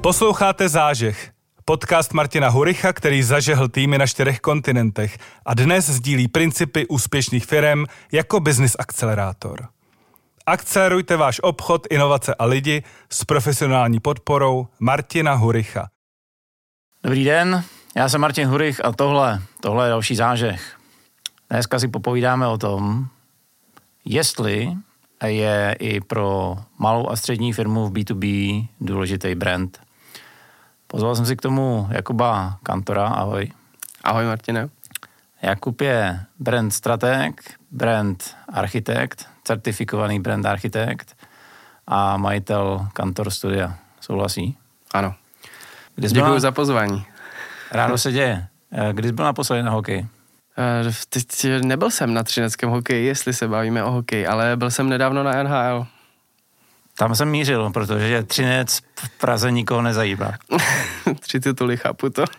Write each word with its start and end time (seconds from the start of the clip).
Posloucháte 0.00 0.68
Zážeh, 0.68 1.32
podcast 1.64 2.12
Martina 2.12 2.48
Huricha, 2.48 2.92
který 2.92 3.22
zažehl 3.22 3.68
týmy 3.68 3.98
na 3.98 4.06
čtyřech 4.06 4.40
kontinentech 4.40 5.18
a 5.46 5.54
dnes 5.54 5.90
sdílí 5.90 6.28
principy 6.28 6.86
úspěšných 6.86 7.46
firm 7.46 7.84
jako 8.12 8.40
business 8.40 8.76
akcelerátor. 8.78 9.68
Akcelerujte 10.46 11.16
váš 11.16 11.40
obchod, 11.42 11.86
inovace 11.90 12.34
a 12.34 12.44
lidi 12.44 12.82
s 13.10 13.24
profesionální 13.24 14.00
podporou 14.00 14.66
Martina 14.80 15.34
Huricha. 15.34 15.88
Dobrý 17.02 17.24
den, 17.24 17.64
já 17.96 18.08
jsem 18.08 18.20
Martin 18.20 18.48
Hurich 18.48 18.84
a 18.84 18.92
tohle, 18.92 19.42
tohle 19.60 19.86
je 19.86 19.90
další 19.90 20.14
zážeh. 20.14 20.76
Dneska 21.50 21.78
si 21.78 21.88
popovídáme 21.88 22.46
o 22.46 22.58
tom, 22.58 23.06
jestli 24.04 24.72
je 25.24 25.76
i 25.78 26.00
pro 26.00 26.56
malou 26.78 27.08
a 27.08 27.16
střední 27.16 27.52
firmu 27.52 27.86
v 27.86 27.92
B2B 27.92 28.66
důležitý 28.80 29.34
brand. 29.34 29.87
Pozval 30.88 31.14
jsem 31.16 31.26
si 31.26 31.36
k 31.36 31.42
tomu 31.42 31.88
Jakuba 31.90 32.58
Kantora, 32.62 33.06
ahoj. 33.06 33.52
Ahoj 34.04 34.24
Martine. 34.24 34.68
Jakub 35.42 35.80
je 35.80 36.20
brand 36.38 36.72
strateg, 36.74 37.40
brand 37.70 38.36
architekt, 38.52 39.26
certifikovaný 39.44 40.20
brand 40.20 40.46
architekt 40.46 41.16
a 41.86 42.16
majitel 42.16 42.88
Kantor 42.92 43.30
Studia. 43.30 43.74
Souhlasí? 44.00 44.56
Ano. 44.94 45.14
Kdy 45.94 46.08
jsi 46.08 46.14
Děkuji 46.14 46.30
byl, 46.30 46.40
za 46.40 46.50
pozvání. 46.52 47.06
ráno 47.72 47.98
se 47.98 48.12
děje. 48.12 48.46
Eh, 48.72 48.92
Kdy 48.92 49.08
jsi 49.08 49.12
byl 49.14 49.24
naposledy 49.24 49.62
na 49.62 49.70
hokej? 49.70 50.06
Eh, 50.58 50.92
Teď 51.08 51.46
nebyl 51.62 51.90
jsem 51.90 52.14
na 52.14 52.22
třineckém 52.22 52.70
hokeji, 52.70 53.06
jestli 53.06 53.32
se 53.32 53.48
bavíme 53.48 53.84
o 53.84 53.90
hokeji, 53.90 54.26
ale 54.26 54.56
byl 54.56 54.70
jsem 54.70 54.88
nedávno 54.88 55.22
na 55.22 55.42
NHL. 55.42 55.86
Tam 56.98 57.14
jsem 57.14 57.30
mířil, 57.30 57.70
protože 57.70 58.22
Třinec 58.22 58.80
v 58.94 59.18
Praze 59.18 59.50
nikoho 59.50 59.82
nezajímá. 59.82 60.32
Tři 61.20 61.40
tituly, 61.40 61.76
chápu 61.76 62.10
to. 62.10 62.24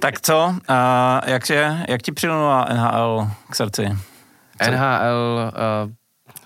Tak 0.00 0.20
co, 0.20 0.54
a 0.68 1.20
jak, 1.26 1.50
je, 1.50 1.86
jak 1.88 2.02
ti 2.02 2.12
přilnula 2.12 2.68
NHL 2.72 3.30
k 3.50 3.54
srdci? 3.54 3.98
Co? 4.64 4.70
NHL, 4.70 5.52
uh, 5.84 5.92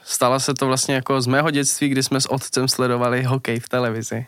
stalo 0.05 0.41
se 0.41 0.55
to 0.55 0.67
vlastně 0.67 0.95
jako 0.95 1.21
z 1.21 1.27
mého 1.27 1.51
dětství, 1.51 1.89
kdy 1.89 2.03
jsme 2.03 2.21
s 2.21 2.31
otcem 2.31 2.69
sledovali 2.69 3.23
hokej 3.23 3.61
v 3.61 3.69
televizi. 3.69 4.27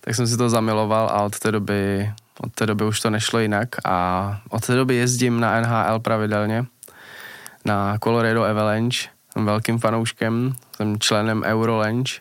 Tak 0.00 0.14
jsem 0.14 0.26
si 0.26 0.36
to 0.36 0.50
zamiloval 0.50 1.08
a 1.08 1.22
od 1.22 1.38
té 1.38 1.52
doby, 1.52 2.12
od 2.40 2.52
té 2.52 2.66
doby 2.66 2.84
už 2.84 3.00
to 3.00 3.10
nešlo 3.10 3.38
jinak 3.38 3.68
a 3.84 4.40
od 4.50 4.66
té 4.66 4.74
doby 4.74 4.94
jezdím 4.94 5.40
na 5.40 5.60
NHL 5.60 6.00
pravidelně, 6.00 6.64
na 7.64 7.98
Colorado 7.98 8.44
Avalanche, 8.44 9.08
jsem 9.38 9.46
velkým 9.46 9.78
fanouškem, 9.78 10.54
jsem 10.76 10.98
členem 10.98 11.42
Eurolange 11.42 12.12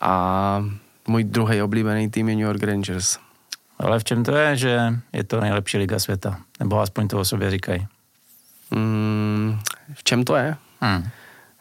a 0.00 0.64
můj 1.08 1.24
druhý 1.24 1.62
oblíbený 1.62 2.10
tým 2.10 2.28
je 2.28 2.34
New 2.34 2.44
York 2.44 2.62
Rangers. 2.62 3.18
Ale 3.78 3.98
v 3.98 4.04
čem 4.04 4.24
to 4.24 4.36
je, 4.36 4.56
že 4.56 5.00
je 5.12 5.24
to 5.24 5.40
nejlepší 5.40 5.78
liga 5.78 5.98
světa? 5.98 6.38
Nebo 6.60 6.80
aspoň 6.80 7.08
to 7.08 7.18
o 7.18 7.24
sobě 7.24 7.50
říkají. 7.50 7.86
Mm, 8.70 9.58
v 9.94 10.04
čem 10.04 10.24
to 10.24 10.36
je? 10.36 10.56
Hmm. 10.80 11.08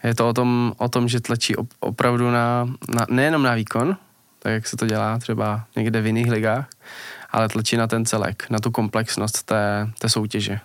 Je 0.03 0.16
to 0.16 0.30
o 0.30 0.33
tom, 0.33 0.73
o 0.77 0.89
tom 0.89 1.08
že 1.08 1.20
tlačí 1.20 1.55
op, 1.55 1.67
opravdu 1.80 2.31
na, 2.31 2.70
na, 2.89 3.05
nejenom 3.09 3.44
na 3.44 3.53
výkon, 3.53 3.97
tak 4.39 4.53
jak 4.53 4.67
se 4.67 4.77
to 4.77 4.86
dělá 4.86 5.17
třeba 5.17 5.66
někde 5.75 6.02
v 6.02 6.05
jiných 6.05 6.31
ligách, 6.31 6.67
ale 7.31 7.49
tlačí 7.49 7.77
na 7.77 7.88
ten 7.88 8.05
celek, 8.05 8.49
na 8.49 8.59
tu 8.59 8.72
komplexnost 8.72 9.44
té, 9.44 9.89
té 9.99 10.09
soutěže. 10.09 10.59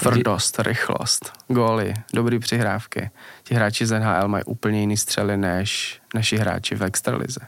Tvrdost, 0.00 0.58
rychlost, 0.58 1.32
góly, 1.48 1.94
dobrý 2.14 2.38
přihrávky. 2.38 3.10
Ti 3.42 3.54
hráči 3.54 3.86
z 3.86 4.00
NHL 4.00 4.28
mají 4.28 4.44
úplně 4.44 4.80
jiný 4.80 4.96
střely 4.96 5.36
než 5.36 6.00
naši 6.14 6.36
hráči 6.36 6.74
v 6.74 6.82
extralize. 6.82 7.40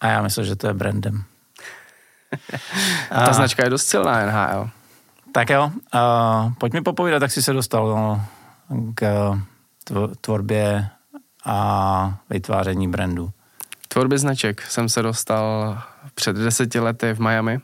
A 0.00 0.06
já 0.06 0.22
myslím, 0.22 0.44
že 0.44 0.56
to 0.56 0.66
je 0.66 0.74
brandem. 0.74 1.24
A 3.10 3.26
ta 3.26 3.32
značka 3.32 3.64
je 3.64 3.70
dost 3.70 3.86
silná 3.86 4.26
NHL. 4.26 4.70
Tak 5.32 5.50
jo, 5.50 5.70
uh, 5.94 6.52
pojď 6.58 6.72
mi 6.72 6.80
popovídat, 6.80 7.22
jak 7.22 7.32
jsi 7.32 7.42
se 7.42 7.52
dostal 7.52 7.88
no, 7.88 8.26
k 8.94 9.02
tvo- 9.86 10.12
tvorbě 10.20 10.88
a 11.44 12.18
vytváření 12.30 12.88
brandu. 12.88 13.30
Tvorby 13.88 14.18
značek 14.18 14.62
jsem 14.62 14.88
se 14.88 15.02
dostal 15.02 15.78
před 16.14 16.36
deseti 16.36 16.80
lety 16.80 17.12
v 17.12 17.20
Miami. 17.20 17.60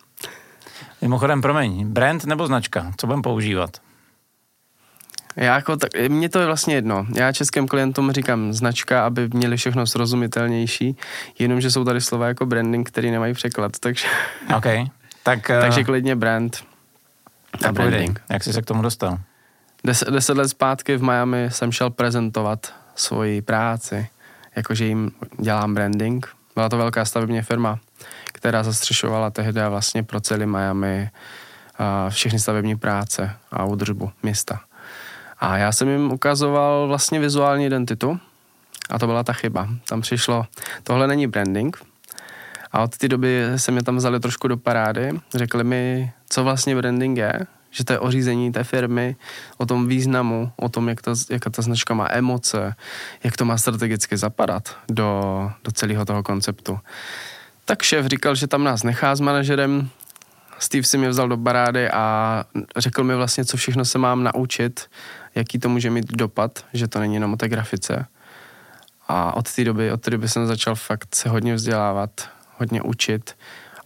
Mimochodem, 1.02 1.42
promiň, 1.42 1.86
brand 1.86 2.24
nebo 2.24 2.46
značka? 2.46 2.92
Co 2.96 3.06
budeme 3.06 3.22
používat? 3.22 3.70
Já 5.38 5.54
jako 5.54 5.76
tak, 5.76 5.90
mně 6.08 6.28
to 6.28 6.40
je 6.40 6.46
vlastně 6.46 6.74
jedno. 6.74 7.06
Já 7.14 7.32
českým 7.32 7.68
klientům 7.68 8.12
říkám 8.12 8.52
značka, 8.52 9.06
aby 9.06 9.28
měli 9.28 9.56
všechno 9.56 9.86
srozumitelnější, 9.86 10.96
jenomže 11.38 11.70
jsou 11.70 11.84
tady 11.84 12.00
slova 12.00 12.28
jako 12.28 12.46
branding, 12.46 12.88
který 12.88 13.10
nemají 13.10 13.34
překlad, 13.34 13.72
takže, 13.80 14.08
OK, 14.56 14.66
tak, 15.22 15.50
uh, 15.50 15.60
takže 15.60 15.84
klidně 15.84 16.16
brand 16.16 16.64
a 17.52 17.72
povídej, 17.72 17.90
branding. 17.90 18.20
jak 18.30 18.44
jsi 18.44 18.52
se 18.52 18.62
k 18.62 18.66
tomu 18.66 18.82
dostal? 18.82 19.18
Deset, 19.84 20.08
deset 20.08 20.36
let 20.36 20.48
zpátky 20.48 20.96
v 20.96 21.02
Miami 21.02 21.48
jsem 21.50 21.72
šel 21.72 21.90
prezentovat 21.90 22.74
svoji 22.94 23.42
práci, 23.42 24.08
jakože 24.56 24.84
jim 24.84 25.10
dělám 25.40 25.74
branding. 25.74 26.26
Byla 26.54 26.68
to 26.68 26.76
velká 26.76 27.04
stavební 27.04 27.42
firma, 27.42 27.78
která 28.32 28.62
zastřešovala 28.62 29.30
tehdy 29.30 29.60
vlastně 29.68 30.02
pro 30.02 30.20
celý 30.20 30.46
Miami 30.46 31.10
a 31.78 32.10
všechny 32.10 32.38
stavební 32.38 32.76
práce 32.76 33.36
a 33.50 33.64
údržbu 33.64 34.10
města. 34.22 34.60
A 35.40 35.56
já 35.56 35.72
jsem 35.72 35.88
jim 35.88 36.12
ukazoval 36.12 36.88
vlastně 36.88 37.20
vizuální 37.20 37.66
identitu 37.66 38.20
a 38.90 38.98
to 38.98 39.06
byla 39.06 39.24
ta 39.24 39.32
chyba. 39.32 39.68
Tam 39.88 40.00
přišlo, 40.00 40.46
tohle 40.82 41.06
není 41.06 41.26
branding, 41.26 41.76
a 42.72 42.82
od 42.82 42.96
té 42.96 43.08
doby 43.08 43.42
se 43.56 43.72
mě 43.72 43.82
tam 43.82 43.96
vzali 43.96 44.20
trošku 44.20 44.48
do 44.48 44.56
parády. 44.56 45.10
Řekli 45.34 45.64
mi, 45.64 46.12
co 46.28 46.44
vlastně 46.44 46.76
branding 46.76 47.18
je, 47.18 47.32
že 47.70 47.84
to 47.84 47.92
je 47.92 47.98
o 47.98 48.10
řízení 48.10 48.52
té 48.52 48.64
firmy, 48.64 49.16
o 49.56 49.66
tom 49.66 49.88
významu, 49.88 50.52
o 50.56 50.68
tom, 50.68 50.88
jak 50.88 51.02
ta, 51.02 51.14
jak 51.30 51.44
ta 51.50 51.62
značka 51.62 51.94
má 51.94 52.08
emoce, 52.10 52.74
jak 53.24 53.36
to 53.36 53.44
má 53.44 53.56
strategicky 53.56 54.16
zapadat 54.16 54.76
do, 54.88 55.50
do 55.64 55.72
celého 55.72 56.04
toho 56.04 56.22
konceptu. 56.22 56.78
Tak 57.64 57.82
šéf 57.82 58.06
říkal, 58.06 58.34
že 58.34 58.46
tam 58.46 58.64
nás 58.64 58.82
nechá 58.82 59.14
s 59.14 59.20
manažerem, 59.20 59.90
Steve 60.58 60.84
si 60.84 60.98
mě 60.98 61.08
vzal 61.08 61.28
do 61.28 61.36
barády 61.36 61.90
a 61.90 62.44
řekl 62.76 63.04
mi 63.04 63.14
vlastně, 63.14 63.44
co 63.44 63.56
všechno 63.56 63.84
se 63.84 63.98
mám 63.98 64.24
naučit, 64.24 64.86
jaký 65.34 65.58
to 65.58 65.68
může 65.68 65.90
mít 65.90 66.12
dopad, 66.12 66.64
že 66.72 66.88
to 66.88 67.00
není 67.00 67.14
jenom 67.14 67.32
o 67.32 67.36
té 67.36 67.48
grafice. 67.48 68.06
A 69.08 69.36
od 69.36 69.52
té 69.52 69.64
doby, 69.64 69.92
od 69.92 70.00
té 70.00 70.10
doby 70.10 70.28
jsem 70.28 70.46
začal 70.46 70.74
fakt 70.74 71.14
se 71.14 71.28
hodně 71.28 71.54
vzdělávat, 71.54 72.10
hodně 72.56 72.82
učit 72.82 73.36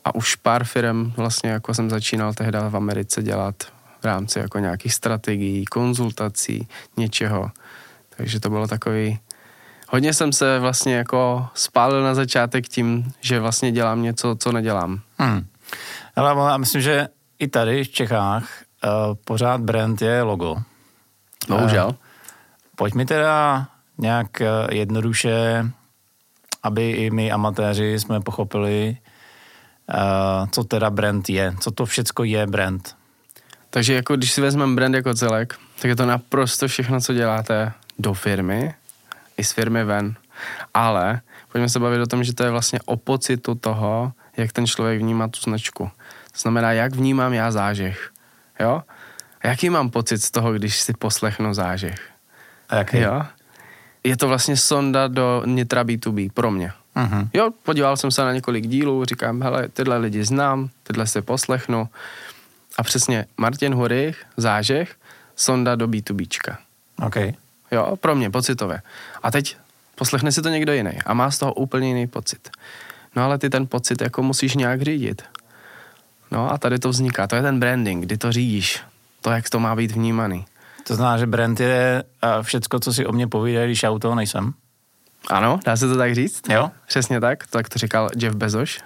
a 0.05 0.15
už 0.15 0.35
pár 0.35 0.65
firm 0.65 1.13
vlastně 1.17 1.51
jako 1.51 1.75
jsem 1.75 1.91
začínal 1.91 2.35
tehdy 2.35 2.59
v 2.69 2.77
Americe 2.77 3.23
dělat 3.23 3.55
v 4.01 4.05
rámci 4.05 4.39
jako 4.39 4.59
nějakých 4.59 4.95
strategií, 4.95 5.65
konzultací, 5.65 6.69
něčeho. 6.97 7.51
Takže 8.17 8.41
to 8.41 8.51
bylo 8.51 8.67
takový... 8.67 9.19
Hodně 9.89 10.15
jsem 10.15 10.33
se 10.33 10.59
vlastně 10.59 10.95
jako 10.95 11.49
spálil 11.55 12.03
na 12.03 12.15
začátek 12.15 12.69
tím, 12.69 13.13
že 13.21 13.41
vlastně 13.41 13.73
dělám 13.73 14.03
něco, 14.03 14.37
co 14.39 14.53
nedělám. 14.53 15.01
Hmm. 15.19 15.47
Ale 16.17 16.51
já 16.51 16.57
myslím, 16.57 16.83
že 16.83 17.09
i 17.39 17.49
tady 17.49 17.85
v 17.85 17.89
Čechách 17.89 18.49
uh, 18.85 18.91
pořád 19.25 19.61
brand 19.61 20.03
je 20.03 20.23
logo. 20.23 20.57
Bohužel. 21.49 21.87
Uh, 21.87 21.95
pojď 22.77 22.95
mi 22.95 23.07
teda 23.07 23.67
nějak 23.99 24.27
uh, 24.41 24.47
jednoduše, 24.75 25.67
aby 26.63 26.91
i 26.91 27.11
my 27.11 27.33
amatéři 27.33 28.01
jsme 28.01 28.21
pochopili, 28.21 28.97
uh, 29.95 30.49
co 30.49 30.65
teda 30.65 30.91
brand 30.91 31.29
je, 31.29 31.55
co 31.61 31.71
to 31.71 31.87
všecko 31.87 32.25
je 32.25 32.47
brand. 32.47 32.97
Takže 33.71 33.95
jako 33.95 34.17
když 34.17 34.33
si 34.33 34.41
vezmeme 34.41 34.75
brand 34.75 34.95
jako 34.95 35.15
celek, 35.15 35.59
tak 35.81 35.89
je 35.89 35.97
to 35.97 36.07
naprosto 36.07 36.69
všechno, 36.69 37.01
co 37.01 37.13
děláte 37.13 37.73
do 37.99 38.15
firmy 38.15 38.75
i 39.37 39.45
z 39.45 39.53
firmy 39.53 39.85
ven. 39.85 40.15
Ale 40.75 41.21
pojďme 41.53 41.69
se 41.69 41.79
bavit 41.79 42.01
o 42.01 42.07
tom, 42.07 42.25
že 42.25 42.35
to 42.35 42.45
je 42.45 42.51
vlastně 42.51 42.79
o 42.85 42.97
pocitu 42.97 43.55
toho, 43.55 44.13
jak 44.37 44.53
ten 44.53 44.67
člověk 44.67 45.01
vnímá 45.01 45.29
tu 45.29 45.41
značku. 45.41 45.91
To 46.33 46.39
znamená, 46.39 46.73
jak 46.73 46.95
vnímám 46.95 47.33
já 47.33 47.51
zážeh. 47.51 48.11
Jo? 48.61 48.83
Jaký 49.45 49.71
mám 49.71 49.91
pocit 49.91 50.19
z 50.19 50.31
toho, 50.31 50.53
když 50.53 50.81
si 50.81 50.93
poslechnu 50.93 51.55
zážeh? 51.55 52.11
A 52.69 52.77
jaký? 52.77 52.99
Jo? 52.99 53.23
Je 54.05 54.17
to 54.17 54.29
vlastně 54.29 54.57
sonda 54.57 55.09
do 55.09 55.43
nitra 55.47 55.85
B2B 55.85 56.31
pro 56.35 56.51
mě. 56.51 56.73
Uh-huh. 56.97 57.29
Jo, 57.35 57.51
podíval 57.63 57.97
jsem 57.97 58.11
se 58.11 58.23
na 58.23 58.33
několik 58.33 58.67
dílů, 58.67 59.05
říkám, 59.05 59.43
hele, 59.43 59.69
tyhle 59.69 59.99
lidi 59.99 60.25
znám, 60.25 60.71
tyhle 60.83 61.07
si 61.07 61.23
poslechnu. 61.23 61.89
A 62.79 62.83
přesně 62.83 63.27
Martin 63.37 63.75
Hurich, 63.75 64.25
zážeh, 64.37 64.95
sonda 65.37 65.75
do 65.75 65.89
B2Bčka. 65.89 66.57
OK. 67.07 67.17
Jo, 67.71 67.97
pro 67.97 68.15
mě, 68.15 68.31
pocitově. 68.31 68.83
A 69.23 69.31
teď 69.31 69.57
poslechne 69.95 70.33
si 70.33 70.43
to 70.43 70.49
někdo 70.49 70.73
jiný 70.73 70.93
a 71.07 71.15
má 71.15 71.31
z 71.31 71.39
toho 71.39 71.55
úplně 71.55 71.89
jiný 71.89 72.07
pocit. 72.07 72.51
No 73.17 73.25
ale 73.25 73.39
ty 73.39 73.51
ten 73.51 73.67
pocit 73.67 74.01
jako 74.01 74.23
musíš 74.23 74.55
nějak 74.55 74.83
řídit. 74.83 75.23
No 76.31 76.53
a 76.53 76.59
tady 76.59 76.79
to 76.79 76.89
vzniká. 76.89 77.27
To 77.27 77.37
je 77.37 77.43
ten 77.43 77.61
branding, 77.61 78.05
kdy 78.05 78.17
to 78.17 78.33
řídíš. 78.33 78.81
To, 79.23 79.31
jak 79.31 79.51
to 79.51 79.61
má 79.61 79.77
být 79.77 79.91
vnímaný. 79.91 80.45
To 80.87 80.95
znamená, 80.95 81.19
že 81.19 81.27
brand 81.27 81.61
je 81.61 82.05
všecko, 82.43 82.81
co 82.81 82.93
si 82.93 83.07
o 83.07 83.13
mě 83.13 83.27
povídají, 83.27 83.67
když 83.67 83.83
já 83.83 83.91
u 83.91 83.99
toho 83.99 84.15
nejsem. 84.15 84.53
Ano, 85.31 85.61
dá 85.65 85.77
se 85.77 85.89
to 85.89 85.97
tak 85.97 86.15
říct? 86.15 86.49
Jo? 86.49 86.71
Přesně 86.87 87.21
tak, 87.21 87.47
tak 87.47 87.69
to 87.69 87.79
říkal 87.79 88.11
Jeff 88.17 88.37
Bezos. 88.37 88.79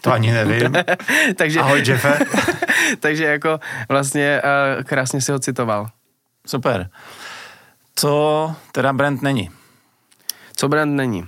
To 0.00 0.12
ani 0.12 0.32
nevím. 0.32 0.72
takže, 1.36 1.60
Ahoj, 1.60 1.82
Jeffe. 1.86 2.18
takže 3.00 3.24
jako 3.24 3.60
vlastně 3.88 4.42
uh, 4.44 4.82
krásně 4.82 5.20
si 5.20 5.32
ho 5.32 5.38
citoval. 5.38 5.88
Super. 6.46 6.90
Co 7.96 8.54
teda 8.72 8.92
brand 8.92 9.22
není? 9.22 9.50
Co 10.56 10.68
brand 10.68 10.94
není? 10.94 11.26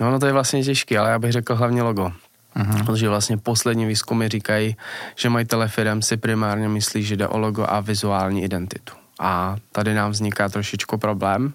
No, 0.00 0.10
no 0.10 0.18
to 0.18 0.26
je 0.26 0.32
vlastně 0.32 0.64
těžké, 0.64 0.98
ale 0.98 1.10
já 1.10 1.18
bych 1.18 1.32
řekl 1.32 1.54
hlavně 1.54 1.82
logo. 1.82 2.12
Uh-huh. 2.56 2.84
Protože 2.84 3.08
vlastně 3.08 3.38
poslední 3.38 3.86
výzkumy 3.86 4.28
říkají, 4.28 4.76
že 5.16 5.28
majitele 5.28 5.68
firm 5.68 6.02
si 6.02 6.16
primárně 6.16 6.68
myslí, 6.68 7.02
že 7.02 7.16
jde 7.16 7.28
o 7.28 7.38
logo 7.38 7.64
a 7.68 7.80
vizuální 7.80 8.44
identitu. 8.44 8.94
A 9.20 9.56
tady 9.72 9.94
nám 9.94 10.10
vzniká 10.10 10.48
trošičku 10.48 10.98
problém, 10.98 11.54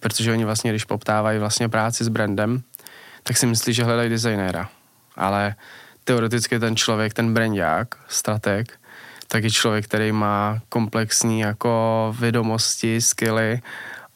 protože 0.00 0.32
oni 0.32 0.44
vlastně, 0.44 0.70
když 0.70 0.84
poptávají 0.84 1.38
vlastně 1.38 1.68
práci 1.68 2.04
s 2.04 2.08
brandem, 2.08 2.62
tak 3.22 3.36
si 3.36 3.46
myslí, 3.46 3.72
že 3.72 3.84
hledají 3.84 4.10
designéra. 4.10 4.68
Ale 5.16 5.54
teoreticky 6.04 6.58
ten 6.58 6.76
člověk, 6.76 7.14
ten 7.14 7.34
brandák, 7.34 7.94
strateg, 8.08 8.78
tak 9.28 9.44
je 9.44 9.50
člověk, 9.50 9.84
který 9.84 10.12
má 10.12 10.60
komplexní 10.68 11.40
jako 11.40 12.14
vědomosti, 12.18 13.00
skilly 13.00 13.60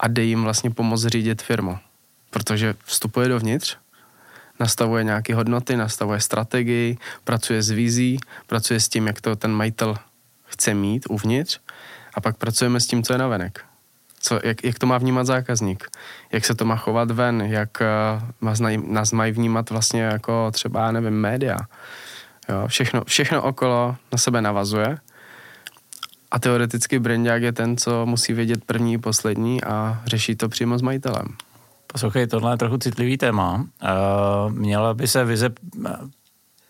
a 0.01 0.09
jde 0.09 0.23
jim 0.23 0.43
vlastně 0.43 0.71
pomoct 0.71 1.07
řídit 1.07 1.43
firmu. 1.43 1.79
Protože 2.31 2.75
vstupuje 2.85 3.29
dovnitř, 3.29 3.77
nastavuje 4.61 5.05
nějaké 5.05 5.35
hodnoty, 5.35 5.77
nastavuje 5.77 6.21
strategii, 6.21 6.99
pracuje 7.25 7.63
s 7.63 7.71
vizí, 7.71 8.19
pracuje 8.47 8.81
s 8.81 8.89
tím, 8.89 9.07
jak 9.07 9.21
to 9.21 9.37
ten 9.37 9.53
majitel 9.53 9.97
chce 10.45 10.75
mít 10.75 11.07
uvnitř 11.11 11.61
a 12.15 12.21
pak 12.21 12.37
pracujeme 12.37 12.81
s 12.81 12.87
tím, 12.87 13.03
co 13.03 13.13
je 13.13 13.19
navenek. 13.19 13.65
Co, 14.21 14.41
jak, 14.45 14.65
jak 14.65 14.79
to 14.79 14.87
má 14.87 14.99
vnímat 14.99 15.27
zákazník, 15.27 15.89
jak 16.33 16.45
se 16.45 16.55
to 16.55 16.65
má 16.65 16.77
chovat 16.77 17.11
ven, 17.11 17.41
jak 17.41 17.83
uh, 18.43 18.79
nás 18.89 19.13
mají 19.13 19.33
vnímat 19.33 19.71
vlastně 19.71 20.03
jako 20.03 20.51
třeba, 20.51 20.93
nevím, 20.93 21.21
média. 21.21 21.59
Jo, 22.49 22.69
všechno, 22.69 23.05
všechno 23.05 23.43
okolo 23.43 23.97
na 24.13 24.19
sebe 24.19 24.43
navazuje 24.43 24.99
a 26.33 26.39
teoreticky 26.39 26.99
brandák 26.99 27.43
je 27.43 27.53
ten, 27.53 27.77
co 27.77 28.07
musí 28.07 28.33
vědět 28.33 28.65
první, 28.65 28.99
poslední 28.99 29.65
a 29.65 30.03
řeší 30.07 30.37
to 30.37 30.49
přímo 30.49 30.79
s 30.79 30.83
majitelem. 30.83 31.27
Poslouchej, 31.93 32.27
tohle 32.27 32.53
je 32.53 32.57
trochu 32.57 32.79
citlivý 32.79 33.19
téma. 33.19 33.55
Uh, 33.55 34.53
měla 34.53 34.95
by 34.95 35.09
se 35.09 35.25
vize 35.25 35.51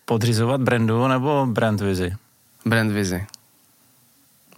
podřizovat 0.04 0.60
brandu 0.60 1.08
nebo 1.08 1.46
brand 1.46 1.80
vizi? 1.80 2.12
Brand 2.66 2.92
vizi. 2.92 3.26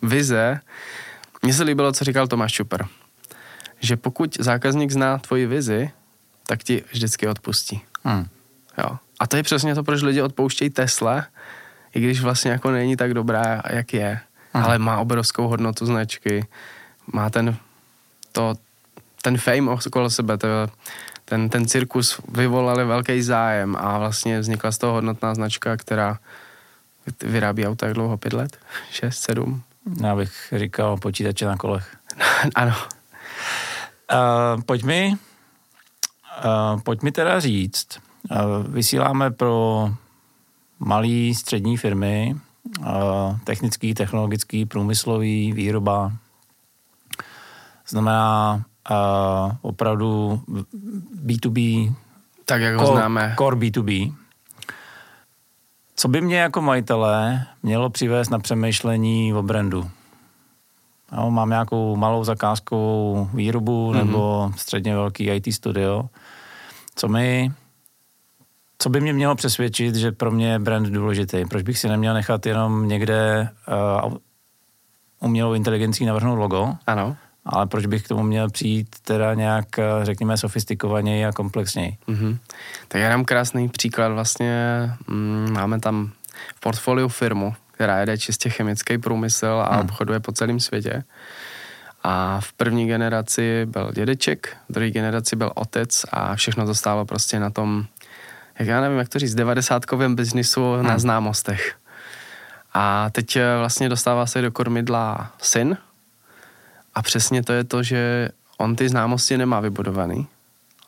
Vize, 0.03 0.61
mně 1.43 1.53
se 1.55 1.63
líbilo, 1.63 1.93
co 1.93 2.05
říkal 2.05 2.27
Tomáš 2.27 2.53
Čuper, 2.53 2.87
že 3.81 3.97
pokud 3.97 4.37
zákazník 4.41 4.91
zná 4.91 5.19
tvoji 5.19 5.47
vizi, 5.47 5.91
tak 6.47 6.63
ti 6.63 6.85
vždycky 6.93 7.29
odpustí. 7.29 7.81
Hmm. 8.05 8.27
Jo. 8.79 8.99
A 9.21 9.27
to 9.27 9.37
je 9.37 9.43
přesně 9.43 9.75
to, 9.75 9.85
proč 9.85 10.03
lidi 10.03 10.23
odpouštějí 10.23 10.71
Tesla, 10.71 11.27
i 11.95 12.01
když 12.01 12.21
vlastně 12.21 12.51
jako 12.51 12.71
není 12.71 12.97
tak 12.97 13.15
dobrá, 13.15 13.63
jak 13.71 13.95
je. 13.95 14.21
Hmm. 14.53 14.65
Ale 14.65 14.79
má 14.79 14.99
obrovskou 14.99 15.49
hodnotu 15.49 15.87
značky, 15.87 16.47
má 17.13 17.31
ten, 17.31 17.57
to, 18.33 18.55
ten 19.25 19.39
fame 19.39 19.71
okolo 19.73 20.11
sebe, 20.11 20.37
ten, 21.25 21.49
ten 21.49 21.67
cirkus 21.67 22.21
vyvolali 22.29 22.85
velký 22.85 23.23
zájem 23.23 23.77
a 23.77 23.99
vlastně 23.99 24.41
vznikla 24.41 24.73
z 24.73 24.79
toho 24.79 24.93
hodnotná 24.93 25.35
značka, 25.35 25.77
která 25.77 26.19
vyrábí 27.23 27.67
auta 27.67 27.87
jak 27.87 27.95
dlouho? 27.95 28.17
Pět 28.17 28.33
let? 28.33 28.59
Šest, 28.91 29.19
sedm? 29.19 29.63
Já 30.03 30.17
bych 30.17 30.53
říkal 30.57 30.97
počítače 30.97 31.47
na 31.47 31.57
kolech. 31.57 31.97
ano. 32.55 32.75
Uh, 34.13 34.63
pojď 34.63 34.83
mi, 34.85 35.17
uh, 36.45 36.81
pojď 36.81 37.03
mi 37.03 37.13
teda 37.13 37.41
říct, 37.41 37.89
uh, 38.31 38.39
vysíláme 38.69 39.31
pro 39.31 39.89
malé 40.79 41.35
střední 41.35 41.77
firmy, 41.77 42.37
uh, 42.81 42.87
technický, 43.45 43.95
technologický, 43.95 44.67
průmyslový, 44.67 45.53
výroba. 45.53 46.13
Znamená 47.89 48.65
uh, 48.91 49.53
opravdu 49.63 50.41
B2B, 51.25 51.93
tak 52.45 52.61
jak 52.61 52.75
ho 52.75 52.87
core, 52.87 52.97
známe. 52.97 53.35
Core 53.39 53.57
B2B. 53.57 54.15
Co 55.97 56.09
by 56.09 56.21
mě 56.21 56.39
jako 56.39 56.63
majitele 56.63 57.47
mělo 57.63 57.91
přivést 57.91 58.29
na 58.29 58.39
přemýšlení 58.39 59.35
o 59.35 59.43
brandu? 59.43 59.91
Jo, 61.17 61.31
mám 61.31 61.51
nějakou 61.51 61.97
malou 61.97 62.25
zakázkovou 62.25 63.31
výrobu 63.35 63.93
mm-hmm. 63.93 63.97
nebo 63.97 64.53
středně 64.57 64.95
velký 64.95 65.25
IT 65.31 65.55
studio. 65.55 66.09
Co 66.95 67.09
mi 67.09 67.53
co 68.79 68.91
by 68.91 69.01
mě 69.01 69.13
mělo 69.13 69.35
přesvědčit, 69.35 69.95
že 69.95 70.13
pro 70.13 70.31
mě 70.31 70.49
je 70.53 70.59
brand 70.59 70.87
důležitý? 70.87 71.45
Proč 71.45 71.63
bych 71.63 71.79
si 71.79 71.89
neměl 71.89 72.15
nechat 72.15 72.47
jenom 72.47 72.89
někde 72.89 73.49
uh, 74.05 74.15
umělou 75.21 75.55
inteligencí 75.55 76.05
navrhnout 76.05 76.39
logo? 76.39 76.75
Ano. 76.87 77.17
Ale 77.47 77.67
proč 77.67 77.87
bych 77.87 78.03
k 78.03 78.09
tomu 78.09 78.23
měl 78.23 78.51
přijít 78.51 78.97
teda 79.03 79.35
nějak, 79.35 79.67
řekněme, 80.03 80.37
sofistikovaněji 80.37 81.27
a 81.27 81.33
komplexněji? 81.33 81.97
Mm-hmm. 82.09 82.39
Tak 82.89 83.01
já 83.01 83.09
dám 83.09 83.25
krásný 83.25 83.69
příklad. 83.69 84.09
Vlastně 84.09 84.91
mm, 85.07 85.53
máme 85.53 85.81
tam 85.81 86.13
v 86.57 86.61
portfoliu 86.61 87.09
firmu, 87.09 87.55
která 87.73 87.99
jede 87.99 88.19
čistě 88.19 88.51
chemický 88.51 88.99
průmysl 88.99 89.65
a 89.67 89.75
hmm. 89.75 89.85
obchoduje 89.85 90.21
po 90.21 90.33
celém 90.33 90.61
světě. 90.61 91.05
A 92.03 92.41
v 92.41 92.53
první 92.53 92.87
generaci 92.87 93.67
byl 93.67 93.93
dědeček, 93.93 94.57
v 94.69 94.73
druhé 94.73 94.91
generaci 94.91 95.37
byl 95.37 95.53
otec 95.55 96.05
a 96.13 96.37
všechno 96.37 96.67
to 96.67 96.75
stálo 96.75 97.05
prostě 97.05 97.41
na 97.41 97.51
tom, 97.51 97.85
jak 98.59 98.69
já 98.69 98.81
nevím, 98.81 98.99
jak 98.99 99.09
to 99.09 99.19
říct, 99.19 99.35
devadesátkovém 99.35 100.15
biznisu 100.15 100.73
hmm. 100.73 100.87
na 100.87 100.99
známostech. 100.99 101.77
A 102.75 103.11
teď 103.11 103.37
eh, 103.37 103.59
vlastně 103.59 103.89
dostává 103.89 104.27
se 104.27 104.43
do 104.43 104.53
kormidla 104.53 105.33
syn, 105.43 105.77
a 106.95 107.03
přesně 107.03 107.43
to 107.43 107.53
je 107.53 107.65
to, 107.65 107.83
že 107.83 108.29
on 108.59 108.77
ty 108.77 108.89
známosti 108.89 109.39
nemá 109.39 109.61
vybudovaný. 109.61 110.27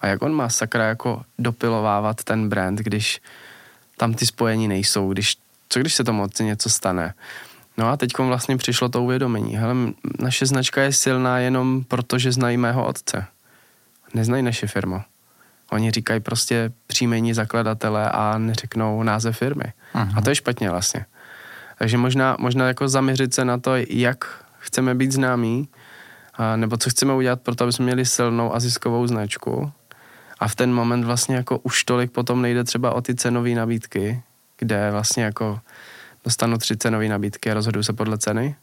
A 0.00 0.06
jak 0.06 0.22
on 0.22 0.32
má 0.32 0.48
sakra 0.48 0.84
jako 0.84 1.22
dopilovávat 1.38 2.24
ten 2.24 2.48
brand, 2.48 2.78
když 2.78 3.20
tam 3.96 4.14
ty 4.14 4.26
spojení 4.26 4.68
nejsou, 4.68 5.12
když, 5.12 5.36
co 5.68 5.80
když 5.80 5.94
se 5.94 6.04
tomu 6.04 6.26
něco 6.40 6.70
stane. 6.70 7.14
No 7.78 7.88
a 7.88 7.96
teď 7.96 8.18
vlastně 8.18 8.56
přišlo 8.56 8.88
to 8.88 9.02
uvědomení. 9.02 9.56
Hele, 9.56 9.74
naše 10.18 10.46
značka 10.46 10.82
je 10.82 10.92
silná 10.92 11.38
jenom 11.38 11.84
proto, 11.84 12.18
že 12.18 12.32
znají 12.32 12.56
mého 12.56 12.86
otce. 12.86 13.26
Neznají 14.14 14.42
naše 14.42 14.66
firmu. 14.66 15.02
Oni 15.70 15.90
říkají 15.90 16.20
prostě 16.20 16.72
příjmení 16.86 17.34
zakladatele 17.34 18.10
a 18.10 18.38
neřeknou 18.38 19.02
název 19.02 19.38
firmy. 19.38 19.72
Aha. 19.94 20.12
A 20.16 20.20
to 20.20 20.30
je 20.30 20.34
špatně 20.34 20.70
vlastně. 20.70 21.06
Takže 21.78 21.98
možná, 21.98 22.36
možná 22.40 22.66
jako 22.66 22.88
zaměřit 22.88 23.34
se 23.34 23.44
na 23.44 23.58
to, 23.58 23.72
jak 23.88 24.44
chceme 24.58 24.94
být 24.94 25.12
známí, 25.12 25.68
nebo 26.56 26.76
co 26.76 26.90
chceme 26.90 27.14
udělat 27.14 27.40
pro 27.40 27.54
to, 27.54 27.64
aby 27.64 27.72
jsme 27.72 27.84
měli 27.84 28.06
silnou 28.06 28.54
a 28.54 28.60
ziskovou 28.60 29.06
značku. 29.06 29.72
A 30.38 30.48
v 30.48 30.54
ten 30.54 30.72
moment 30.72 31.04
vlastně 31.04 31.36
jako 31.36 31.58
už 31.58 31.84
tolik 31.84 32.10
potom 32.12 32.42
nejde 32.42 32.64
třeba 32.64 32.92
o 32.92 33.00
ty 33.00 33.14
cenové 33.14 33.50
nabídky, 33.50 34.22
kde 34.58 34.90
vlastně 34.90 35.24
jako 35.24 35.60
dostanu 36.24 36.58
tři 36.58 36.76
cenové 36.76 37.08
nabídky 37.08 37.50
a 37.50 37.54
rozhoduju 37.54 37.82
se 37.82 37.92
podle 37.92 38.18
ceny. 38.18 38.56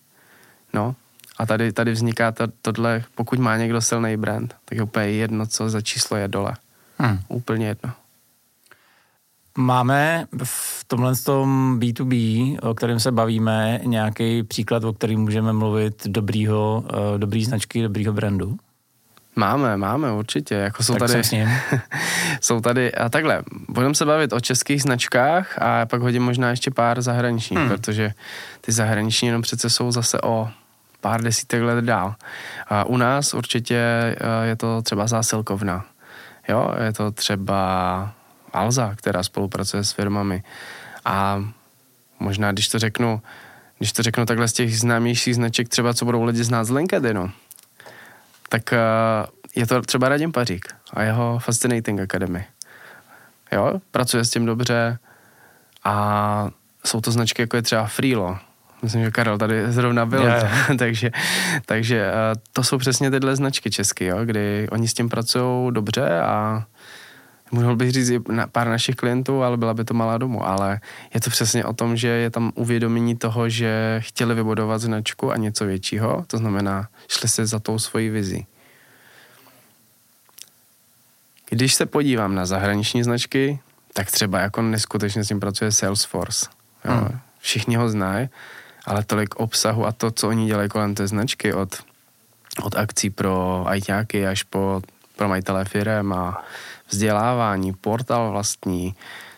No, 0.74 0.96
a 1.38 1.46
tady, 1.46 1.74
tady 1.74 1.92
vzniká 1.92 2.32
to, 2.32 2.48
tohle, 2.62 3.04
pokud 3.16 3.40
má 3.40 3.58
někdo 3.58 3.82
silný 3.82 4.18
brand, 4.18 4.56
tak 4.66 4.76
je 4.78 4.84
úplně 4.84 5.06
jedno, 5.06 5.48
co 5.48 5.70
za 5.70 5.82
číslo 5.82 6.18
je 6.18 6.28
dole. 6.28 6.54
Hmm. 6.98 7.20
Úplně 7.28 7.68
jedno. 7.68 7.94
Máme 9.58 10.26
v 10.44 10.84
tomhle 10.88 11.16
tom 11.16 11.80
B2B, 11.80 12.58
o 12.62 12.74
kterém 12.74 13.00
se 13.00 13.12
bavíme, 13.12 13.80
nějaký 13.84 14.44
příklad, 14.44 14.84
o 14.84 14.94
kterém 14.94 15.20
můžeme 15.20 15.54
mluvit 15.54 16.08
dobrýho, 16.08 16.84
eh, 16.94 17.18
dobrý 17.18 17.46
značky, 17.46 17.82
dobrýho 17.82 18.14
brandu? 18.14 18.58
Máme, 19.36 19.78
máme, 19.78 20.12
určitě. 20.12 20.56
Jako 20.56 20.84
jsou 20.84 20.94
tak 20.94 21.08
tady, 21.08 21.24
s 21.24 21.32
ním. 21.32 21.50
jsou 22.42 22.62
tady, 22.62 22.96
a 22.96 23.10
takhle, 23.10 23.44
budeme 23.70 23.96
se 23.96 24.06
bavit 24.06 24.34
o 24.34 24.40
českých 24.40 24.82
značkách 24.82 25.62
a 25.62 25.86
pak 25.86 26.02
hodím 26.02 26.24
možná 26.24 26.50
ještě 26.50 26.72
pár 26.72 27.02
zahraničních, 27.02 27.60
hmm. 27.60 27.70
protože 27.70 28.14
ty 28.62 28.72
zahraniční 28.72 29.28
jenom 29.28 29.42
přece 29.42 29.70
jsou 29.70 29.92
zase 29.92 30.22
o 30.22 30.50
pár 31.02 31.22
desítek 31.22 31.64
let 31.64 31.86
dál. 31.86 32.16
A 32.68 32.84
u 32.84 32.98
nás 32.98 33.34
určitě 33.34 33.78
eh, 33.78 34.48
je 34.48 34.56
to 34.56 34.82
třeba 34.82 35.08
zásilkovna. 35.08 35.86
Jo, 36.50 36.76
je 36.84 36.94
to 36.94 37.12
třeba 37.12 38.14
Alza, 38.54 38.96
která 38.96 39.24
spolupracuje 39.24 39.84
s 39.84 39.92
firmami. 39.92 40.44
A 41.06 41.44
možná, 42.20 42.52
když 42.52 42.68
to 42.68 42.80
řeknu, 42.80 43.22
když 43.78 43.94
to 43.94 44.04
řeknu 44.04 44.26
takhle 44.26 44.48
z 44.48 44.54
těch 44.54 44.80
známějších 44.80 45.36
značek, 45.36 45.70
třeba 45.70 45.94
co 45.94 46.06
budou 46.06 46.24
lidi 46.24 46.44
znát 46.44 46.64
z 46.64 46.70
LinkedInu, 46.70 47.32
tak 48.50 48.64
uh, 48.72 48.78
je 49.56 49.68
to 49.68 49.82
třeba 49.82 50.10
Radim 50.10 50.32
Pařík 50.32 50.76
a 50.94 51.04
jeho 51.04 51.40
Fascinating 51.40 52.00
Academy. 52.00 52.46
Jo, 53.52 53.74
pracuje 53.92 54.26
s 54.26 54.30
tím 54.30 54.46
dobře 54.46 54.98
a 55.84 56.50
jsou 56.86 57.02
to 57.02 57.12
značky, 57.12 57.42
jako 57.42 57.56
je 57.56 57.62
třeba 57.62 57.86
Freelo. 57.86 58.38
Myslím, 58.82 59.04
že 59.04 59.12
Karel 59.12 59.38
tady 59.38 59.72
zrovna 59.72 60.06
byl, 60.06 60.24
yeah. 60.24 60.70
takže, 60.78 61.12
takže 61.66 62.12
uh, 62.12 62.42
to 62.54 62.64
jsou 62.64 62.78
přesně 62.78 63.12
tyhle 63.12 63.36
značky 63.36 63.72
české, 63.72 64.06
jo, 64.06 64.26
kdy 64.26 64.68
oni 64.72 64.88
s 64.88 64.94
tím 64.94 65.10
pracují 65.10 65.74
dobře 65.74 66.22
a 66.22 66.66
mohl 67.54 67.76
bych 67.76 67.92
říct 67.92 68.10
i 68.10 68.20
na 68.30 68.48
pár 68.48 68.68
našich 68.68 68.96
klientů, 68.96 69.44
ale 69.44 69.58
byla 69.58 69.74
by 69.74 69.86
to 69.86 69.94
malá 69.94 70.18
domů. 70.18 70.48
Ale 70.48 70.80
je 71.14 71.22
to 71.22 71.30
přesně 71.30 71.66
o 71.66 71.74
tom, 71.74 71.98
že 71.98 72.08
je 72.08 72.30
tam 72.30 72.52
uvědomění 72.56 73.16
toho, 73.16 73.50
že 73.50 74.02
chtěli 74.04 74.36
vybudovat 74.36 74.82
značku 74.82 75.32
a 75.32 75.38
něco 75.38 75.66
většího, 75.66 76.26
to 76.28 76.38
znamená, 76.38 76.88
šli 77.08 77.30
se 77.30 77.46
za 77.46 77.60
tou 77.60 77.80
svojí 77.80 78.10
vizí. 78.10 78.46
Když 81.50 81.74
se 81.74 81.86
podívám 81.86 82.36
na 82.36 82.46
zahraniční 82.46 83.04
značky, 83.04 83.60
tak 83.94 84.12
třeba 84.12 84.40
jako 84.40 84.62
neskutečně 84.62 85.24
s 85.24 85.28
tím 85.28 85.40
pracuje 85.40 85.72
Salesforce. 85.72 86.50
Jo. 86.86 86.94
Hmm. 86.94 87.20
Všichni 87.40 87.76
ho 87.76 87.90
znají, 87.90 88.30
ale 88.86 89.04
tolik 89.04 89.36
obsahu 89.36 89.86
a 89.86 89.92
to, 89.92 90.12
co 90.12 90.30
oni 90.30 90.48
dělají 90.48 90.70
kolem 90.70 90.96
té 90.96 91.08
značky, 91.08 91.54
od, 91.54 91.84
od 92.64 92.76
akcí 92.76 93.10
pro 93.10 93.64
ajťáky 93.68 94.28
až 94.28 94.44
po 94.44 94.82
pro 95.16 95.28
majitele 95.28 95.66
firem 95.66 96.14
a 96.14 96.44
vzdělávání, 96.90 97.74
portál 97.74 98.32
vlastní, 98.32 98.96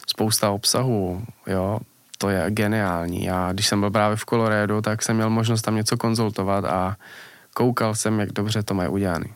spousta 0.08 0.52
obsahu, 0.52 1.24
jo, 1.48 1.80
to 2.18 2.30
je 2.30 2.46
geniální. 2.52 3.24
Já, 3.24 3.54
když 3.54 3.68
jsem 3.68 3.80
byl 3.80 3.92
právě 3.92 4.18
v 4.18 4.26
Colorado, 4.26 4.82
tak 4.82 5.02
jsem 5.04 5.16
měl 5.16 5.30
možnost 5.30 5.62
tam 5.62 5.76
něco 5.76 5.98
konzultovat 5.98 6.66
a 6.66 6.96
koukal 7.54 7.96
jsem, 7.96 8.20
jak 8.20 8.32
dobře 8.32 8.64
to 8.64 8.74
mají 8.74 8.90
udělané. 8.90 9.28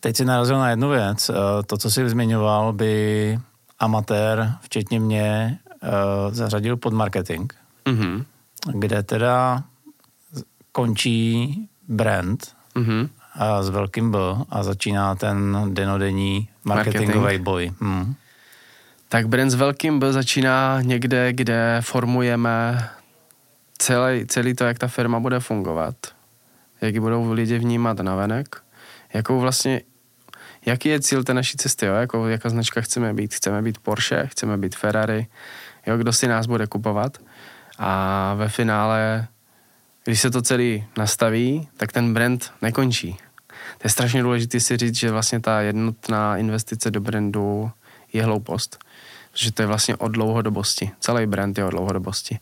Teď 0.00 0.16
si 0.16 0.24
narazil 0.24 0.58
na 0.58 0.70
jednu 0.70 0.90
věc. 0.90 1.30
Eh, 1.30 1.34
to, 1.66 1.76
co 1.76 1.90
jsi 1.90 2.08
zmiňoval, 2.08 2.72
by 2.72 3.38
amatér, 3.78 4.52
včetně 4.60 5.00
mě, 5.00 5.58
eh, 5.82 5.88
zařadil 6.30 6.76
pod 6.76 6.92
marketing, 6.92 7.52
mm-hmm. 7.84 8.24
kde 8.72 9.02
teda 9.02 9.62
končí 10.72 11.68
brand 11.88 12.54
mm-hmm. 12.76 13.08
A 13.34 13.62
s 13.62 13.68
velkým 13.68 14.10
B 14.10 14.18
a 14.50 14.62
začíná 14.62 15.14
ten 15.14 15.58
denodenní 15.74 16.48
marketingový 16.64 17.18
Marketing. 17.18 17.44
boj. 17.44 17.72
Hmm. 17.80 18.14
Tak 19.08 19.28
brand 19.28 19.50
s 19.50 19.54
velkým 19.54 19.98
B 19.98 20.12
začíná 20.12 20.78
někde, 20.82 21.32
kde 21.32 21.78
formujeme 21.80 22.88
celý, 23.78 24.26
celý 24.26 24.54
to, 24.54 24.64
jak 24.64 24.78
ta 24.78 24.88
firma 24.88 25.20
bude 25.20 25.40
fungovat, 25.40 25.94
jak 26.80 26.94
ji 26.94 27.00
budou 27.00 27.32
lidi 27.32 27.58
vnímat 27.58 28.00
navenek, 28.00 28.56
jakou 29.14 29.40
vlastně 29.40 29.80
jaký 30.66 30.88
je 30.88 31.00
cíl 31.00 31.24
té 31.24 31.34
naší 31.34 31.56
cesty, 31.56 31.86
jo? 31.86 31.94
Jako, 31.94 32.28
jaká 32.28 32.48
značka 32.48 32.80
chceme 32.80 33.14
být. 33.14 33.34
Chceme 33.34 33.62
být 33.62 33.78
Porsche, 33.78 34.26
chceme 34.26 34.58
být 34.58 34.76
Ferrari, 34.76 35.26
jo? 35.86 35.96
kdo 35.96 36.12
si 36.12 36.28
nás 36.28 36.46
bude 36.46 36.66
kupovat. 36.66 37.18
A 37.78 38.34
ve 38.34 38.48
finále, 38.48 39.26
když 40.04 40.20
se 40.20 40.30
to 40.30 40.42
celý 40.42 40.84
nastaví, 40.98 41.68
tak 41.76 41.92
ten 41.92 42.14
brand 42.14 42.52
nekončí. 42.62 43.16
Je 43.84 43.90
strašně 43.90 44.22
důležité 44.22 44.60
si 44.60 44.76
říct, 44.76 44.94
že 44.94 45.10
vlastně 45.10 45.40
ta 45.40 45.60
jednotná 45.60 46.36
investice 46.36 46.90
do 46.90 47.00
brandu 47.00 47.70
je 48.12 48.24
hloupost. 48.24 48.84
Protože 49.32 49.52
to 49.52 49.62
je 49.62 49.66
vlastně 49.66 49.96
o 49.96 50.08
dlouhodobosti. 50.08 50.90
Celý 51.00 51.26
brand 51.26 51.58
je 51.58 51.64
o 51.64 51.70
dlouhodobosti. 51.70 52.38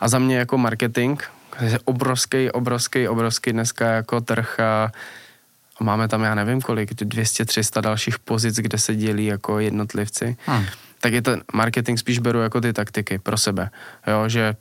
A 0.00 0.08
za 0.08 0.18
mě 0.18 0.36
jako 0.36 0.58
marketing, 0.58 1.22
je 1.60 1.78
obrovský, 1.84 2.50
obrovský, 2.50 3.08
obrovský 3.08 3.52
dneska 3.52 3.86
jako 3.86 4.20
trh 4.20 4.60
a 4.60 4.92
máme 5.80 6.08
tam, 6.08 6.22
já 6.22 6.34
nevím 6.34 6.60
kolik, 6.60 6.92
200-300 6.92 7.80
dalších 7.80 8.18
pozic, 8.18 8.56
kde 8.56 8.78
se 8.78 8.94
dělí 8.96 9.26
jako 9.26 9.58
jednotlivci, 9.58 10.36
hmm. 10.46 10.64
tak 11.00 11.12
je 11.12 11.22
ten 11.22 11.42
marketing 11.52 11.98
spíš 11.98 12.18
beru 12.18 12.40
jako 12.40 12.60
ty 12.60 12.72
taktiky 12.72 13.18
pro 13.18 13.36
sebe. 13.36 13.70
Jo, 14.06 14.28
že 14.28 14.54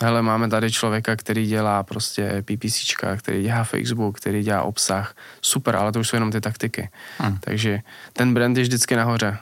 hele, 0.00 0.22
máme 0.22 0.48
tady 0.48 0.72
člověka, 0.72 1.16
který 1.16 1.46
dělá 1.46 1.82
prostě 1.82 2.44
PPCčka, 2.46 3.16
který 3.16 3.42
dělá 3.42 3.64
Facebook, 3.64 4.16
který 4.16 4.42
dělá 4.42 4.62
obsah. 4.62 5.14
Super, 5.42 5.76
ale 5.76 5.92
to 5.92 6.00
už 6.00 6.08
jsou 6.08 6.16
jenom 6.16 6.32
ty 6.32 6.40
taktiky. 6.40 6.90
Hmm. 7.18 7.38
Takže 7.40 7.80
ten 8.12 8.34
brand 8.34 8.56
je 8.56 8.62
vždycky 8.62 8.96
nahoře. 8.96 9.38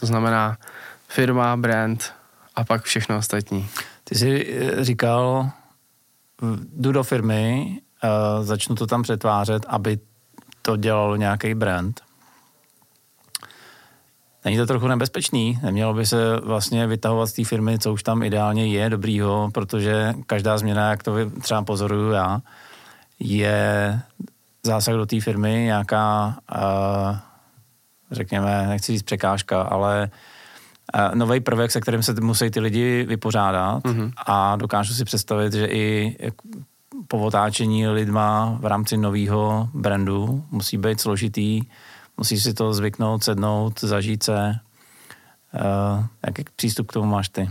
To 0.00 0.06
znamená 0.06 0.58
firma, 1.08 1.56
brand 1.56 2.14
a 2.56 2.64
pak 2.64 2.82
všechno 2.82 3.16
ostatní. 3.16 3.68
Ty 4.04 4.14
jsi 4.14 4.56
eh, 4.60 4.84
říkal, 4.84 5.50
jdu 6.76 6.92
do 6.92 7.02
firmy, 7.02 7.78
uh, 8.04 8.44
začnu 8.44 8.76
to 8.76 8.86
tam 8.86 9.02
přetvářet, 9.02 9.66
aby 9.68 9.98
to 10.62 10.76
dělal 10.76 11.18
nějaký 11.18 11.54
brand. 11.54 12.00
Není 14.44 14.56
to 14.56 14.66
trochu 14.66 14.86
nebezpečný? 14.86 15.58
Nemělo 15.62 15.94
by 15.94 16.06
se 16.06 16.36
vlastně 16.36 16.86
vytahovat 16.86 17.28
z 17.28 17.32
té 17.32 17.44
firmy, 17.44 17.78
co 17.78 17.92
už 17.92 18.02
tam 18.02 18.22
ideálně 18.22 18.66
je 18.66 18.90
dobrýho, 18.90 19.50
protože 19.54 20.14
každá 20.26 20.58
změna, 20.58 20.90
jak 20.90 21.02
to 21.02 21.14
třeba 21.40 21.62
pozoruju 21.62 22.10
já, 22.10 22.40
je 23.20 24.00
zásah 24.62 24.94
do 24.94 25.06
té 25.06 25.20
firmy, 25.20 25.52
nějaká, 25.52 26.36
řekněme, 28.10 28.66
nechci 28.66 28.92
říct 28.92 29.02
překážka, 29.02 29.62
ale 29.62 30.10
nový 31.14 31.40
prvek, 31.40 31.70
se 31.70 31.80
kterým 31.80 32.02
se 32.02 32.14
musí 32.20 32.50
ty 32.50 32.60
lidi 32.60 33.04
vypořádat 33.08 33.84
mm-hmm. 33.84 34.12
a 34.26 34.56
dokážu 34.56 34.94
si 34.94 35.04
představit, 35.04 35.52
že 35.52 35.66
i 35.66 36.16
po 37.08 37.18
otáčení 37.18 37.88
lidma 37.88 38.56
v 38.60 38.66
rámci 38.66 38.96
nového 38.96 39.68
brandu 39.74 40.44
musí 40.50 40.78
být 40.78 41.00
složitý, 41.00 41.60
musí 42.18 42.40
si 42.40 42.54
to 42.54 42.74
zvyknout, 42.74 43.24
sednout, 43.24 43.80
zažít 43.80 44.22
se. 44.22 44.54
Uh, 45.54 46.04
jaký 46.26 46.44
přístup 46.56 46.90
k 46.90 46.92
tomu 46.92 47.06
máš 47.06 47.28
ty? 47.28 47.50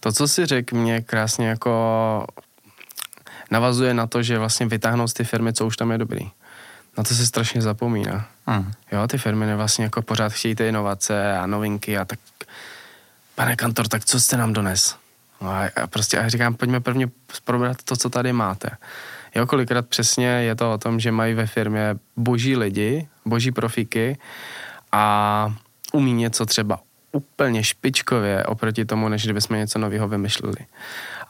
To, 0.00 0.12
co 0.12 0.28
si 0.28 0.46
řekl, 0.46 0.76
mě 0.76 1.00
krásně 1.00 1.48
jako 1.48 2.26
navazuje 3.50 3.94
na 3.94 4.06
to, 4.06 4.22
že 4.22 4.38
vlastně 4.38 4.66
vytáhnout 4.66 5.08
z 5.08 5.12
ty 5.12 5.24
firmy, 5.24 5.52
co 5.52 5.66
už 5.66 5.76
tam 5.76 5.90
je 5.90 5.98
dobrý. 5.98 6.30
Na 6.98 7.04
to 7.04 7.14
se 7.14 7.26
strašně 7.26 7.62
zapomíná. 7.62 8.26
Hmm. 8.46 8.72
Jo, 8.92 9.06
ty 9.08 9.18
firmy 9.18 9.56
vlastně 9.56 9.84
jako 9.84 10.02
pořád 10.02 10.32
chtějí 10.32 10.54
ty 10.54 10.68
inovace 10.68 11.38
a 11.38 11.46
novinky 11.46 11.98
a 11.98 12.04
tak 12.04 12.18
pane 13.34 13.56
kantor, 13.56 13.88
tak 13.88 14.04
co 14.04 14.20
jste 14.20 14.36
nám 14.36 14.52
dones? 14.52 14.96
No 15.40 15.50
a, 15.50 15.70
a 15.82 15.86
prostě 15.86 16.18
a 16.18 16.28
říkám, 16.28 16.54
pojďme 16.54 16.80
prvně 16.80 17.08
probrat 17.44 17.82
to, 17.82 17.96
co 17.96 18.10
tady 18.10 18.32
máte. 18.32 18.70
Jo, 19.34 19.46
kolikrát 19.46 19.88
přesně 19.88 20.26
je 20.26 20.54
to 20.54 20.72
o 20.72 20.78
tom, 20.78 21.00
že 21.00 21.12
mají 21.12 21.34
ve 21.34 21.46
firmě 21.46 21.94
boží 22.16 22.56
lidi, 22.56 23.08
boží 23.24 23.52
profíky 23.52 24.18
a 24.92 25.54
umí 25.92 26.12
něco 26.12 26.46
třeba 26.46 26.80
úplně 27.12 27.64
špičkově 27.64 28.44
oproti 28.44 28.84
tomu, 28.84 29.08
než 29.08 29.24
kdybychom 29.24 29.56
něco 29.56 29.78
nového 29.78 30.08
vymysleli. 30.08 30.56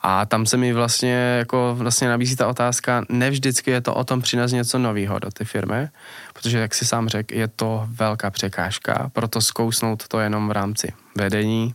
A 0.02 0.26
tam 0.26 0.46
se 0.46 0.56
mi 0.56 0.72
vlastně, 0.72 1.36
jako 1.38 1.74
vlastně 1.78 2.08
nabízí 2.08 2.36
ta 2.36 2.48
otázka, 2.48 3.04
ne 3.08 3.30
vždycky 3.30 3.70
je 3.70 3.80
to 3.80 3.94
o 3.94 4.04
tom 4.04 4.22
přinést 4.22 4.52
něco 4.52 4.78
nového 4.78 5.18
do 5.18 5.30
ty 5.30 5.44
firmy, 5.44 5.88
protože, 6.32 6.58
jak 6.58 6.74
si 6.74 6.84
sám 6.84 7.08
řekl, 7.08 7.34
je 7.34 7.48
to 7.48 7.86
velká 7.88 8.30
překážka, 8.30 9.10
proto 9.12 9.40
zkousnout 9.40 10.08
to 10.08 10.20
jenom 10.20 10.48
v 10.48 10.52
rámci 10.52 10.92
vedení, 11.16 11.74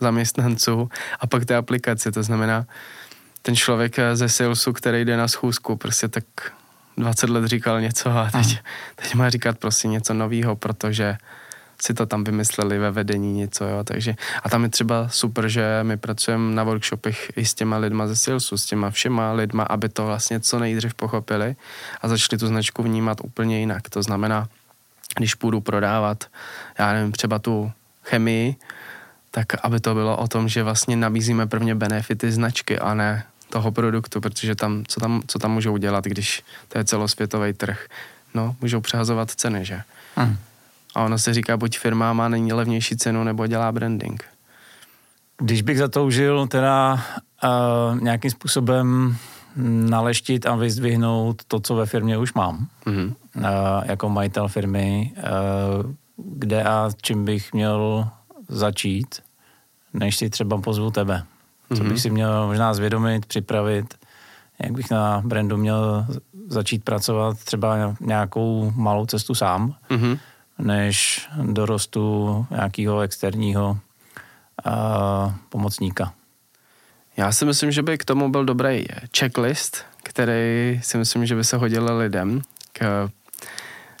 zaměstnanců 0.00 0.88
a 1.20 1.26
pak 1.26 1.44
té 1.44 1.56
aplikace. 1.56 2.12
To 2.12 2.22
znamená, 2.22 2.66
ten 3.46 3.56
člověk 3.56 3.96
ze 4.14 4.28
salesu, 4.28 4.72
který 4.72 5.04
jde 5.04 5.16
na 5.16 5.28
schůzku, 5.28 5.76
prostě 5.76 6.08
tak 6.08 6.24
20 6.96 7.30
let 7.30 7.44
říkal 7.44 7.80
něco 7.80 8.10
a 8.10 8.30
teď, 8.30 8.58
teď 8.96 9.14
má 9.14 9.30
říkat 9.30 9.58
prostě 9.58 9.88
něco 9.88 10.14
nového, 10.14 10.56
protože 10.56 11.16
si 11.82 11.94
to 11.94 12.06
tam 12.06 12.24
vymysleli 12.24 12.78
ve 12.78 12.90
vedení 12.90 13.32
něco, 13.32 13.64
jo, 13.64 13.84
takže 13.84 14.14
a 14.42 14.48
tam 14.48 14.62
je 14.62 14.68
třeba 14.68 15.08
super, 15.08 15.48
že 15.48 15.80
my 15.82 15.96
pracujeme 15.96 16.54
na 16.54 16.62
workshopech 16.62 17.32
i 17.36 17.44
s 17.44 17.54
těma 17.54 17.76
lidma 17.76 18.06
ze 18.06 18.16
salesu, 18.16 18.56
s 18.56 18.64
těma 18.64 18.90
všema 18.90 19.32
lidma, 19.32 19.62
aby 19.62 19.88
to 19.88 20.06
vlastně 20.06 20.40
co 20.40 20.58
nejdřív 20.58 20.94
pochopili 20.94 21.56
a 22.00 22.08
začali 22.08 22.38
tu 22.38 22.46
značku 22.46 22.82
vnímat 22.82 23.18
úplně 23.24 23.60
jinak. 23.60 23.88
To 23.88 24.02
znamená, 24.02 24.48
když 25.16 25.34
půjdu 25.34 25.60
prodávat, 25.60 26.24
já 26.78 26.92
nevím, 26.92 27.12
třeba 27.12 27.38
tu 27.38 27.72
chemii, 28.02 28.56
tak 29.30 29.46
aby 29.62 29.80
to 29.80 29.94
bylo 29.94 30.16
o 30.16 30.28
tom, 30.28 30.48
že 30.48 30.62
vlastně 30.62 30.96
nabízíme 30.96 31.46
prvně 31.46 31.74
benefity 31.74 32.32
značky 32.32 32.78
a 32.78 32.94
ne 32.94 33.24
toho 33.54 33.70
produktu, 33.72 34.20
protože 34.20 34.54
tam, 34.54 34.82
co 34.88 35.00
tam, 35.00 35.22
co 35.26 35.38
tam 35.38 35.50
můžou 35.52 35.76
dělat, 35.76 36.04
když 36.04 36.42
to 36.68 36.78
je 36.78 36.84
celosvětový 36.84 37.52
trh? 37.52 37.86
No, 38.34 38.56
můžou 38.60 38.80
přehazovat 38.80 39.30
ceny, 39.30 39.64
že? 39.64 39.80
Hmm. 40.16 40.36
A 40.94 41.04
ono 41.04 41.18
se 41.18 41.34
říká, 41.34 41.56
buď 41.56 41.78
firma 41.78 42.12
má 42.12 42.28
není 42.28 42.52
levnější 42.52 42.96
cenu, 42.96 43.24
nebo 43.24 43.46
dělá 43.46 43.72
branding. 43.72 44.24
Když 45.38 45.62
bych 45.62 45.78
zatoužil 45.78 46.46
teda 46.46 46.94
uh, 46.94 48.00
nějakým 48.00 48.30
způsobem 48.30 49.16
naleštit 49.90 50.46
a 50.46 50.56
vyzdvihnout 50.56 51.44
to, 51.44 51.60
co 51.60 51.74
ve 51.74 51.86
firmě 51.86 52.18
už 52.18 52.34
mám, 52.34 52.66
mm-hmm. 52.86 53.14
uh, 53.36 53.44
jako 53.84 54.08
majitel 54.08 54.48
firmy, 54.48 55.14
uh, 55.16 55.94
kde 56.16 56.64
a 56.64 56.90
čím 57.02 57.24
bych 57.24 57.52
měl 57.52 58.08
začít, 58.48 59.22
než 59.92 60.16
si 60.16 60.30
třeba 60.30 60.58
pozvu 60.60 60.90
tebe. 60.90 61.22
Co 61.74 61.82
mm-hmm. 61.82 61.88
bych 61.88 62.00
si 62.00 62.10
měl 62.10 62.46
možná 62.46 62.74
zvědomit, 62.74 63.26
připravit, 63.26 63.94
jak 64.62 64.72
bych 64.72 64.90
na 64.90 65.22
brandu 65.24 65.56
měl 65.56 66.06
začít 66.48 66.84
pracovat 66.84 67.38
třeba 67.44 67.96
nějakou 68.00 68.72
malou 68.76 69.06
cestu 69.06 69.34
sám, 69.34 69.74
mm-hmm. 69.90 70.18
než 70.58 71.28
dorostu 71.42 72.46
nějakého 72.50 73.00
externího 73.00 73.78
uh, 74.66 75.32
pomocníka. 75.48 76.12
Já 77.16 77.32
si 77.32 77.44
myslím, 77.44 77.72
že 77.72 77.82
by 77.82 77.98
k 77.98 78.04
tomu 78.04 78.30
byl 78.30 78.44
dobrý 78.44 78.84
checklist, 79.18 79.84
který 80.02 80.80
si 80.82 80.98
myslím, 80.98 81.26
že 81.26 81.34
by 81.34 81.44
se 81.44 81.56
hodil 81.56 81.96
lidem. 81.96 82.42
K, 82.72 83.08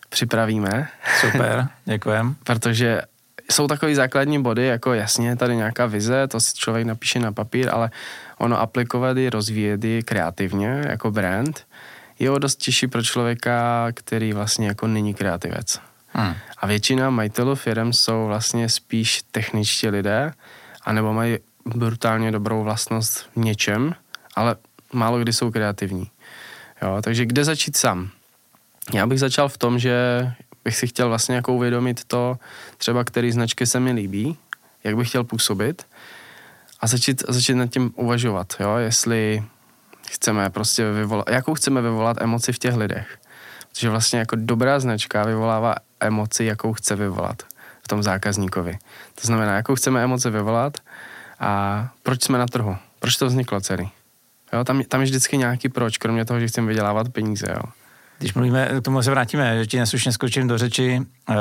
připravíme. 0.08 0.88
Super, 1.20 1.68
děkujem. 1.84 2.36
Protože 2.44 3.02
jsou 3.50 3.66
takový 3.66 3.94
základní 3.94 4.42
body, 4.42 4.66
jako 4.66 4.94
jasně 4.94 5.36
tady 5.36 5.56
nějaká 5.56 5.86
vize, 5.86 6.28
to 6.28 6.40
si 6.40 6.56
člověk 6.56 6.86
napíše 6.86 7.18
na 7.18 7.32
papír, 7.32 7.68
ale 7.72 7.90
ono 8.38 8.60
aplikovat 8.60 9.16
ji, 9.16 9.30
rozvíjet 9.30 9.84
ji 9.84 10.02
kreativně 10.02 10.84
jako 10.88 11.10
brand, 11.10 11.66
je 12.18 12.30
o 12.30 12.38
dost 12.38 12.56
těžší 12.56 12.86
pro 12.86 13.02
člověka, 13.02 13.86
který 13.94 14.32
vlastně 14.32 14.66
jako 14.66 14.86
není 14.86 15.14
kreativec. 15.14 15.80
Hmm. 16.08 16.34
A 16.58 16.66
většina 16.66 17.10
majitelů 17.10 17.54
firm 17.54 17.92
jsou 17.92 18.26
vlastně 18.26 18.68
spíš 18.68 19.22
techničtí 19.30 19.88
lidé, 19.88 20.32
anebo 20.84 21.12
mají 21.12 21.38
brutálně 21.66 22.32
dobrou 22.32 22.62
vlastnost 22.62 23.18
v 23.18 23.36
něčem, 23.36 23.94
ale 24.34 24.56
málo 24.92 25.18
kdy 25.18 25.32
jsou 25.32 25.50
kreativní. 25.50 26.10
Jo, 26.82 26.98
takže 27.02 27.26
kde 27.26 27.44
začít 27.44 27.76
sám? 27.76 28.10
Já 28.92 29.06
bych 29.06 29.20
začal 29.20 29.48
v 29.48 29.58
tom, 29.58 29.78
že 29.78 29.94
bych 30.64 30.76
si 30.76 30.86
chtěl 30.86 31.08
vlastně 31.08 31.34
jako 31.34 31.54
uvědomit 31.54 32.04
to, 32.04 32.38
třeba 32.78 33.04
který 33.04 33.32
značky 33.32 33.66
se 33.66 33.80
mi 33.80 33.92
líbí, 33.92 34.36
jak 34.84 34.96
bych 34.96 35.08
chtěl 35.08 35.24
působit 35.24 35.86
a 36.80 36.86
začít, 36.86 37.22
začít 37.28 37.54
nad 37.54 37.66
tím 37.66 37.92
uvažovat, 37.96 38.54
jo, 38.60 38.76
jestli 38.76 39.44
chceme 40.10 40.50
prostě 40.50 40.90
vyvolat, 40.92 41.30
jakou 41.30 41.54
chceme 41.54 41.82
vyvolat 41.82 42.16
emoci 42.20 42.52
v 42.52 42.58
těch 42.58 42.74
lidech. 42.74 43.18
Protože 43.68 43.90
vlastně 43.90 44.18
jako 44.18 44.36
dobrá 44.36 44.80
značka 44.80 45.24
vyvolává 45.24 45.74
emoci, 46.00 46.44
jakou 46.44 46.72
chce 46.72 46.96
vyvolat 46.96 47.42
v 47.82 47.88
tom 47.88 48.02
zákazníkovi. 48.02 48.78
To 49.14 49.26
znamená, 49.26 49.56
jakou 49.56 49.74
chceme 49.74 50.04
emoci 50.04 50.30
vyvolat 50.30 50.78
a 51.40 51.88
proč 52.02 52.22
jsme 52.22 52.38
na 52.38 52.46
trhu, 52.46 52.76
proč 52.98 53.16
to 53.16 53.26
vzniklo 53.26 53.60
celý. 53.60 53.90
Jo, 54.52 54.64
tam, 54.64 54.82
tam 54.82 55.00
je 55.00 55.04
vždycky 55.04 55.36
nějaký 55.36 55.68
proč, 55.68 55.98
kromě 55.98 56.24
toho, 56.24 56.40
že 56.40 56.48
chceme 56.48 56.68
vydělávat 56.68 57.08
peníze. 57.08 57.46
Jo. 57.50 57.62
Když 58.18 58.34
mluvíme, 58.34 58.68
k 58.80 58.84
tomu 58.84 59.02
se 59.02 59.10
vrátíme, 59.10 59.58
že 59.58 59.66
ti 59.66 59.78
neslušně 59.78 60.12
skočím 60.12 60.48
do 60.48 60.58
řeči, 60.58 61.00
eh, 61.30 61.34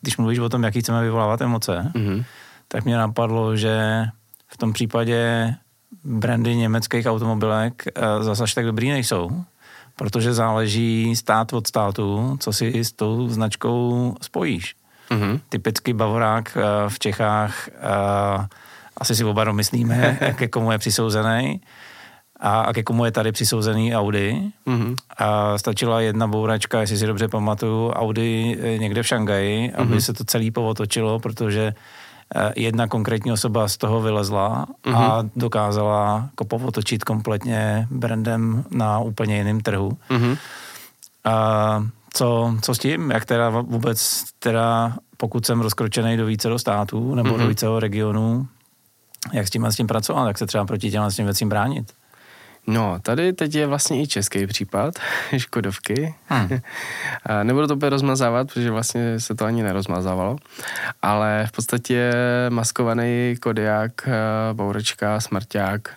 když 0.00 0.16
mluvíš 0.16 0.38
o 0.38 0.48
tom, 0.48 0.62
jaký 0.62 0.80
chceme 0.80 1.02
vyvolávat 1.02 1.40
emoce, 1.40 1.92
mm-hmm. 1.94 2.24
tak 2.68 2.84
mě 2.84 2.96
napadlo, 2.96 3.56
že 3.56 4.04
v 4.48 4.56
tom 4.56 4.72
případě 4.72 5.54
brandy 6.04 6.56
německých 6.56 7.06
automobilek 7.06 7.82
eh, 7.86 8.24
zase 8.24 8.42
až 8.42 8.54
tak 8.54 8.64
dobrý 8.64 8.90
nejsou, 8.90 9.44
protože 9.96 10.34
záleží 10.34 11.16
stát 11.16 11.52
od 11.52 11.66
státu, 11.66 12.36
co 12.40 12.52
si 12.52 12.84
s 12.84 12.92
tou 12.92 13.28
značkou 13.28 14.14
spojíš. 14.22 14.74
Mm-hmm. 15.10 15.40
Typický 15.48 15.92
Bavorák 15.92 16.56
eh, 16.56 16.62
v 16.88 16.98
Čechách, 16.98 17.68
asi 18.96 19.16
si 19.16 19.24
oba 19.24 19.44
domyslíme, 19.44 20.18
ke 20.36 20.48
komu 20.48 20.72
je 20.72 20.78
přisouzený 20.78 21.60
a, 22.40 22.60
a 22.60 22.72
ke 22.72 22.82
komu 22.82 23.04
je 23.04 23.10
tady 23.10 23.32
přisouzený 23.32 23.96
Audi. 23.96 24.42
Mm-hmm. 24.66 24.96
A 25.18 25.58
stačila 25.58 26.00
jedna 26.00 26.26
bouračka, 26.26 26.80
jestli 26.80 26.96
si 26.98 27.06
dobře 27.06 27.28
pamatuju, 27.28 27.90
Audi 27.90 28.58
eh, 28.60 28.78
někde 28.78 29.02
v 29.02 29.06
Šangaji, 29.06 29.68
mm-hmm. 29.68 29.82
aby 29.82 30.02
se 30.02 30.12
to 30.12 30.24
celý 30.24 30.50
povotočilo, 30.50 31.18
protože 31.20 31.74
eh, 32.34 32.52
jedna 32.56 32.88
konkrétní 32.88 33.32
osoba 33.32 33.68
z 33.68 33.76
toho 33.76 34.00
vylezla 34.00 34.66
mm-hmm. 34.66 34.96
a 34.96 35.22
mhm. 35.22 35.30
dokázala 35.36 36.28
jako 36.30 36.44
povotočit 36.44 37.04
kompletně 37.04 37.88
brandem 37.90 38.64
na 38.70 38.98
úplně 38.98 39.36
jiném 39.36 39.60
trhu. 39.60 39.98
Mm-hmm. 40.10 40.38
A 41.24 41.86
co, 42.12 42.54
co 42.62 42.74
s 42.74 42.78
tím? 42.78 43.10
Jak 43.10 43.24
teda 43.24 43.50
vůbec, 43.50 44.24
teda 44.38 44.96
pokud 45.16 45.46
jsem 45.46 45.60
rozkročený 45.60 46.16
do 46.16 46.26
více 46.26 46.48
do 46.48 46.58
států 46.58 47.14
nebo 47.14 47.30
mm-hmm. 47.30 47.38
do 47.38 47.48
více 47.48 47.66
regionů, 47.78 48.46
jak 49.32 49.46
s 49.46 49.50
tím 49.50 49.64
a 49.64 49.72
s 49.72 49.76
tím 49.76 49.86
pracovat, 49.86 50.26
jak 50.26 50.38
se 50.38 50.46
třeba 50.46 50.64
proti 50.64 50.90
těm 50.90 51.02
s 51.02 51.16
tím 51.16 51.24
věcím 51.24 51.48
bránit? 51.48 51.92
No, 52.66 52.98
tady 53.02 53.32
teď 53.32 53.54
je 53.54 53.66
vlastně 53.66 54.02
i 54.02 54.06
český 54.06 54.46
případ 54.46 54.94
Škodovky. 55.36 56.14
Hmm. 56.26 56.48
Nebudu 57.42 57.66
to 57.66 57.76
úplně 57.76 57.90
rozmazávat, 57.90 58.48
protože 58.48 58.70
vlastně 58.70 59.20
se 59.20 59.34
to 59.34 59.44
ani 59.44 59.62
nerozmazávalo, 59.62 60.36
ale 61.02 61.44
v 61.48 61.52
podstatě 61.52 62.12
maskovaný 62.48 63.36
Kodiak, 63.40 64.08
eh, 64.08 64.12
Bourečka, 64.54 65.20
Smrťák, 65.20 65.90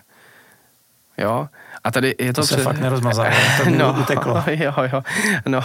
jo, 1.18 1.48
a 1.84 1.90
tady 1.90 2.14
je 2.18 2.32
to... 2.32 2.40
To 2.40 2.46
se 2.46 2.54
před... 2.54 2.64
fakt 2.64 2.80
nerozmazávalo, 2.80 3.36
to 3.64 3.70
no, 3.76 3.96
uteklo. 4.00 4.44
Jo, 4.46 4.74
jo, 4.92 5.02
no, 5.46 5.60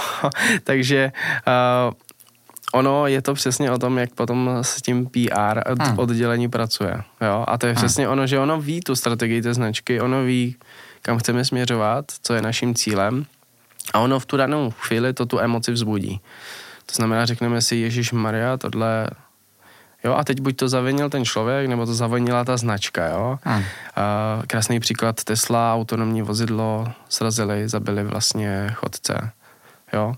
takže 0.63 1.11
uh, 1.87 1.93
ono 2.73 3.07
je 3.07 3.21
to 3.21 3.33
přesně 3.33 3.71
o 3.71 3.77
tom, 3.77 3.97
jak 3.97 4.13
potom 4.13 4.49
s 4.61 4.81
tím 4.81 5.05
PR 5.05 5.83
hmm. 5.83 5.99
oddělení 5.99 6.49
pracuje. 6.49 7.01
Jo? 7.21 7.45
A 7.47 7.57
to 7.57 7.65
je 7.65 7.73
hmm. 7.73 7.77
přesně 7.77 8.03
hmm. 8.03 8.13
ono, 8.13 8.27
že 8.27 8.39
ono 8.39 8.61
ví 8.61 8.79
tu 8.81 8.95
strategii 8.95 9.41
té 9.41 9.53
značky, 9.53 10.01
ono 10.01 10.23
ví, 10.23 10.55
kam 11.05 11.17
chceme 11.17 11.45
směřovat, 11.45 12.05
co 12.21 12.33
je 12.33 12.41
naším 12.41 12.75
cílem 12.75 13.25
a 13.93 13.99
ono 13.99 14.19
v 14.19 14.25
tu 14.25 14.37
danou 14.37 14.71
chvíli 14.71 15.13
to 15.13 15.25
tu 15.25 15.39
emoci 15.39 15.71
vzbudí. 15.71 16.21
To 16.85 16.93
znamená, 16.95 17.25
řekneme 17.25 17.61
si, 17.61 17.75
Ježíš 17.75 18.11
Maria, 18.11 18.57
tohle 18.57 19.09
Jo, 20.03 20.13
a 20.13 20.23
teď 20.23 20.41
buď 20.41 20.55
to 20.55 20.69
zavinil 20.69 21.09
ten 21.09 21.25
člověk, 21.25 21.67
nebo 21.69 21.85
to 21.85 21.93
zavinila 21.93 22.45
ta 22.45 22.57
značka, 22.57 23.07
jo. 23.07 23.39
Hmm. 23.43 23.63
A 23.95 24.41
krásný 24.47 24.79
příklad 24.79 25.23
Tesla, 25.23 25.73
autonomní 25.73 26.21
vozidlo, 26.21 26.87
srazili, 27.09 27.69
zabili 27.69 28.03
vlastně 28.03 28.69
chodce, 28.73 29.31
jo. 29.93 30.13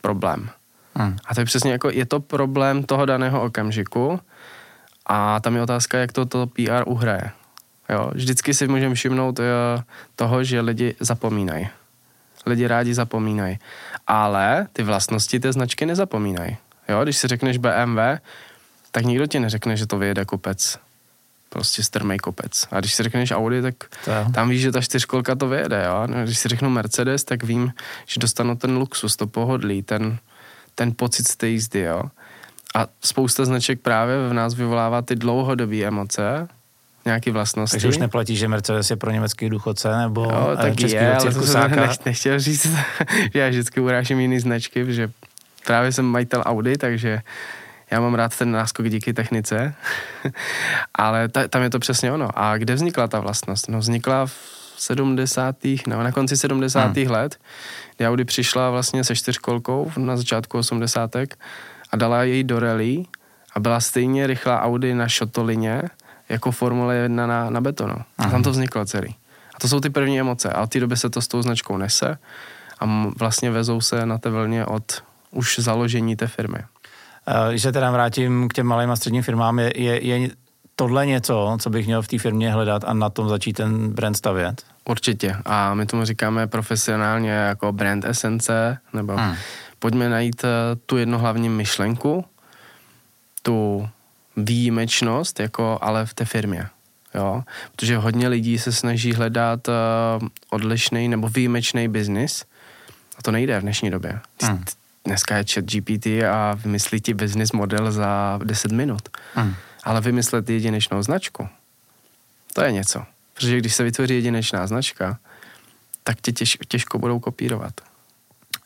Problém. 0.00 0.50
Hmm. 0.94 1.16
A 1.26 1.34
to 1.34 1.40
je 1.40 1.44
přesně 1.44 1.72
jako, 1.72 1.90
je 1.90 2.06
to 2.06 2.20
problém 2.20 2.82
toho 2.82 3.06
daného 3.06 3.42
okamžiku 3.42 4.20
a 5.06 5.40
tam 5.40 5.56
je 5.56 5.62
otázka, 5.62 5.98
jak 5.98 6.12
to, 6.12 6.26
to 6.26 6.46
PR 6.46 6.82
uhraje. 6.86 7.30
Jo, 7.88 8.10
vždycky 8.14 8.54
si 8.54 8.68
můžeme 8.68 8.94
všimnout 8.94 9.38
uh, 9.38 9.44
toho, 10.16 10.44
že 10.44 10.60
lidi 10.60 10.94
zapomínají. 11.00 11.68
Lidi 12.46 12.66
rádi 12.66 12.94
zapomínají. 12.94 13.58
Ale 14.06 14.66
ty 14.72 14.82
vlastnosti 14.82 15.40
té 15.40 15.52
značky 15.52 15.86
nezapomínají. 15.86 16.56
Jo, 16.88 17.02
když 17.02 17.16
si 17.16 17.28
řekneš 17.28 17.58
BMW, 17.58 17.98
tak 18.90 19.04
nikdo 19.04 19.26
ti 19.26 19.40
neřekne, 19.40 19.76
že 19.76 19.86
to 19.86 19.98
vyjede 19.98 20.24
kopec. 20.24 20.78
Prostě 21.48 21.82
strmej 21.82 22.18
kopec. 22.18 22.68
A 22.70 22.80
když 22.80 22.94
si 22.94 23.02
řekneš 23.02 23.30
Audi, 23.30 23.62
tak 23.62 23.74
to. 24.04 24.32
tam 24.34 24.48
víš, 24.48 24.62
že 24.62 24.72
ta 24.72 24.80
čtyřkolka 24.80 25.34
to 25.34 25.48
vyjede. 25.48 25.84
Jo? 25.86 26.06
No, 26.06 26.24
když 26.24 26.38
si 26.38 26.48
řeknu 26.48 26.70
Mercedes, 26.70 27.24
tak 27.24 27.42
vím, 27.42 27.72
že 28.06 28.20
dostanu 28.20 28.56
ten 28.56 28.76
luxus, 28.76 29.16
to 29.16 29.26
pohodlí, 29.26 29.82
ten, 29.82 30.18
ten 30.74 30.92
pocit 30.96 31.28
z 31.28 31.36
té 31.36 31.48
jízdy. 31.48 31.80
Jo? 31.80 32.02
A 32.74 32.86
spousta 33.04 33.44
značek 33.44 33.80
právě 33.80 34.28
v 34.28 34.32
nás 34.32 34.54
vyvolává 34.54 35.02
ty 35.02 35.16
dlouhodobé 35.16 35.76
emoce, 35.76 36.48
nějaký 37.06 37.30
vlastnosti. 37.30 37.74
Takže 37.74 37.88
už 37.88 37.98
neplatí, 37.98 38.36
že 38.36 38.48
Mercedes 38.48 38.90
je 38.90 38.96
pro 38.96 39.10
německý 39.10 39.50
důchodce, 39.50 39.96
nebo 39.96 40.22
jo, 40.24 40.56
tak 40.56 40.80
je, 40.80 41.14
ale 41.16 41.34
to 41.34 41.42
jsem 41.42 41.70
nech, 41.70 42.04
nechtěl 42.06 42.40
říct, 42.40 42.66
že 42.66 42.78
já 43.34 43.48
vždycky 43.48 43.80
urážím 43.80 44.20
jiný 44.20 44.40
značky, 44.40 44.84
protože 44.84 45.10
právě 45.66 45.92
jsem 45.92 46.04
majitel 46.04 46.42
Audi, 46.46 46.76
takže 46.76 47.20
já 47.90 48.00
mám 48.00 48.14
rád 48.14 48.38
ten 48.38 48.50
náskok 48.52 48.88
díky 48.88 49.12
technice, 49.12 49.74
ale 50.94 51.28
ta, 51.28 51.48
tam 51.48 51.62
je 51.62 51.70
to 51.70 51.78
přesně 51.78 52.12
ono. 52.12 52.28
A 52.34 52.58
kde 52.58 52.74
vznikla 52.74 53.08
ta 53.08 53.20
vlastnost? 53.20 53.68
No 53.68 53.78
vznikla 53.78 54.26
v 54.26 54.34
70. 54.76 55.56
no 55.86 56.02
na 56.02 56.12
konci 56.12 56.36
70. 56.36 56.96
Hmm. 56.96 57.10
let, 57.10 57.36
kdy 57.96 58.08
Audi 58.08 58.24
přišla 58.24 58.70
vlastně 58.70 59.04
se 59.04 59.16
čtyřkolkou 59.16 59.92
na 59.96 60.16
začátku 60.16 60.58
80. 60.58 61.16
a 61.90 61.96
dala 61.96 62.22
jej 62.22 62.44
do 62.44 62.60
rally 62.60 63.04
a 63.54 63.60
byla 63.60 63.80
stejně 63.80 64.26
rychlá 64.26 64.62
Audi 64.62 64.94
na 64.94 65.08
šotolině, 65.08 65.82
jako 66.28 66.50
Formule 66.50 66.96
1 66.96 67.26
na, 67.26 67.50
na 67.50 67.60
betonu. 67.60 67.96
A 68.18 68.30
tam 68.30 68.42
to 68.42 68.50
vzniklo 68.50 68.84
celý. 68.84 69.14
A 69.54 69.60
to 69.60 69.68
jsou 69.68 69.80
ty 69.80 69.90
první 69.90 70.20
emoce. 70.20 70.50
A 70.52 70.62
od 70.62 70.70
té 70.70 70.80
doby 70.80 70.96
se 70.96 71.10
to 71.10 71.20
s 71.20 71.28
tou 71.28 71.42
značkou 71.42 71.76
nese 71.76 72.18
a 72.80 73.10
vlastně 73.18 73.50
vezou 73.50 73.80
se 73.80 74.06
na 74.06 74.18
té 74.18 74.30
vlně 74.30 74.66
od 74.66 75.02
už 75.30 75.58
založení 75.58 76.16
té 76.16 76.26
firmy. 76.26 76.58
Když 77.50 77.62
se 77.62 77.72
teda 77.72 77.90
vrátím 77.90 78.48
k 78.48 78.54
těm 78.54 78.66
malým 78.66 78.90
a 78.90 78.96
středním 78.96 79.22
firmám, 79.22 79.58
je, 79.58 79.82
je, 79.82 80.06
je 80.06 80.30
tohle 80.76 81.06
něco, 81.06 81.56
co 81.60 81.70
bych 81.70 81.86
měl 81.86 82.02
v 82.02 82.08
té 82.08 82.18
firmě 82.18 82.52
hledat 82.52 82.84
a 82.86 82.94
na 82.94 83.10
tom 83.10 83.28
začít 83.28 83.52
ten 83.52 83.90
brand 83.90 84.16
stavět? 84.16 84.62
Určitě. 84.84 85.36
A 85.44 85.74
my 85.74 85.86
tomu 85.86 86.04
říkáme 86.04 86.46
profesionálně 86.46 87.30
jako 87.30 87.72
brand 87.72 88.04
esence, 88.04 88.78
nebo 88.92 89.16
hmm. 89.16 89.34
pojďme 89.78 90.08
najít 90.08 90.44
eh, 90.44 90.76
tu 90.86 90.96
jednu 90.96 91.18
hlavní 91.18 91.48
myšlenku, 91.48 92.24
tu 93.42 93.88
výjimečnost, 94.36 95.40
jako 95.40 95.78
ale 95.80 96.06
v 96.06 96.14
té 96.14 96.24
firmě. 96.24 96.68
Jo? 97.14 97.42
Protože 97.72 97.96
hodně 97.96 98.28
lidí 98.28 98.58
se 98.58 98.72
snaží 98.72 99.12
hledat 99.12 99.68
uh, 99.68 99.74
odlišný 100.50 101.08
nebo 101.08 101.28
výjimečný 101.28 101.88
biznis 101.88 102.44
a 103.18 103.22
to 103.22 103.30
nejde 103.30 103.58
v 103.58 103.62
dnešní 103.62 103.90
době. 103.90 104.20
Hmm. 104.42 104.64
Dneska 105.04 105.36
je 105.36 105.44
chat 105.52 105.64
GPT 105.64 106.06
a 106.06 106.54
vymyslí 106.54 107.00
ti 107.00 107.14
business 107.14 107.52
model 107.52 107.92
za 107.92 108.40
10 108.44 108.72
minut. 108.72 109.08
Hmm. 109.34 109.54
Ale 109.84 110.00
vymyslet 110.00 110.50
jedinečnou 110.50 111.02
značku, 111.02 111.48
to 112.52 112.62
je 112.62 112.72
něco. 112.72 113.04
Protože 113.34 113.58
když 113.58 113.74
se 113.74 113.84
vytvoří 113.84 114.14
jedinečná 114.14 114.66
značka, 114.66 115.18
tak 116.04 116.20
tě 116.20 116.32
těž, 116.32 116.58
těžko 116.68 116.98
budou 116.98 117.20
kopírovat. 117.20 117.72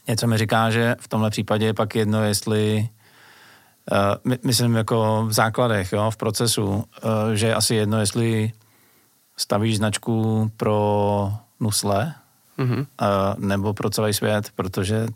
Něco 0.08 0.26
mi 0.26 0.38
říká, 0.38 0.70
že 0.70 0.96
v 1.00 1.08
tomhle 1.08 1.30
případě 1.30 1.66
je 1.66 1.74
pak 1.74 1.94
jedno, 1.94 2.24
jestli 2.24 2.88
my, 4.24 4.38
myslím 4.44 4.76
jako 4.76 5.24
v 5.28 5.32
základech, 5.32 5.92
jo, 5.92 6.10
v 6.10 6.16
procesu, 6.16 6.66
uh, 6.66 6.84
že 7.34 7.46
je 7.46 7.54
asi 7.54 7.74
jedno, 7.74 8.00
jestli 8.00 8.52
stavíš 9.36 9.76
značku 9.76 10.50
pro 10.56 11.32
nusle 11.60 12.14
mm-hmm. 12.58 12.86
nebo 13.38 13.74
pro 13.74 13.90
celý 13.90 14.14
svět, 14.14 14.50
protože 14.54 15.06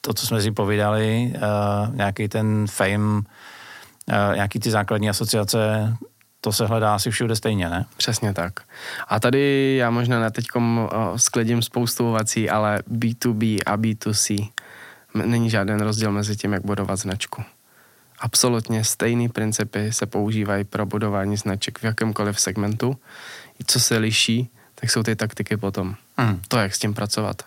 to, 0.00 0.14
co 0.14 0.26
jsme 0.26 0.42
si 0.42 0.50
povídali, 0.50 1.34
nějaký 1.94 2.28
ten 2.28 2.66
fame 2.70 3.22
nějaký 4.34 4.58
ty 4.58 4.70
základní 4.70 5.10
asociace, 5.10 5.94
to 6.40 6.52
se 6.52 6.66
hledá 6.66 6.94
asi 6.94 7.10
všude 7.10 7.36
stejně, 7.36 7.70
ne? 7.70 7.86
Přesně 7.96 8.34
tak. 8.34 8.52
A 9.08 9.20
tady 9.20 9.76
já 9.76 9.90
možná 9.90 10.20
na 10.20 10.30
teďkom 10.30 10.88
skledím 11.16 11.62
spoustu 11.62 12.08
ovací, 12.08 12.50
ale 12.50 12.78
B2B 12.92 13.58
a 13.66 13.76
B2C 13.76 14.48
není 15.26 15.50
žádný 15.50 15.74
rozdíl 15.74 16.12
mezi 16.12 16.36
tím, 16.36 16.52
jak 16.52 16.64
budovat 16.64 16.96
značku. 16.96 17.42
Absolutně 18.20 18.84
stejné 18.84 19.28
principy 19.28 19.92
se 19.92 20.06
používají 20.06 20.64
pro 20.64 20.86
budování 20.86 21.36
značek 21.36 21.78
v 21.78 21.84
jakémkoliv 21.84 22.40
segmentu. 22.40 22.98
I 23.60 23.64
co 23.64 23.80
se 23.80 23.98
liší, 23.98 24.50
tak 24.74 24.90
jsou 24.90 25.02
ty 25.02 25.16
taktiky 25.16 25.56
potom. 25.56 25.94
Hmm. 26.16 26.40
To, 26.48 26.58
jak 26.58 26.74
s 26.74 26.78
tím 26.78 26.94
pracovat. 26.94 27.42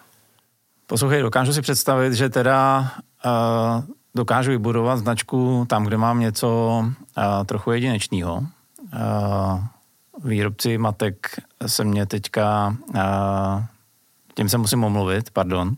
Poslouchej, 0.87 1.21
dokážu 1.21 1.53
si 1.53 1.61
představit, 1.61 2.13
že 2.13 2.29
teda 2.29 2.91
uh, 3.25 3.83
dokážu 4.15 4.51
vybudovat 4.51 4.97
značku 4.97 5.65
tam, 5.69 5.83
kde 5.83 5.97
mám 5.97 6.19
něco 6.19 6.79
uh, 7.17 7.23
trochu 7.45 7.71
jedinečného. 7.71 8.35
Uh, 8.35 9.63
výrobci 10.23 10.77
matek 10.77 11.39
se 11.65 11.83
mě 11.83 12.05
teďka, 12.05 12.75
uh, 12.95 13.63
tím 14.35 14.49
se 14.49 14.57
musím 14.57 14.83
omluvit, 14.83 15.29
pardon. 15.29 15.75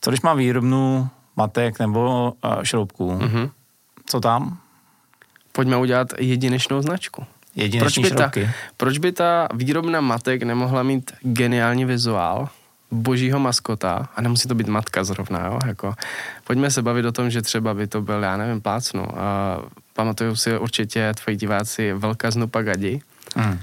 Co 0.00 0.10
když 0.10 0.20
mám 0.20 0.38
výrobnu 0.38 1.08
matek 1.36 1.78
nebo 1.78 2.32
uh, 2.44 2.62
šroubků? 2.62 3.10
Mm-hmm. 3.10 3.50
Co 4.06 4.20
tam? 4.20 4.58
Pojďme 5.52 5.76
udělat 5.76 6.08
jedinečnou 6.18 6.82
značku. 6.82 7.24
Jedinečný 7.54 8.02
proč 8.02 8.12
by, 8.12 8.18
ta, 8.18 8.30
proč 8.76 8.98
by 8.98 9.12
ta 9.12 9.48
výrobna 9.54 10.00
matek 10.00 10.42
nemohla 10.42 10.82
mít 10.82 11.12
geniální 11.22 11.84
vizuál, 11.84 12.48
božího 12.90 13.38
maskota, 13.38 14.08
a 14.16 14.20
nemusí 14.20 14.48
to 14.48 14.54
být 14.54 14.68
matka 14.68 15.04
zrovna, 15.04 15.46
jo, 15.46 15.58
jako, 15.66 15.94
pojďme 16.44 16.70
se 16.70 16.82
bavit 16.82 17.04
o 17.04 17.12
tom, 17.12 17.30
že 17.30 17.42
třeba 17.42 17.74
by 17.74 17.86
to 17.86 18.02
byl, 18.02 18.22
já 18.22 18.36
nevím, 18.36 18.60
plácnu. 18.60 19.18
A 19.18 19.58
pamatuju 19.92 20.36
si 20.36 20.58
určitě 20.58 21.12
tvoji 21.14 21.36
diváci 21.36 21.92
Velká 21.92 22.30
znupa 22.30 22.62
gadi, 22.62 23.00
hmm. 23.36 23.58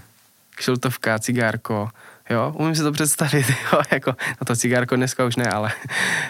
kšiltovka, 0.56 1.20
cigárko, 1.20 1.90
jo, 2.30 2.54
umím 2.58 2.76
si 2.76 2.84
to 2.84 2.92
představit, 2.92 3.46
jo, 3.74 3.82
jako, 3.92 4.12
no 4.12 4.46
to 4.46 4.56
cigárko 4.56 4.96
dneska 4.96 5.26
už 5.26 5.36
ne, 5.36 5.50
ale, 5.50 5.72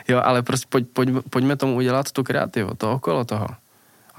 jo, 0.08 0.22
ale 0.24 0.42
prostě 0.42 0.68
pojď, 0.70 0.88
pojď, 0.94 1.10
pojďme 1.30 1.56
tomu 1.56 1.76
udělat 1.76 2.12
tu 2.12 2.24
kreativu, 2.24 2.72
to 2.78 2.92
okolo 2.92 3.26
toho. 3.26 3.48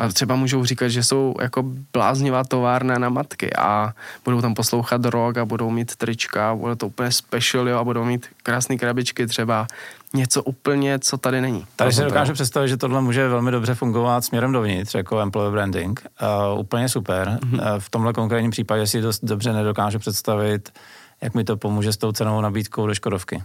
A 0.00 0.08
třeba 0.08 0.36
můžou 0.36 0.64
říkat, 0.64 0.88
že 0.88 1.04
jsou 1.04 1.34
jako 1.40 1.64
bláznivá 1.92 2.44
továrna 2.44 2.98
na 2.98 3.08
matky 3.08 3.56
a 3.56 3.92
budou 4.24 4.40
tam 4.40 4.54
poslouchat 4.54 5.04
rock 5.04 5.36
a 5.36 5.44
budou 5.44 5.70
mít 5.70 5.96
trička, 5.96 6.54
bude 6.54 6.76
to 6.76 6.86
úplně 6.86 7.12
special, 7.12 7.68
jo, 7.68 7.78
a 7.78 7.84
budou 7.84 8.04
mít 8.04 8.26
krásné 8.42 8.76
krabičky 8.76 9.26
třeba. 9.26 9.66
Něco 10.14 10.42
úplně, 10.42 10.98
co 10.98 11.18
tady 11.18 11.40
není. 11.40 11.66
Tady 11.76 11.92
si 11.92 12.02
dokážu 12.02 12.32
představit, 12.32 12.68
že 12.68 12.76
tohle 12.76 13.00
může 13.00 13.28
velmi 13.28 13.50
dobře 13.50 13.74
fungovat 13.74 14.24
směrem 14.24 14.52
dovnitř, 14.52 14.94
jako 14.94 15.20
employer 15.20 15.52
branding. 15.52 16.06
Uh, 16.52 16.60
úplně 16.60 16.88
super. 16.88 17.28
Mm-hmm. 17.28 17.74
Uh, 17.74 17.78
v 17.78 17.90
tomhle 17.90 18.12
konkrétním 18.12 18.50
případě 18.50 18.86
si 18.86 19.00
dost 19.00 19.24
dobře 19.24 19.52
nedokážu 19.52 19.98
představit, 19.98 20.72
jak 21.20 21.34
mi 21.34 21.44
to 21.44 21.56
pomůže 21.56 21.92
s 21.92 21.96
tou 21.96 22.12
cenovou 22.12 22.40
nabídkou 22.40 22.86
do 22.86 22.94
Škodovky. 22.94 23.42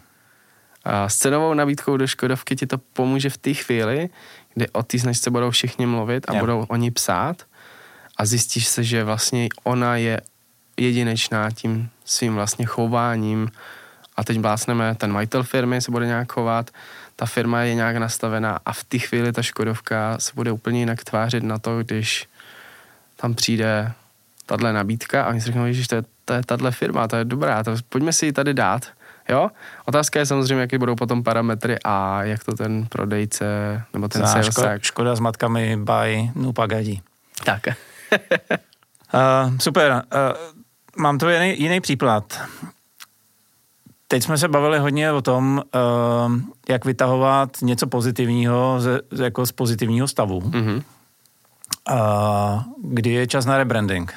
A 0.84 1.10
s 1.10 1.18
cenovou 1.18 1.54
nabídkou 1.54 1.98
do 1.98 2.08
Škodovky 2.08 2.56
ti 2.56 2.68
to 2.68 2.78
pomůže 2.78 3.30
v 3.30 3.38
té 3.38 3.54
chvíli, 3.54 4.10
kdy 4.54 4.70
o 4.70 4.84
té 4.84 4.98
značce 4.98 5.30
budou 5.30 5.52
všichni 5.52 5.86
mluvit 5.86 6.30
a 6.30 6.34
yeah. 6.34 6.44
budou 6.44 6.66
o 6.68 6.76
ní 6.76 6.92
psát 6.92 7.44
a 8.18 8.26
zjistíš 8.26 8.68
se, 8.68 8.84
že 8.84 9.04
vlastně 9.04 9.50
ona 9.64 9.98
je 9.98 10.22
jedinečná 10.78 11.52
tím 11.52 11.90
svým 12.06 12.36
vlastně 12.36 12.66
chováním 12.66 13.52
a 14.16 14.24
teď 14.24 14.40
blásneme, 14.40 14.96
ten 14.96 15.12
majitel 15.12 15.44
firmy 15.44 15.82
se 15.82 15.92
bude 15.92 16.06
nějak 16.06 16.32
chovat, 16.32 16.72
ta 17.16 17.26
firma 17.26 17.62
je 17.62 17.76
nějak 17.76 17.98
nastavená 17.98 18.60
a 18.66 18.74
v 18.74 18.84
té 18.84 19.00
chvíli 19.00 19.32
ta 19.32 19.42
Škodovka 19.42 20.18
se 20.20 20.32
bude 20.36 20.52
úplně 20.52 20.80
jinak 20.80 21.04
tvářit 21.04 21.44
na 21.44 21.60
to, 21.60 21.84
když 21.84 22.28
tam 23.16 23.34
přijde 23.34 23.92
tahle 24.46 24.74
nabídka 24.74 25.24
a 25.24 25.30
oni 25.30 25.42
si 25.42 25.46
řeknou, 25.46 25.72
že 25.72 25.88
to 25.88 25.96
je, 25.96 26.04
to 26.26 26.34
je 26.34 26.42
tahle 26.46 26.72
firma, 26.72 27.08
to 27.08 27.16
je 27.16 27.26
dobrá, 27.26 27.64
to, 27.64 27.76
pojďme 27.90 28.14
si 28.14 28.26
ji 28.26 28.34
tady 28.34 28.54
dát 28.54 28.86
Jo? 29.30 29.50
Otázka 29.86 30.20
je 30.20 30.26
samozřejmě, 30.26 30.62
jaké 30.62 30.78
budou 30.78 30.96
potom 30.96 31.24
parametry 31.24 31.78
a 31.84 32.24
jak 32.24 32.44
to 32.44 32.56
ten 32.56 32.86
prodejce 32.90 33.46
nebo 33.94 34.08
ten 34.08 34.28
sales 34.28 34.46
škoda, 34.46 34.80
škoda 34.80 35.16
s 35.16 35.20
matkami 35.20 35.78
by 35.78 36.32
Nupagadí. 36.36 37.02
Tak. 37.44 37.62
uh, 37.68 39.58
super. 39.60 39.92
Uh, 39.92 40.02
mám 40.98 41.18
tu 41.18 41.30
jiný, 41.30 41.62
jiný 41.62 41.82
příklad. 41.82 42.42
Teď 44.08 44.24
jsme 44.24 44.38
se 44.38 44.48
bavili 44.48 44.80
hodně 44.80 45.12
o 45.12 45.22
tom, 45.22 45.64
uh, 45.76 46.32
jak 46.70 46.86
vytahovat 46.86 47.50
něco 47.62 47.88
pozitivního 47.88 48.78
z, 48.80 49.02
jako 49.24 49.46
z 49.46 49.52
pozitivního 49.52 50.08
stavu. 50.08 50.40
Mm-hmm. 50.40 50.84
Uh, 51.92 52.62
kdy 52.84 53.10
je 53.10 53.28
čas 53.28 53.46
na 53.46 53.58
rebranding? 53.58 54.14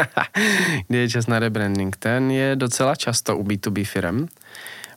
kdy 0.88 0.98
je 0.98 1.08
čas 1.08 1.26
na 1.26 1.38
rebranding. 1.38 1.96
Ten 1.96 2.30
je 2.30 2.56
docela 2.56 2.94
často 2.94 3.36
u 3.36 3.42
B2B 3.42 3.84
firm, 3.84 4.26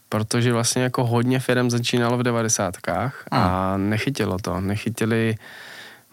protože 0.09 0.53
vlastně 0.53 0.83
jako 0.83 1.05
hodně 1.05 1.39
firm 1.39 1.69
začínalo 1.69 2.17
v 2.17 2.23
devadesátkách 2.23 3.23
a 3.31 3.73
hmm. 3.73 3.89
nechytilo 3.89 4.37
to. 4.37 4.61
Nechytili, 4.61 5.35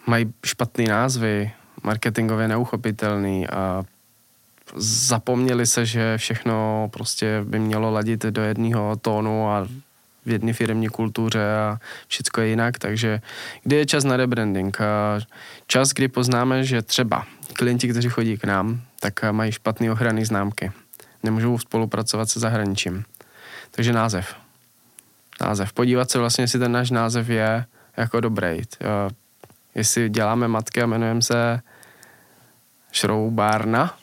mají 0.05 0.33
špatný 0.45 0.85
názvy, 0.85 1.51
marketingově 1.83 2.47
neuchopitelný 2.47 3.47
a 3.47 3.83
zapomněli 4.75 5.65
se, 5.65 5.85
že 5.85 6.17
všechno 6.17 6.89
prostě 6.93 7.41
by 7.43 7.59
mělo 7.59 7.91
ladit 7.91 8.25
do 8.25 8.41
jedného 8.41 8.95
tónu 8.95 9.49
a 9.49 9.67
v 10.25 10.29
jedné 10.29 10.53
firmní 10.53 10.87
kultuře 10.87 11.55
a 11.55 11.77
všechno 12.07 12.43
je 12.43 12.49
jinak, 12.49 12.79
takže 12.79 13.21
kdy 13.63 13.75
je 13.75 13.85
čas 13.85 14.03
na 14.03 14.17
rebranding? 14.17 14.77
Čas, 15.67 15.89
kdy 15.89 16.07
poznáme, 16.07 16.63
že 16.63 16.81
třeba 16.81 17.25
klienti, 17.53 17.87
kteří 17.87 18.09
chodí 18.09 18.37
k 18.37 18.43
nám, 18.43 18.81
tak 18.99 19.31
mají 19.31 19.51
špatné 19.51 19.91
ochranné 19.91 20.25
známky. 20.25 20.71
Nemůžou 21.23 21.57
spolupracovat 21.57 22.29
se 22.29 22.39
zahraničím. 22.39 23.05
Takže 23.71 23.93
název. 23.93 24.35
Název. 25.41 25.73
Podívat 25.73 26.11
se 26.11 26.19
vlastně, 26.19 26.43
jestli 26.43 26.59
ten 26.59 26.71
náš 26.71 26.91
název 26.91 27.29
je 27.29 27.65
jako 27.97 28.19
dobrý. 28.19 28.61
Jestli 29.75 30.09
děláme 30.09 30.47
matky 30.47 30.81
a 30.81 30.83
jmenujeme 30.83 31.21
se 31.21 31.61
šroubárna, 32.91 33.97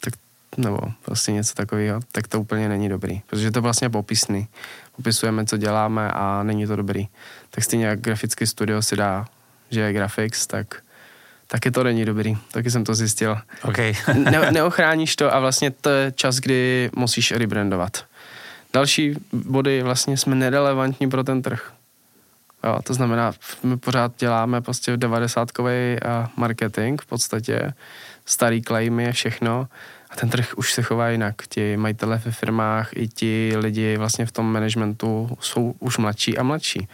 tak, 0.00 0.14
nebo 0.56 0.78
prostě 1.04 1.32
něco 1.32 1.54
takového, 1.54 2.00
tak 2.12 2.28
to 2.28 2.40
úplně 2.40 2.68
není 2.68 2.88
dobrý. 2.88 3.22
Protože 3.26 3.50
to 3.50 3.62
vlastně 3.62 3.90
popisný. 3.90 4.48
Popisujeme, 4.96 5.44
co 5.44 5.56
děláme 5.56 6.12
a 6.12 6.42
není 6.42 6.66
to 6.66 6.76
dobrý. 6.76 7.08
Tak 7.50 7.64
stejně 7.64 7.86
jak 7.86 8.00
grafický 8.00 8.46
studio 8.46 8.82
si 8.82 8.96
dá, 8.96 9.26
že 9.70 9.80
je 9.80 9.92
graphics, 9.92 10.46
tak 10.46 10.82
taky 11.46 11.70
to 11.70 11.84
není 11.84 12.04
dobrý, 12.04 12.36
taky 12.52 12.70
jsem 12.70 12.84
to 12.84 12.94
zjistil. 12.94 13.38
Okay. 13.62 13.94
ne, 14.14 14.52
neochráníš 14.52 15.16
to 15.16 15.34
a 15.34 15.40
vlastně 15.40 15.70
to 15.70 15.90
je 15.90 16.12
čas, 16.12 16.36
kdy 16.36 16.90
musíš 16.96 17.32
rebrandovat. 17.32 18.04
Další 18.72 19.14
body 19.32 19.82
vlastně 19.82 20.16
jsme 20.16 20.34
nerelevantní 20.34 21.10
pro 21.10 21.24
ten 21.24 21.42
trh. 21.42 21.72
Jo, 22.64 22.78
to 22.82 22.94
znamená, 22.94 23.32
my 23.62 23.76
pořád 23.76 24.12
děláme 24.18 24.60
prostě 24.60 24.96
90 24.96 25.48
marketing 26.36 27.02
v 27.02 27.06
podstatě, 27.06 27.72
starý 28.26 28.62
claimy, 28.62 29.12
všechno 29.12 29.68
a 30.10 30.16
ten 30.16 30.28
trh 30.28 30.54
už 30.56 30.72
se 30.72 30.82
chová 30.82 31.08
jinak. 31.08 31.34
Ti 31.48 31.76
majitele 31.76 32.20
ve 32.24 32.30
firmách 32.30 32.90
i 32.96 33.08
ti 33.08 33.52
lidi 33.56 33.96
vlastně 33.96 34.26
v 34.26 34.32
tom 34.32 34.52
managementu 34.52 35.38
jsou 35.40 35.74
už 35.78 35.98
mladší 35.98 36.38
a 36.38 36.42
mladší. 36.42 36.88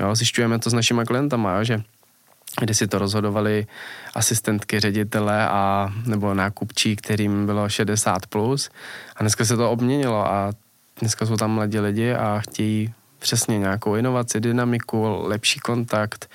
Jo, 0.00 0.14
zjišťujeme 0.14 0.58
to 0.58 0.70
s 0.70 0.72
našimi 0.72 1.04
klientama, 1.04 1.58
jo, 1.58 1.64
že 1.64 1.82
kde 2.60 2.74
si 2.74 2.86
to 2.86 2.98
rozhodovali 2.98 3.66
asistentky 4.14 4.80
ředitele 4.80 5.48
a 5.48 5.92
nebo 6.06 6.34
nákupčí, 6.34 6.96
kterým 6.96 7.46
bylo 7.46 7.68
60 7.68 8.26
plus. 8.26 8.70
A 9.16 9.22
dneska 9.22 9.44
se 9.44 9.56
to 9.56 9.70
obměnilo 9.70 10.32
a 10.32 10.52
dneska 11.00 11.26
jsou 11.26 11.36
tam 11.36 11.50
mladí 11.50 11.78
lidi 11.78 12.12
a 12.12 12.40
chtějí 12.40 12.94
přesně 13.18 13.58
nějakou 13.58 13.94
inovaci, 13.94 14.40
dynamiku, 14.40 15.22
lepší 15.22 15.60
kontakt, 15.60 16.30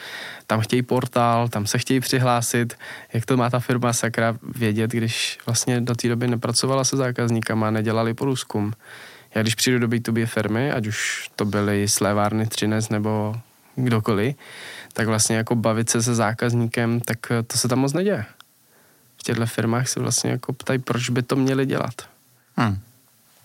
tam 0.48 0.60
chtějí 0.60 0.82
portál, 0.82 1.50
tam 1.50 1.66
se 1.66 1.78
chtějí 1.78 2.00
přihlásit, 2.00 2.78
jak 3.14 3.26
to 3.26 3.38
má 3.38 3.50
ta 3.50 3.60
firma 3.60 3.94
sakra 3.94 4.38
vědět, 4.56 4.92
když 4.92 5.38
vlastně 5.46 5.82
do 5.82 5.96
té 5.96 6.08
doby 6.08 6.28
nepracovala 6.28 6.84
se 6.84 6.98
zákazníkama, 6.98 7.72
nedělali 7.72 8.14
průzkum. 8.14 8.74
Já 9.36 9.42
když 9.42 9.56
přijdu 9.56 9.80
do 9.80 9.88
B2B 9.88 10.26
firmy, 10.26 10.72
ať 10.72 10.88
už 10.88 11.30
to 11.36 11.46
byly 11.46 11.88
slévárny 11.88 12.48
Třines 12.48 12.90
nebo 12.90 13.36
kdokoliv, 13.76 14.36
tak 14.94 15.08
vlastně 15.08 15.36
jako 15.36 15.56
bavit 15.56 15.90
se 15.90 16.02
se 16.02 16.16
zákazníkem, 16.16 17.00
tak 17.00 17.32
eh, 17.32 17.44
to 17.44 17.58
se 17.58 17.68
tam 17.68 17.80
moc 17.80 17.94
neděje. 17.94 18.26
V 19.18 19.24
těchto 19.24 19.46
firmách 19.46 19.88
se 19.88 20.00
vlastně 20.00 20.32
jako 20.32 20.54
ptají, 20.54 20.80
proč 20.80 21.10
by 21.10 21.22
to 21.22 21.36
měli 21.36 21.66
dělat. 21.66 21.94
Hmm. 22.56 22.80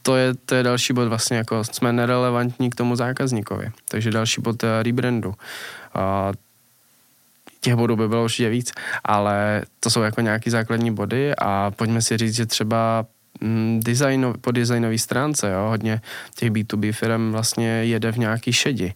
To 0.02 0.16
je, 0.16 0.34
to 0.34 0.54
je 0.54 0.62
další 0.62 0.92
bod 0.92 1.08
vlastně, 1.08 1.36
jako 1.36 1.64
jsme 1.64 1.92
nerelevantní 1.92 2.70
k 2.70 2.74
tomu 2.74 2.96
zákazníkovi. 2.96 3.70
Takže 3.88 4.10
další 4.10 4.40
bod 4.40 4.62
je 4.62 4.82
rebrandu. 4.82 5.34
A 5.94 6.32
těch 7.60 7.74
bodů 7.74 7.96
by 7.96 8.08
bylo 8.08 8.24
určitě 8.24 8.48
víc, 8.48 8.72
ale 9.04 9.62
to 9.80 9.90
jsou 9.90 10.02
jako 10.02 10.20
nějaký 10.20 10.50
základní 10.50 10.90
body 10.94 11.36
a 11.38 11.70
pojďme 11.70 12.02
si 12.02 12.16
říct, 12.16 12.34
že 12.34 12.46
třeba 12.46 13.06
mm, 13.40 13.80
design, 13.84 14.34
po 14.40 14.50
designové 14.50 14.98
stránce, 14.98 15.50
jo, 15.52 15.68
hodně 15.68 16.00
těch 16.34 16.50
B2B 16.50 16.92
firm 16.92 17.32
vlastně 17.32 17.68
jede 17.68 18.12
v 18.12 18.18
nějaký 18.18 18.52
šedi. 18.52 18.94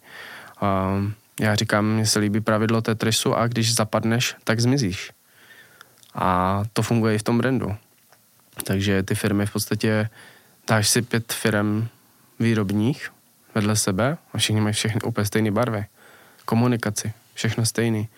Um, 0.62 1.15
Já 1.40 1.55
říkám, 1.55 1.87
mně 1.87 2.07
se 2.07 2.18
líbí 2.18 2.40
pravidlo 2.40 2.83
Tetrisu 2.83 3.35
a 3.35 3.47
když 3.47 3.75
zapadneš, 3.75 4.37
tak 4.45 4.61
zmizíš. 4.61 5.12
A 6.14 6.62
to 6.73 6.83
funguje 6.83 7.14
i 7.14 7.18
v 7.18 7.23
tom 7.23 7.38
brandu. 7.38 7.77
Takže 8.64 9.03
ty 9.03 9.14
firmy 9.14 9.47
v 9.47 9.53
podstatě 9.53 10.09
dáš 10.68 10.88
si 10.88 11.03
pět 11.03 11.33
firm 11.33 11.88
výrobních 12.38 13.11
vedle 13.55 13.77
sebe 13.77 14.16
a 14.33 14.38
všichni 14.38 14.61
mají 14.61 14.73
všechny 14.73 15.01
úplně 15.01 15.25
stejné 15.25 15.51
barvy. 15.51 15.85
Komunikaci, 16.45 17.12
všechno 17.35 17.66
stejný. 17.66 18.09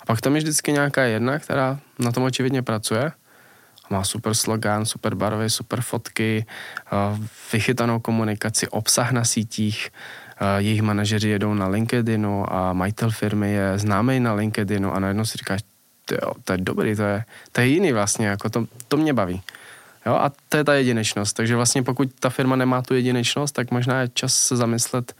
A 0.00 0.06
pak 0.06 0.20
tam 0.20 0.34
je 0.34 0.42
vždycky 0.42 0.72
nějaká 0.72 1.02
jedna, 1.02 1.38
která 1.38 1.80
na 1.98 2.12
tom 2.12 2.22
očividně 2.22 2.62
pracuje 2.62 3.12
má 3.90 4.04
super 4.04 4.34
slogan, 4.34 4.86
super 4.86 5.14
barvy, 5.14 5.50
super 5.50 5.80
fotky, 5.80 6.46
vychytanou 7.52 8.00
komunikaci, 8.00 8.68
obsah 8.68 9.12
na 9.12 9.24
sítích, 9.24 9.90
jejich 10.58 10.82
manažeři 10.82 11.28
jedou 11.28 11.54
na 11.54 11.68
LinkedInu 11.68 12.52
a 12.52 12.72
majitel 12.72 13.10
firmy 13.10 13.52
je 13.52 13.78
známý 13.78 14.20
na 14.20 14.34
LinkedInu 14.34 14.92
a 14.92 14.98
najednou 14.98 15.24
si 15.24 15.38
říkáš, 15.38 15.60
jo, 16.12 16.32
to 16.44 16.52
je 16.52 16.58
dobrý, 16.58 16.96
to 16.96 17.02
je, 17.02 17.24
to 17.52 17.60
je 17.60 17.66
jiný 17.66 17.92
vlastně, 17.92 18.26
jako 18.26 18.50
to, 18.50 18.66
to 18.88 18.96
mě 18.96 19.12
baví. 19.12 19.42
Jo, 20.06 20.14
a 20.14 20.32
to 20.48 20.56
je 20.56 20.64
ta 20.64 20.74
jedinečnost. 20.74 21.36
Takže 21.36 21.56
vlastně 21.56 21.82
pokud 21.82 22.08
ta 22.20 22.30
firma 22.30 22.56
nemá 22.56 22.82
tu 22.82 22.94
jedinečnost, 22.94 23.52
tak 23.52 23.70
možná 23.70 24.00
je 24.00 24.08
čas 24.14 24.34
se 24.34 24.56
zamyslet, 24.56 25.14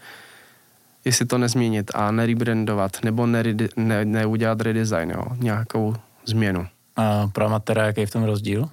jestli 1.05 1.25
to 1.25 1.37
nezměnit 1.37 1.91
a 1.93 2.11
nerebrandovat 2.11 3.03
nebo 3.03 3.27
neudělat 3.27 3.77
ne, 3.77 4.05
ne 4.05 4.63
redesign, 4.63 5.11
jo, 5.11 5.23
nějakou 5.37 5.95
změnu. 6.25 6.67
A 6.95 7.27
pro 7.27 7.45
amatéra, 7.45 7.85
jaký 7.85 8.01
je 8.01 8.07
v 8.07 8.11
tom 8.11 8.23
rozdíl? 8.23 8.69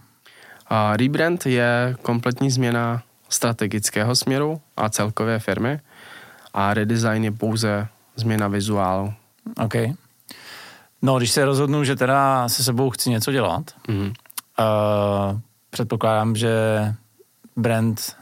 A 0.67 0.97
rebrand 0.97 1.47
je 1.47 1.97
kompletní 2.03 2.51
změna 2.51 3.03
strategického 3.29 4.17
směru 4.17 4.61
a 4.77 4.89
celkové 4.89 5.39
firmy 5.39 5.81
a 6.55 6.75
redesign 6.75 7.25
je 7.25 7.31
pouze 7.31 7.89
změna 8.17 8.49
vizuálu. 8.49 9.13
OK. 9.65 9.75
No, 11.03 11.19
když 11.19 11.31
se 11.31 11.45
rozhodnu, 11.45 11.85
že 11.85 11.97
teda 11.97 12.49
se 12.49 12.65
sebou 12.65 12.91
chci 12.91 13.11
něco 13.11 13.33
dělat, 13.33 13.71
mm-hmm. 13.89 14.13
uh, 14.59 15.41
předpokládám, 15.71 16.37
že 16.37 16.55
brand, 17.57 18.17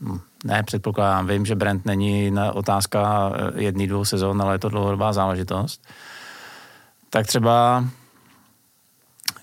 hm, 0.00 0.20
ne 0.44 0.62
předpokládám, 0.62 1.26
vím, 1.26 1.46
že 1.46 1.54
brand 1.54 1.86
není 1.86 2.30
na 2.30 2.52
otázka 2.52 3.32
eh, 3.34 3.62
jedný, 3.62 3.86
dvou 3.86 4.04
sezon, 4.04 4.42
ale 4.42 4.54
je 4.54 4.58
to 4.58 4.68
dlouhodobá 4.68 5.12
záležitost. 5.12 5.86
Tak 7.10 7.26
třeba 7.26 7.84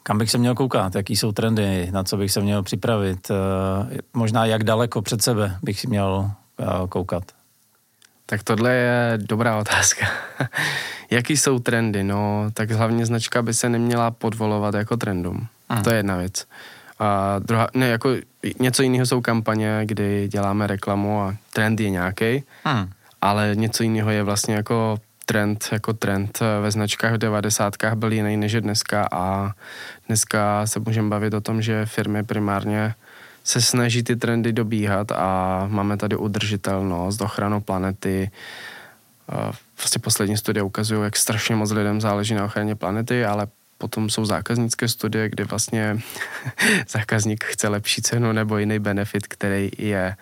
kam 0.04 0.18
bych 0.18 0.32
se 0.32 0.38
měl 0.38 0.56
koukat, 0.56 0.96
jaký 0.96 1.16
jsou 1.16 1.32
trendy, 1.32 1.90
na 1.92 2.04
co 2.04 2.18
bych 2.18 2.32
se 2.32 2.42
měl 2.42 2.64
připravit, 2.64 3.32
eh, 3.32 3.98
možná 4.14 4.46
jak 4.46 4.64
daleko 4.64 5.02
před 5.02 5.22
sebe 5.22 5.58
bych 5.64 5.80
si 5.80 5.88
měl 5.88 6.32
koukat. 6.90 7.24
Tak 8.30 8.44
tohle 8.44 8.74
je 8.74 9.14
dobrá 9.18 9.58
otázka. 9.58 10.08
jaký 11.12 11.38
jsou 11.38 11.60
trendy? 11.60 12.04
No, 12.04 12.46
tak 12.54 12.72
hlavně 12.72 13.06
značka 13.06 13.42
by 13.42 13.54
se 13.54 13.70
neměla 13.70 14.12
podvolovat 14.12 14.76
jako 14.76 14.98
trendům. 14.98 15.48
Hmm. 15.70 15.84
To 15.84 15.90
je 15.90 15.96
jedna 15.96 16.18
věc. 16.18 16.46
A 17.00 17.40
druhá, 17.40 17.68
ne, 17.74 17.88
jako 17.88 18.10
něco 18.60 18.84
jiného 18.84 19.06
jsou 19.06 19.22
kampaně, 19.22 19.82
kdy 19.86 20.28
děláme 20.28 20.68
reklamu 20.68 21.22
a 21.22 21.36
trend 21.54 21.80
je 21.80 21.90
nějaký, 21.90 22.44
hmm. 22.64 22.90
ale 23.22 23.52
něco 23.54 23.84
jiného 23.84 24.10
je 24.10 24.24
vlastně 24.24 24.56
jako 24.56 24.98
trend 25.26 25.70
jako 25.72 25.94
trend 25.94 26.40
ve 26.62 26.72
značkách 26.72 27.14
v 27.14 27.18
90. 27.18 27.74
byl 27.96 28.14
jiný 28.14 28.38
než 28.38 28.52
je 28.52 28.62
dneska 28.62 29.08
a 29.12 29.52
dneska 30.08 30.68
se 30.68 30.80
můžeme 30.80 31.10
bavit 31.10 31.34
o 31.34 31.42
tom, 31.42 31.62
že 31.62 31.86
firmy 31.86 32.24
primárně 32.24 32.94
se 33.48 33.62
snaží 33.62 34.04
ty 34.04 34.16
trendy 34.16 34.54
dobíhat 34.54 35.12
a 35.12 35.64
máme 35.68 35.98
tady 35.98 36.16
udržitelnost, 36.16 37.22
ochranu 37.22 37.62
planety. 37.62 38.32
Vlastně 39.78 40.00
poslední 40.00 40.38
studie 40.38 40.64
ukazují, 40.64 41.04
jak 41.04 41.18
strašně 41.18 41.56
moc 41.56 41.72
lidem 41.72 42.02
záleží 42.02 42.34
na 42.34 42.46
ochraně 42.46 42.76
planety, 42.76 43.26
ale 43.26 43.48
potom 43.78 44.10
jsou 44.10 44.26
zákaznické 44.26 44.88
studie, 44.88 45.30
kdy 45.30 45.44
vlastně 45.44 46.00
zákazník 46.88 47.44
chce 47.44 47.68
lepší 47.68 48.02
cenu 48.02 48.32
nebo 48.32 48.58
jiný 48.58 48.80
benefit, 48.80 49.28
který 49.28 49.72
je 49.78 50.16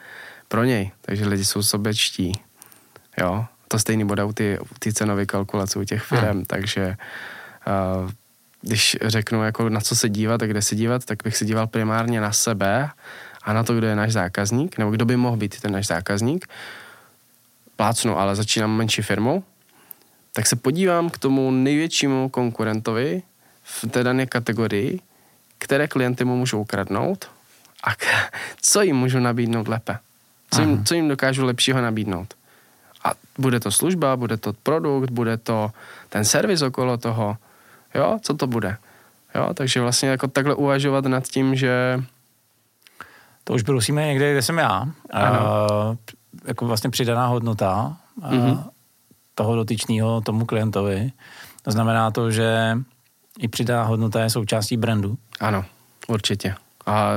pro 0.48 0.64
něj. 0.64 0.92
Takže 1.02 1.28
lidi 1.28 1.46
jsou 1.46 1.64
sobečtí. 1.64 2.32
Jo, 3.20 3.46
to 3.68 3.80
stejný 3.80 4.06
bude 4.06 4.24
u 4.24 4.34
ty, 4.34 4.58
ty 4.80 4.94
cenové 4.94 5.26
kalkulace 5.26 5.80
u 5.80 5.84
těch 5.84 6.04
firm, 6.04 6.24
hmm. 6.24 6.46
takže 6.46 6.98
uh, 7.68 8.12
když 8.66 8.98
řeknu, 9.02 9.44
jako 9.44 9.70
na 9.70 9.82
co 9.82 9.96
se 9.96 10.10
dívat 10.10 10.44
a 10.44 10.46
kde 10.46 10.62
se 10.62 10.76
dívat, 10.76 11.06
tak 11.06 11.24
bych 11.24 11.38
se 11.38 11.46
díval 11.46 11.68
primárně 11.68 12.22
na 12.22 12.32
sebe 12.32 12.90
a 13.44 13.54
na 13.54 13.64
to, 13.64 13.76
kdo 13.76 13.88
je 13.88 13.96
náš 13.96 14.12
zákazník, 14.12 14.78
nebo 14.78 14.92
kdo 14.92 15.06
by 15.06 15.18
mohl 15.18 15.38
být 15.38 15.60
ten 15.62 15.72
náš 15.72 15.88
zákazník. 15.88 16.48
Plácnu, 17.76 18.18
ale 18.18 18.36
začínám 18.36 18.78
menší 18.78 19.02
firmou, 19.02 19.44
tak 20.34 20.48
se 20.48 20.56
podívám 20.56 21.10
k 21.10 21.18
tomu 21.18 21.52
největšímu 21.52 22.30
konkurentovi 22.30 23.22
v 23.64 23.86
té 23.90 24.04
dané 24.04 24.26
kategorii, 24.26 25.00
které 25.58 25.88
klienty 25.88 26.26
mu 26.26 26.38
můžou 26.38 26.62
ukradnout 26.62 27.30
a 27.84 27.90
co 28.62 28.82
jim 28.82 28.96
můžu 28.96 29.20
nabídnout 29.20 29.68
lépe. 29.68 29.98
Co 30.52 30.62
jim, 30.62 30.86
co 30.86 30.94
jim 30.94 31.08
dokážu 31.08 31.46
lepšího 31.46 31.82
nabídnout. 31.82 32.34
A 33.04 33.14
bude 33.38 33.60
to 33.60 33.72
služba, 33.72 34.18
bude 34.18 34.38
to 34.38 34.54
produkt, 34.54 35.12
bude 35.12 35.38
to 35.38 35.72
ten 36.10 36.26
servis 36.26 36.62
okolo 36.62 36.98
toho, 36.98 37.38
jo, 37.96 38.20
co 38.22 38.34
to 38.34 38.48
bude. 38.48 38.78
Jo, 39.36 39.54
takže 39.54 39.82
vlastně 39.82 40.10
jako 40.10 40.28
takhle 40.28 40.56
uvažovat 40.56 41.06
nad 41.06 41.24
tím, 41.28 41.56
že... 41.56 42.04
To 43.44 43.54
už 43.54 43.64
prosíme 43.64 44.06
někde, 44.06 44.32
kde 44.32 44.42
jsem 44.42 44.58
já. 44.58 44.82
Uh, 44.84 45.96
jako 46.46 46.66
vlastně 46.66 46.90
přidaná 46.90 47.28
hodnota 47.28 47.98
uh, 48.16 48.32
mm-hmm. 48.32 48.64
toho 49.36 49.56
dotyčného 49.56 50.22
tomu 50.22 50.46
klientovi. 50.46 51.12
To 51.62 51.72
znamená 51.72 52.12
to, 52.12 52.32
že 52.32 52.78
i 53.40 53.48
přidaná 53.48 53.84
hodnota 53.84 54.22
je 54.22 54.30
součástí 54.30 54.78
brandu. 54.78 55.18
Ano, 55.40 55.66
určitě 56.08 56.56
a 56.86 57.12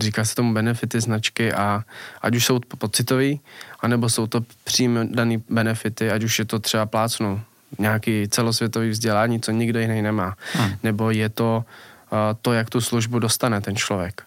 říká 0.00 0.24
se 0.24 0.34
tomu 0.34 0.54
benefity 0.54 1.00
značky 1.00 1.52
a 1.52 1.84
ať 2.22 2.36
už 2.36 2.44
jsou 2.44 2.60
pocitový, 2.78 3.40
anebo 3.80 4.08
jsou 4.08 4.26
to 4.26 4.40
přímo 4.64 5.00
daný 5.04 5.42
benefity, 5.48 6.10
ať 6.10 6.22
už 6.24 6.38
je 6.38 6.44
to 6.44 6.58
třeba 6.58 6.86
plácnu, 6.86 7.40
nějaký 7.78 8.28
celosvětový 8.28 8.90
vzdělání, 8.90 9.40
co 9.40 9.50
nikdo 9.50 9.80
jiný 9.80 10.02
nemá, 10.02 10.34
hmm. 10.52 10.72
nebo 10.82 11.10
je 11.10 11.28
to 11.28 11.64
uh, 12.12 12.18
to, 12.42 12.52
jak 12.52 12.70
tu 12.70 12.80
službu 12.80 13.18
dostane 13.18 13.60
ten 13.60 13.76
člověk. 13.76 14.22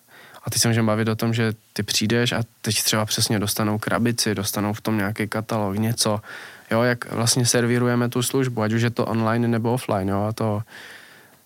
A 0.46 0.50
ty 0.50 0.60
se 0.60 0.68
můžeme 0.68 0.88
bavit 0.88 1.08
o 1.08 1.16
tom, 1.16 1.34
že 1.34 1.54
ty 1.74 1.84
přijdeš 1.84 2.32
a 2.32 2.44
teď 2.62 2.84
třeba 2.84 3.06
přesně 3.06 3.40
dostanou 3.40 3.78
krabici, 3.78 4.36
dostanou 4.36 4.74
v 4.74 4.82
tom 4.82 4.98
nějaký 4.98 5.28
katalog, 5.28 5.78
něco, 5.78 6.22
jo, 6.72 6.82
jak 6.82 7.12
vlastně 7.12 7.46
servírujeme 7.46 8.10
tu 8.10 8.24
službu, 8.24 8.62
ať 8.62 8.74
už 8.74 8.82
je 8.82 8.90
to 8.90 9.06
online 9.06 9.48
nebo 9.48 9.74
offline, 9.74 10.10
jo, 10.10 10.26
a 10.30 10.34
to 10.34 10.62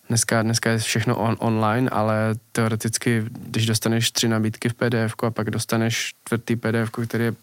Dneska, 0.07 0.41
dneska 0.41 0.69
je 0.69 0.77
všechno 0.77 1.15
on, 1.15 1.35
online, 1.39 1.89
ale 1.89 2.35
teoreticky, 2.51 3.23
když 3.29 3.65
dostaneš 3.65 4.11
tři 4.11 4.27
nabídky 4.27 4.69
v 4.69 4.73
PDF 4.73 5.23
a 5.23 5.29
pak 5.31 5.49
dostaneš 5.49 6.13
čtvrtý 6.23 6.55
PDF, 6.55 6.91
který 7.07 7.23
je 7.23 7.33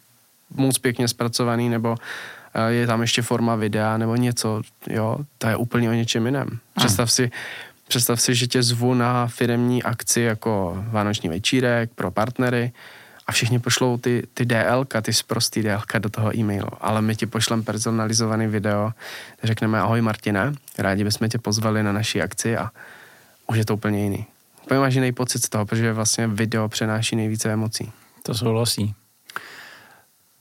moc 0.54 0.78
pěkně 0.78 1.08
zpracovaný, 1.08 1.68
nebo 1.68 1.96
je 2.68 2.86
tam 2.86 3.00
ještě 3.00 3.22
forma 3.22 3.54
videa 3.54 3.96
nebo 3.96 4.16
něco, 4.16 4.62
jo, 4.90 5.18
to 5.38 5.48
je 5.48 5.56
úplně 5.56 5.90
o 5.90 5.92
něčem 5.92 6.26
jiném. 6.26 6.58
Představ 6.76 7.12
si, 7.12 7.30
představ 7.88 8.20
si, 8.20 8.34
že 8.34 8.46
tě 8.46 8.62
zvu 8.62 8.94
na 8.94 9.26
firemní 9.26 9.82
akci 9.82 10.20
jako 10.20 10.84
Vánoční 10.88 11.28
večírek 11.28 11.90
pro 11.94 12.10
partnery 12.10 12.72
a 13.26 13.32
všichni 13.32 13.58
pošlou 13.58 13.98
ty, 13.98 14.26
ty 14.34 14.44
DL, 14.44 14.84
ty 15.02 15.12
zprostý 15.12 15.62
DL 15.62 15.98
do 15.98 16.10
toho 16.10 16.36
e-mailu, 16.36 16.70
ale 16.80 17.02
my 17.02 17.16
ti 17.16 17.26
pošlem 17.26 17.64
personalizovaný 17.64 18.46
video, 18.46 18.92
řekneme 19.42 19.80
ahoj 19.80 20.00
Martine, 20.00 20.52
rádi 20.78 21.04
bychom 21.04 21.28
tě 21.28 21.38
pozvali 21.38 21.82
na 21.82 21.92
naší 21.92 22.22
akci 22.22 22.56
a 22.56 22.70
už 23.46 23.56
je 23.56 23.64
to 23.64 23.74
úplně 23.74 24.02
jiný. 24.02 24.26
Úplně 24.64 24.80
máš 24.80 24.94
jiný 24.94 25.12
pocit 25.12 25.44
z 25.44 25.48
toho, 25.48 25.66
protože 25.66 25.92
vlastně 25.92 26.26
video 26.26 26.68
přenáší 26.68 27.16
nejvíce 27.16 27.52
emocí. 27.52 27.92
To 28.22 28.34
souhlasí. 28.34 28.94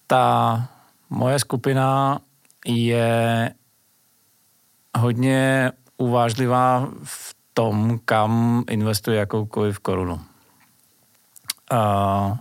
Ta 0.08 0.68
moje 1.14 1.40
skupina 1.40 2.20
je 2.66 3.52
hodně 4.98 5.72
uvážlivá 5.98 6.90
v 7.04 7.36
tom, 7.54 8.00
kam 8.06 8.64
investuje 8.70 9.18
jakoukoliv 9.20 9.80
korunu. 9.80 10.20
Uh, 11.74 12.38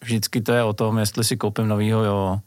vždycky 0.00 0.40
to 0.40 0.52
je 0.52 0.62
o 0.62 0.72
tom, 0.72 0.98
jestli 0.98 1.24
si 1.24 1.36
koupím 1.36 1.68
novýho 1.68 2.04
jo, 2.04 2.40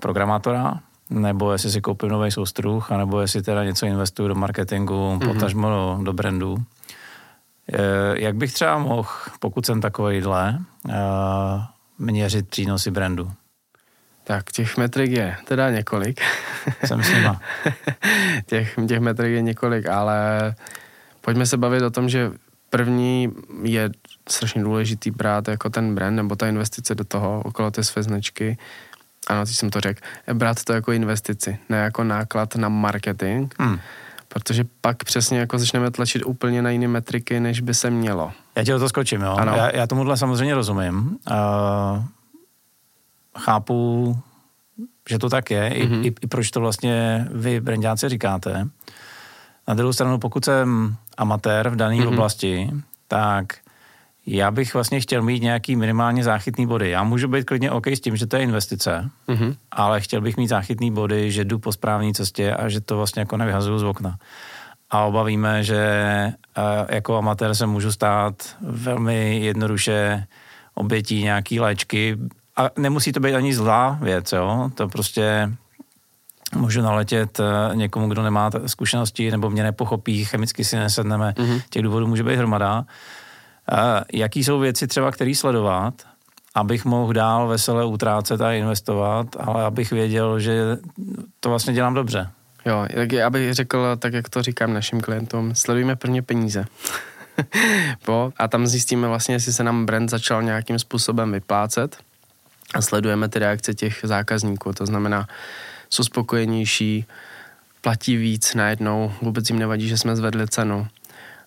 programátora, 0.00 0.80
nebo 1.10 1.52
jestli 1.52 1.70
si 1.70 1.80
koupím 1.80 2.08
nový 2.08 2.30
soustruh, 2.30 2.92
anebo 2.92 3.20
jestli 3.20 3.42
teda 3.42 3.64
něco 3.64 3.86
investuju 3.86 4.28
do 4.28 4.34
marketingu, 4.34 4.94
mm-hmm. 4.94 5.26
potažmo 5.26 5.68
do, 5.68 5.98
do 6.02 6.12
brandu. 6.12 6.56
Jak 8.12 8.36
bych 8.36 8.52
třeba 8.52 8.78
mohl, 8.78 9.08
pokud 9.40 9.66
jsem 9.66 9.80
takovýhle, 9.80 10.58
měřit 11.98 12.48
přínosy 12.48 12.90
brandu? 12.90 13.32
Tak 14.26 14.52
těch 14.52 14.76
metrik 14.76 15.10
je 15.10 15.36
teda 15.44 15.70
několik. 15.70 16.20
Jsem 16.84 17.02
s 17.02 17.12
nima. 17.12 17.40
těch, 18.46 18.74
těch 18.88 19.00
metrik 19.00 19.32
je 19.32 19.42
několik, 19.42 19.86
ale 19.88 20.54
pojďme 21.20 21.46
se 21.46 21.56
bavit 21.56 21.82
o 21.82 21.90
tom, 21.90 22.08
že 22.08 22.32
první 22.70 23.32
je 23.62 23.90
strašně 24.28 24.62
důležitý 24.62 25.10
brát 25.10 25.48
jako 25.48 25.70
ten 25.70 25.94
brand 25.94 26.16
nebo 26.16 26.36
ta 26.36 26.48
investice 26.48 26.94
do 26.94 27.04
toho, 27.04 27.42
okolo 27.44 27.70
té 27.70 27.84
své 27.84 28.02
značky 28.02 28.58
ano, 29.26 29.46
teď 29.46 29.54
jsem 29.54 29.70
to 29.70 29.80
řekl, 29.80 30.00
brát 30.32 30.64
to 30.64 30.72
jako 30.72 30.92
investici, 30.92 31.58
ne 31.68 31.76
jako 31.76 32.04
náklad 32.04 32.56
na 32.56 32.68
marketing, 32.68 33.54
Hmm. 33.58 33.78
protože 34.28 34.64
pak 34.80 35.04
přesně 35.04 35.38
jako 35.38 35.58
začneme 35.58 35.90
tlačit 35.90 36.22
úplně 36.26 36.62
na 36.62 36.70
jiné 36.70 36.88
metriky, 36.88 37.40
než 37.40 37.60
by 37.60 37.74
se 37.74 37.90
mělo. 37.90 38.32
Já 38.56 38.64
tě 38.64 38.74
o 38.74 38.78
to 38.78 38.88
skočím, 38.88 39.20
jo. 39.20 39.36
Ano. 39.38 39.52
Já, 39.56 39.76
já 39.76 39.86
tomuhle 39.86 40.16
samozřejmě 40.16 40.54
rozumím. 40.54 41.16
Uh, 41.30 42.04
chápu, 43.38 44.18
že 45.08 45.18
to 45.18 45.28
tak 45.28 45.50
je, 45.50 45.70
mm-hmm. 45.70 45.88
Mhm. 45.90 46.04
i, 46.04 46.08
i, 46.08 46.14
i 46.22 46.26
proč 46.26 46.50
to 46.50 46.60
vlastně 46.60 47.26
vy, 47.30 47.60
brandáci, 47.60 48.08
říkáte. 48.08 48.68
Na 49.68 49.74
druhou 49.74 49.92
stranu, 49.92 50.18
pokud 50.18 50.44
jsem 50.44 50.96
amatér 51.16 51.68
v 51.68 51.76
dané 51.76 51.96
mm-hmm. 51.96 52.08
oblasti, 52.08 52.70
tak 53.08 53.46
já 54.26 54.50
bych 54.50 54.74
vlastně 54.74 55.00
chtěl 55.00 55.22
mít 55.22 55.42
nějaký 55.42 55.76
minimálně 55.76 56.24
záchytný 56.24 56.66
body. 56.66 56.90
Já 56.90 57.04
můžu 57.04 57.28
být 57.28 57.44
klidně 57.44 57.70
OK 57.70 57.86
s 57.86 58.00
tím, 58.00 58.16
že 58.16 58.26
to 58.26 58.36
je 58.36 58.42
investice, 58.42 59.10
Mhm. 59.28 59.54
ale 59.70 60.00
chtěl 60.00 60.20
bych 60.20 60.36
mít 60.36 60.46
záchytný 60.48 60.90
body, 60.90 61.30
že 61.32 61.44
jdu 61.44 61.58
po 61.58 61.72
správné 61.72 62.12
cestě 62.12 62.54
a 62.54 62.68
že 62.68 62.80
to 62.80 62.96
vlastně 62.96 63.20
jako 63.20 63.36
nevyhazuju 63.36 63.78
z 63.78 63.82
okna. 63.82 64.18
A 64.90 65.02
obavíme, 65.02 65.62
že 65.64 65.76
eh, 65.76 66.94
jako 66.94 67.16
amatér 67.16 67.54
se 67.54 67.66
můžu 67.66 67.92
stát 67.92 68.56
velmi 68.60 69.38
jednoduše 69.40 70.26
obětí 70.74 71.22
nějaký 71.22 71.60
léčky. 71.60 72.16
A 72.56 72.70
nemusí 72.78 73.12
to 73.12 73.20
být 73.20 73.34
ani 73.34 73.54
zlá 73.54 73.98
věc, 74.00 74.32
jo? 74.32 74.70
To 74.74 74.88
prostě 74.88 75.52
můžu 76.54 76.82
naletět 76.82 77.40
eh, 77.40 77.76
někomu, 77.76 78.08
kdo 78.08 78.22
nemá 78.22 78.50
zkušenosti 78.66 79.30
nebo 79.30 79.50
mě 79.50 79.62
nepochopí, 79.62 80.24
chemicky 80.24 80.64
si 80.64 80.76
nesedneme. 80.76 81.34
Mm-hmm. 81.36 81.62
Těch 81.70 81.82
důvodů 81.82 82.06
může 82.06 82.22
být 82.22 82.36
hromada. 82.36 82.84
Eh, 83.72 84.04
Jaký 84.12 84.44
jsou 84.44 84.58
věci 84.58 84.86
třeba, 84.86 85.10
který 85.10 85.34
sledovat, 85.34 85.94
abych 86.54 86.84
mohl 86.84 87.12
dál 87.12 87.48
vesele 87.48 87.84
utrácet 87.84 88.40
a 88.40 88.52
investovat, 88.52 89.26
ale 89.40 89.64
abych 89.64 89.90
věděl, 89.92 90.40
že 90.40 90.76
to 91.40 91.48
vlastně 91.48 91.74
dělám 91.74 91.94
dobře. 91.94 92.30
Jo, 92.66 92.86
tak 92.94 93.12
já 93.12 93.30
bych 93.30 93.54
řekl, 93.54 93.96
tak 93.96 94.12
jak 94.12 94.28
to 94.28 94.42
říkám 94.42 94.72
našim 94.72 95.00
klientům, 95.00 95.54
sledujme 95.54 95.96
prvně 95.96 96.22
peníze. 96.22 96.64
po, 98.04 98.32
a 98.36 98.48
tam 98.48 98.66
zjistíme 98.66 99.08
vlastně, 99.08 99.34
jestli 99.34 99.52
se 99.52 99.64
nám 99.64 99.86
brand 99.86 100.10
začal 100.10 100.42
nějakým 100.42 100.78
způsobem 100.78 101.32
vyplácet 101.32 101.96
a 102.74 102.82
sledujeme 102.82 103.28
ty 103.28 103.38
reakce 103.38 103.74
těch 103.74 104.00
zákazníků. 104.02 104.72
To 104.72 104.86
znamená, 104.86 105.26
jsou 105.90 106.04
spokojenější, 106.04 107.06
platí 107.80 108.16
víc 108.16 108.54
najednou, 108.54 109.12
vůbec 109.22 109.50
jim 109.50 109.58
nevadí, 109.58 109.88
že 109.88 109.98
jsme 109.98 110.16
zvedli 110.16 110.48
cenu. 110.48 110.86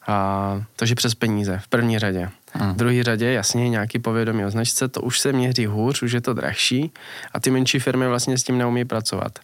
A, 0.07 0.61
takže 0.75 0.95
přes 0.95 1.15
peníze, 1.15 1.59
v 1.63 1.67
první 1.67 1.99
řadě. 1.99 2.29
Hmm. 2.53 2.73
V 2.73 2.75
druhé 2.75 3.03
řadě 3.03 3.31
jasně 3.31 3.69
nějaký 3.69 3.99
povědomí 3.99 4.45
o 4.45 4.49
značce, 4.49 4.87
to 4.87 5.01
už 5.01 5.19
se 5.19 5.33
měří 5.33 5.65
hůř, 5.65 6.01
už 6.01 6.11
je 6.11 6.21
to 6.21 6.33
drahší 6.33 6.91
a 7.33 7.39
ty 7.39 7.51
menší 7.51 7.79
firmy 7.79 8.07
vlastně 8.07 8.37
s 8.37 8.43
tím 8.43 8.57
neumí 8.57 8.85
pracovat. 8.85 9.39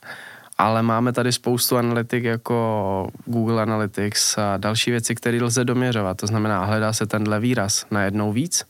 Ale 0.57 0.81
máme 0.81 1.13
tady 1.13 1.31
spoustu 1.31 1.77
analytik 1.77 2.23
jako 2.23 3.09
Google 3.25 3.61
Analytics 3.61 4.37
a 4.37 4.57
další 4.57 4.91
věci, 4.91 5.15
které 5.15 5.43
lze 5.43 5.65
doměřovat. 5.65 6.17
To 6.17 6.27
znamená, 6.27 6.65
hledá 6.65 6.93
se 6.93 7.05
tenhle 7.05 7.39
výraz 7.39 7.85
najednou 7.91 8.31
víc, 8.31 8.63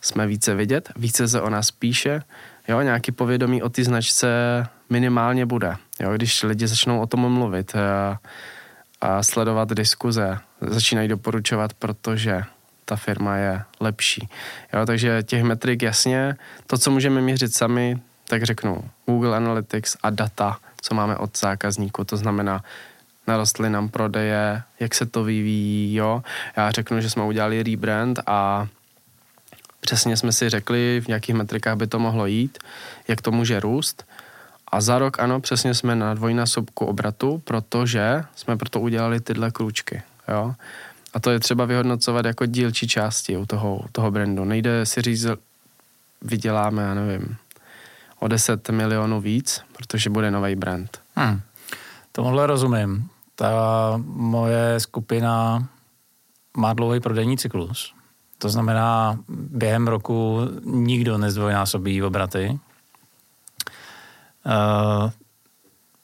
jsme 0.00 0.26
více 0.26 0.54
vidět, 0.54 0.92
více 0.96 1.28
se 1.28 1.40
o 1.40 1.50
nás 1.50 1.70
píše, 1.70 2.22
jo, 2.68 2.80
nějaký 2.80 3.12
povědomí 3.12 3.62
o 3.62 3.68
ty 3.68 3.84
značce 3.84 4.28
minimálně 4.90 5.46
bude. 5.46 5.76
Jo, 6.00 6.12
když 6.12 6.42
lidi 6.42 6.66
začnou 6.66 7.00
o 7.00 7.06
tom 7.06 7.32
mluvit 7.32 7.76
a, 7.76 8.20
a 9.00 9.22
sledovat 9.22 9.72
diskuze, 9.72 10.38
začínají 10.60 11.08
doporučovat, 11.08 11.74
protože 11.74 12.42
ta 12.84 12.96
firma 12.96 13.36
je 13.36 13.62
lepší. 13.80 14.28
Jo, 14.74 14.86
takže 14.86 15.22
těch 15.22 15.42
metrik 15.42 15.82
jasně, 15.82 16.36
to, 16.66 16.78
co 16.78 16.90
můžeme 16.90 17.20
měřit 17.20 17.54
sami, 17.54 17.98
tak 18.28 18.42
řeknu 18.42 18.84
Google 19.06 19.36
Analytics 19.36 19.96
a 20.02 20.10
data, 20.10 20.58
co 20.80 20.94
máme 20.94 21.16
od 21.16 21.38
zákazníků, 21.38 22.04
to 22.04 22.16
znamená, 22.16 22.62
narostly 23.26 23.70
nám 23.70 23.88
prodeje, 23.88 24.62
jak 24.80 24.94
se 24.94 25.06
to 25.06 25.24
vyvíjí, 25.24 25.94
jo. 25.94 26.22
Já 26.56 26.70
řeknu, 26.70 27.00
že 27.00 27.10
jsme 27.10 27.22
udělali 27.22 27.62
rebrand 27.62 28.20
a 28.26 28.66
přesně 29.86 30.16
jsme 30.16 30.32
si 30.32 30.50
řekli, 30.50 31.00
v 31.04 31.08
nějakých 31.08 31.34
metrikách 31.34 31.76
by 31.76 31.86
to 31.86 31.98
mohlo 31.98 32.26
jít, 32.26 32.58
jak 33.08 33.22
to 33.22 33.30
může 33.30 33.60
růst. 33.60 34.04
A 34.72 34.80
za 34.80 34.98
rok, 34.98 35.20
ano, 35.20 35.40
přesně 35.40 35.74
jsme 35.74 35.94
na 35.94 36.14
dvojnásobku 36.14 36.86
obratu, 36.86 37.42
protože 37.44 38.24
jsme 38.34 38.56
proto 38.56 38.80
udělali 38.80 39.20
tyhle 39.20 39.50
krůčky, 39.50 40.02
jo. 40.28 40.54
A 41.14 41.20
to 41.20 41.30
je 41.30 41.40
třeba 41.40 41.64
vyhodnocovat 41.64 42.26
jako 42.26 42.46
dílčí 42.46 42.88
části 42.88 43.36
u 43.36 43.46
toho, 43.46 43.76
u 43.76 43.88
toho 43.92 44.10
brandu. 44.10 44.44
Nejde 44.44 44.86
si 44.86 45.02
říct, 45.02 45.26
vyděláme, 46.22 46.82
já 46.82 46.94
nevím, 46.94 47.36
o 48.18 48.28
10 48.28 48.68
milionů 48.70 49.20
víc, 49.20 49.62
protože 49.72 50.10
bude 50.10 50.30
nový 50.30 50.54
brand. 50.54 51.00
Hmm. 51.16 51.40
Tomuhle 52.12 52.46
rozumím. 52.46 53.08
Ta 53.34 53.50
moje 54.06 54.80
skupina 54.80 55.66
má 56.56 56.72
dlouhý 56.72 57.00
prodejní 57.00 57.38
cyklus. 57.38 57.95
To 58.38 58.48
znamená, 58.48 59.18
během 59.28 59.88
roku 59.88 60.40
nikdo 60.64 61.18
nezdvojnásobí 61.18 62.02
obraty. 62.02 62.58
Uh, 64.46 65.10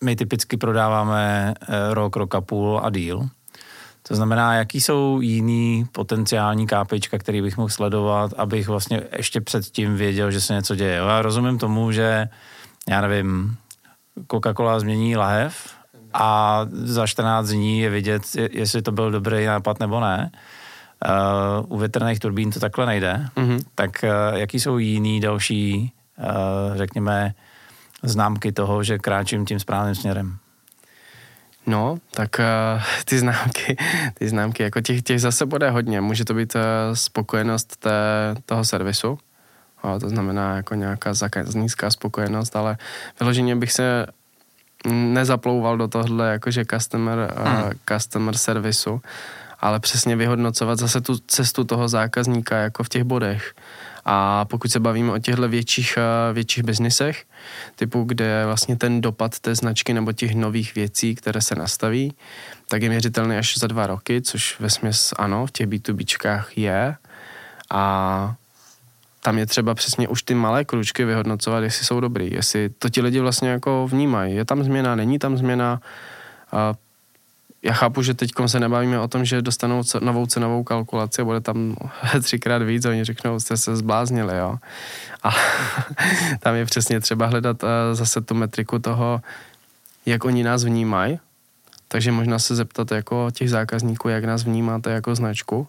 my 0.05 0.17
typicky 0.17 0.57
prodáváme 0.57 1.55
eh, 1.61 1.95
rok, 1.95 2.17
rok 2.17 2.35
a 2.35 2.41
půl 2.41 2.81
a 2.85 2.91
díl. 2.91 3.29
To 4.09 4.15
znamená, 4.17 4.55
jaký 4.55 4.81
jsou 4.81 5.21
jiný 5.21 5.87
potenciální 5.93 6.67
kápečka, 6.67 7.19
který 7.19 7.43
bych 7.43 7.57
mohl 7.57 7.69
sledovat, 7.69 8.33
abych 8.37 8.69
vlastně 8.69 9.03
ještě 9.17 9.41
předtím 9.41 9.97
věděl, 9.97 10.31
že 10.31 10.41
se 10.41 10.55
něco 10.55 10.75
děje. 10.75 10.95
Já 10.95 11.23
rozumím 11.23 11.59
tomu, 11.59 11.93
že 11.93 12.29
já 12.89 13.01
nevím, 13.01 13.57
Coca-Cola 14.29 14.81
změní 14.81 15.17
lahev 15.17 15.71
a 16.13 16.61
za 16.73 17.07
14 17.07 17.49
dní 17.49 17.81
je 17.81 17.91
vidět, 17.91 18.23
je- 18.35 18.49
jestli 18.53 18.83
to 18.83 18.93
byl 18.93 19.11
dobrý 19.11 19.47
nápad 19.47 19.81
nebo 19.81 20.01
ne. 20.01 20.31
Uh, 21.09 21.67
u 21.69 21.79
větrných 21.79 22.19
turbín 22.19 22.51
to 22.51 22.61
takhle 22.61 22.87
nejde. 22.87 23.27
Mhm. 23.37 23.59
Tak 23.75 23.91
uh, 24.05 24.39
jaký 24.39 24.61
jsou 24.61 24.79
jiný 24.79 25.21
další, 25.21 25.93
uh, 26.19 26.77
řekněme, 26.77 27.35
známky 28.03 28.53
toho, 28.53 28.83
že 28.83 28.99
kráčím 28.99 29.47
tím 29.47 29.61
správným 29.61 29.95
směrem? 29.95 30.37
No, 31.67 31.99
tak 32.11 32.37
uh, 32.39 32.83
ty 33.05 33.19
známky, 33.19 33.77
ty 34.15 34.29
známky, 34.29 34.63
jako 34.63 34.81
těch, 34.81 35.03
těch 35.03 35.21
zase 35.21 35.47
bude 35.47 35.71
hodně. 35.71 36.01
Může 36.01 36.25
to 36.25 36.35
být 36.35 36.55
uh, 36.55 36.61
spokojenost 36.95 37.77
té, 37.77 37.91
toho 38.47 38.65
servisu, 38.65 39.19
jo, 39.85 39.99
to 40.01 40.09
znamená 40.09 40.57
jako 40.57 40.75
nějaká 40.75 41.15
zákaznická 41.15 41.91
spokojenost, 41.91 42.57
ale 42.57 42.77
vyloženě 43.21 43.57
bych 43.57 43.73
se 43.73 44.07
nezaplouval 44.93 45.77
do 45.77 45.89
tohle 45.89 46.33
jakože 46.33 46.65
customer, 46.65 47.33
uh, 47.39 47.49
Hmm. 47.49 47.71
customer 47.89 48.37
servisu, 48.37 49.01
ale 49.63 49.81
přesně 49.81 50.17
vyhodnocovat 50.17 50.79
zase 50.79 51.01
tu 51.01 51.19
cestu 51.27 51.65
toho 51.65 51.89
zákazníka 51.89 52.57
jako 52.57 52.85
v 52.85 52.89
těch 52.89 53.05
bodech. 53.05 53.55
A 54.05 54.45
pokud 54.45 54.73
se 54.73 54.81
bavíme 54.81 55.13
o 55.13 55.19
těchto 55.19 55.49
větších, 55.49 55.99
eh, 55.99 56.33
větších 56.33 56.65
biznisech, 56.65 57.25
typu, 57.77 58.05
kde 58.05 58.47
vlastně 58.47 58.77
ten 58.77 59.01
dopad 59.01 59.39
té 59.39 59.55
značky 59.55 59.95
nebo 59.95 60.13
těch 60.13 60.35
nových 60.35 60.75
věcí, 60.75 61.15
které 61.15 61.41
se 61.41 61.55
nastaví, 61.55 62.15
tak 62.69 62.83
je 62.83 62.89
měřitelný 62.89 63.37
až 63.37 63.59
za 63.59 63.67
dva 63.67 63.87
roky, 63.87 64.23
což 64.23 64.61
ve 64.61 64.71
směs 64.71 65.15
ano, 65.17 65.47
v 65.47 65.51
těch 65.51 65.67
B2Bčkách 65.67 66.59
je. 66.59 66.97
A 67.71 68.35
tam 69.21 69.39
je 69.39 69.47
třeba 69.47 69.75
přesně 69.75 70.09
už 70.09 70.23
ty 70.23 70.35
malé 70.35 70.65
kručky 70.65 71.05
vyhodnocovat, 71.05 71.63
jestli 71.63 71.87
jsou 71.87 72.01
dobrý, 72.01 72.31
jestli 72.33 72.69
to 72.69 72.89
ti 72.89 73.01
lidi 73.01 73.21
vlastně 73.21 73.49
jako 73.49 73.89
vnímají. 73.91 74.35
Je 74.35 74.45
tam 74.45 74.65
změna, 74.65 74.95
není 74.95 75.19
tam 75.19 75.37
změna. 75.37 75.81
Já 77.63 77.73
chápu, 77.73 78.03
že 78.03 78.15
teď 78.15 78.31
se 78.47 78.61
nebavíme 78.61 79.01
o 79.01 79.09
tom, 79.09 79.25
že 79.25 79.43
dostanou 79.43 79.83
novou 80.01 80.27
cenovou 80.27 80.65
kalkulaci 80.65 81.23
a 81.23 81.25
bude 81.25 81.41
tam 81.41 81.77
třikrát 82.23 82.63
víc 82.63 82.85
a 82.85 82.91
oni 82.91 83.05
řeknou, 83.05 83.41
jste 83.41 83.57
se 83.57 83.77
zbláznili, 83.77 84.39
jo. 84.39 84.59
A 85.23 85.31
tam 86.41 86.55
je 86.55 86.65
přesně 86.65 87.01
třeba 87.01 87.27
hledat 87.27 87.65
eh, 87.65 87.95
zase 87.95 88.21
tu 88.21 88.35
metriku 88.35 88.79
toho, 88.79 89.21
jak 90.07 90.25
oni 90.25 90.45
nás 90.45 90.65
vnímají. 90.65 91.19
Takže 91.89 92.13
možná 92.13 92.39
se 92.39 92.55
zeptat 92.55 92.91
jako 92.91 93.31
těch 93.33 93.51
zákazníků, 93.51 94.09
jak 94.09 94.25
nás 94.25 94.45
vnímáte 94.45 94.91
jako 94.91 95.15
značku 95.15 95.69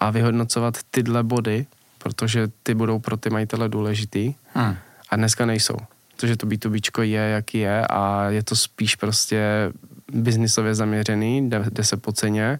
a 0.00 0.10
vyhodnocovat 0.10 0.78
tyhle 0.90 1.22
body, 1.22 1.66
protože 1.98 2.48
ty 2.62 2.74
budou 2.74 2.98
pro 2.98 3.16
ty 3.16 3.30
majitele 3.30 3.68
důležitý 3.68 4.34
Hmm. 4.54 4.76
a 5.10 5.16
dneska 5.16 5.46
nejsou. 5.46 5.76
Protože 6.24 6.36
to 6.36 6.46
B2Bčko 6.46 7.02
je, 7.02 7.20
jaký 7.20 7.58
je 7.58 7.86
a 7.86 8.30
je 8.30 8.42
to 8.42 8.56
spíš 8.56 8.96
prostě 8.96 9.72
biznisově 10.12 10.74
zaměřený, 10.74 11.50
jde, 11.50 11.64
jde 11.70 11.84
se 11.84 11.96
po 11.96 12.12
ceně, 12.12 12.58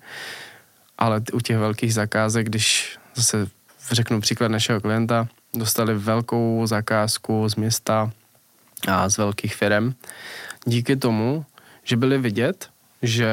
ale 0.98 1.22
u 1.32 1.40
těch 1.40 1.58
velkých 1.58 1.94
zakázek, 1.94 2.46
když 2.46 2.98
zase 3.14 3.46
řeknu 3.90 4.20
příklad 4.20 4.48
našeho 4.48 4.80
klienta, 4.80 5.28
dostali 5.54 5.94
velkou 5.94 6.66
zakázku 6.66 7.48
z 7.48 7.56
města 7.56 8.10
a 8.88 9.08
z 9.08 9.18
velkých 9.18 9.54
firm, 9.54 9.94
díky 10.64 10.96
tomu, 10.96 11.44
že 11.84 11.96
byli 11.96 12.18
vidět, 12.18 12.68
že 13.02 13.28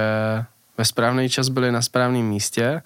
ve 0.77 0.85
správný 0.85 1.29
čas 1.29 1.49
byli 1.49 1.71
na 1.71 1.81
správném 1.81 2.25
místě 2.25 2.81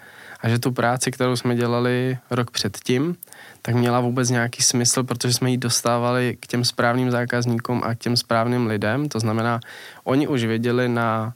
a 0.45 0.49
že 0.49 0.59
tu 0.59 0.71
práci, 0.71 1.11
kterou 1.11 1.35
jsme 1.35 1.55
dělali 1.55 2.17
rok 2.29 2.51
předtím, 2.51 3.15
tak 3.61 3.75
měla 3.75 3.99
vůbec 3.99 4.29
nějaký 4.29 4.61
smysl, 4.61 5.03
protože 5.03 5.33
jsme 5.33 5.51
ji 5.51 5.57
dostávali 5.57 6.37
k 6.39 6.47
těm 6.47 6.65
správným 6.65 7.11
zákazníkům 7.11 7.81
a 7.85 7.95
k 7.95 7.99
těm 7.99 8.17
správným 8.17 8.67
lidem. 8.67 9.09
To 9.09 9.19
znamená, 9.19 9.59
oni 10.03 10.27
už 10.27 10.43
věděli 10.43 10.89
na, 10.89 11.33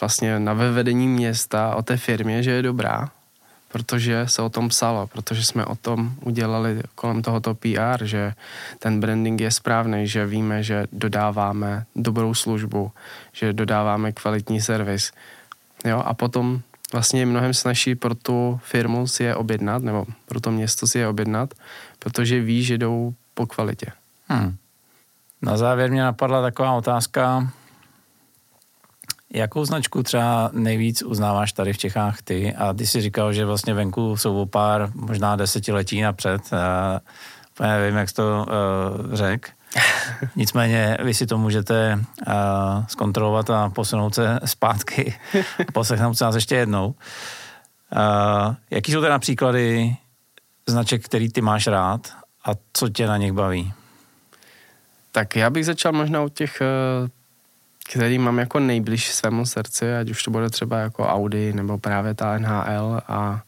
vlastně 0.00 0.38
na 0.38 0.52
vevedení 0.52 1.08
města 1.08 1.74
o 1.74 1.82
té 1.82 1.96
firmě, 1.96 2.42
že 2.42 2.50
je 2.50 2.62
dobrá, 2.62 3.10
protože 3.72 4.22
se 4.28 4.42
o 4.42 4.48
tom 4.48 4.68
psalo, 4.68 5.06
protože 5.06 5.44
jsme 5.44 5.66
o 5.66 5.74
tom 5.74 6.14
udělali 6.20 6.80
kolem 6.94 7.22
tohoto 7.22 7.54
PR, 7.54 8.04
že 8.04 8.32
ten 8.78 9.00
branding 9.00 9.40
je 9.40 9.50
správný, 9.50 10.06
že 10.06 10.26
víme, 10.26 10.62
že 10.62 10.86
dodáváme 10.92 11.84
dobrou 11.96 12.34
službu, 12.34 12.92
že 13.32 13.52
dodáváme 13.52 14.12
kvalitní 14.12 14.60
servis. 14.60 15.12
Jo, 15.84 16.02
a 16.06 16.14
potom 16.14 16.62
vlastně 16.94 17.26
mnohem 17.26 17.54
snažší 17.54 17.94
pro 17.94 18.14
tu 18.14 18.60
firmu 18.62 19.06
si 19.06 19.22
je 19.22 19.34
objednat, 19.34 19.82
nebo 19.82 20.06
pro 20.26 20.40
to 20.40 20.50
město 20.50 20.86
si 20.86 20.98
je 20.98 21.08
objednat, 21.08 21.54
protože 21.98 22.40
ví, 22.40 22.64
že 22.64 22.78
jdou 22.78 23.14
po 23.34 23.46
kvalitě. 23.46 23.86
Hmm. 24.28 24.56
Na 25.42 25.56
závěr 25.56 25.90
mě 25.90 26.02
napadla 26.02 26.42
taková 26.42 26.72
otázka, 26.72 27.50
Jakou 29.34 29.64
značku 29.64 30.02
třeba 30.02 30.50
nejvíc 30.52 31.02
uznáváš 31.02 31.52
tady 31.52 31.72
v 31.72 31.78
Čechách 31.78 32.22
ty? 32.22 32.54
A 32.54 32.72
ty 32.72 32.86
si 32.86 33.00
říkal, 33.00 33.32
že 33.32 33.44
vlastně 33.44 33.74
venku 33.74 34.16
jsou 34.16 34.42
o 34.42 34.46
pár, 34.46 34.90
možná 34.94 35.36
desetiletí 35.36 36.00
napřed. 36.00 36.42
Uh, 36.52 37.66
nevím, 37.66 37.96
jak 37.96 38.08
jsi 38.08 38.14
to 38.14 38.46
uh, 38.48 39.14
řekl. 39.14 39.50
Nicméně 40.36 40.96
vy 41.02 41.14
si 41.14 41.26
to 41.26 41.38
můžete 41.38 41.98
uh, 42.26 42.34
zkontrolovat 42.88 43.50
a 43.50 43.70
posunout 43.70 44.14
se 44.14 44.40
zpátky, 44.44 45.14
poslechnout 45.72 46.14
se 46.14 46.24
nás 46.24 46.34
ještě 46.34 46.54
jednou. 46.54 46.86
Uh, 46.86 48.54
jaký 48.70 48.92
jsou 48.92 49.00
teda 49.00 49.18
příklady 49.18 49.96
značek, 50.66 51.04
který 51.04 51.28
ty 51.28 51.40
máš 51.40 51.66
rád 51.66 52.12
a 52.44 52.50
co 52.72 52.88
tě 52.88 53.06
na 53.06 53.16
nich 53.16 53.32
baví? 53.32 53.72
Tak 55.12 55.36
já 55.36 55.50
bych 55.50 55.66
začal 55.66 55.92
možná 55.92 56.22
u 56.22 56.28
těch, 56.28 56.62
který 57.90 58.18
mám 58.18 58.38
jako 58.38 58.60
nejbliž 58.60 59.14
svému 59.14 59.46
srdci, 59.46 59.96
ať 59.96 60.10
už 60.10 60.22
to 60.22 60.30
bude 60.30 60.50
třeba 60.50 60.78
jako 60.78 61.06
Audi 61.06 61.52
nebo 61.52 61.78
právě 61.78 62.14
ta 62.14 62.38
NHL 62.38 63.00
a 63.08 63.42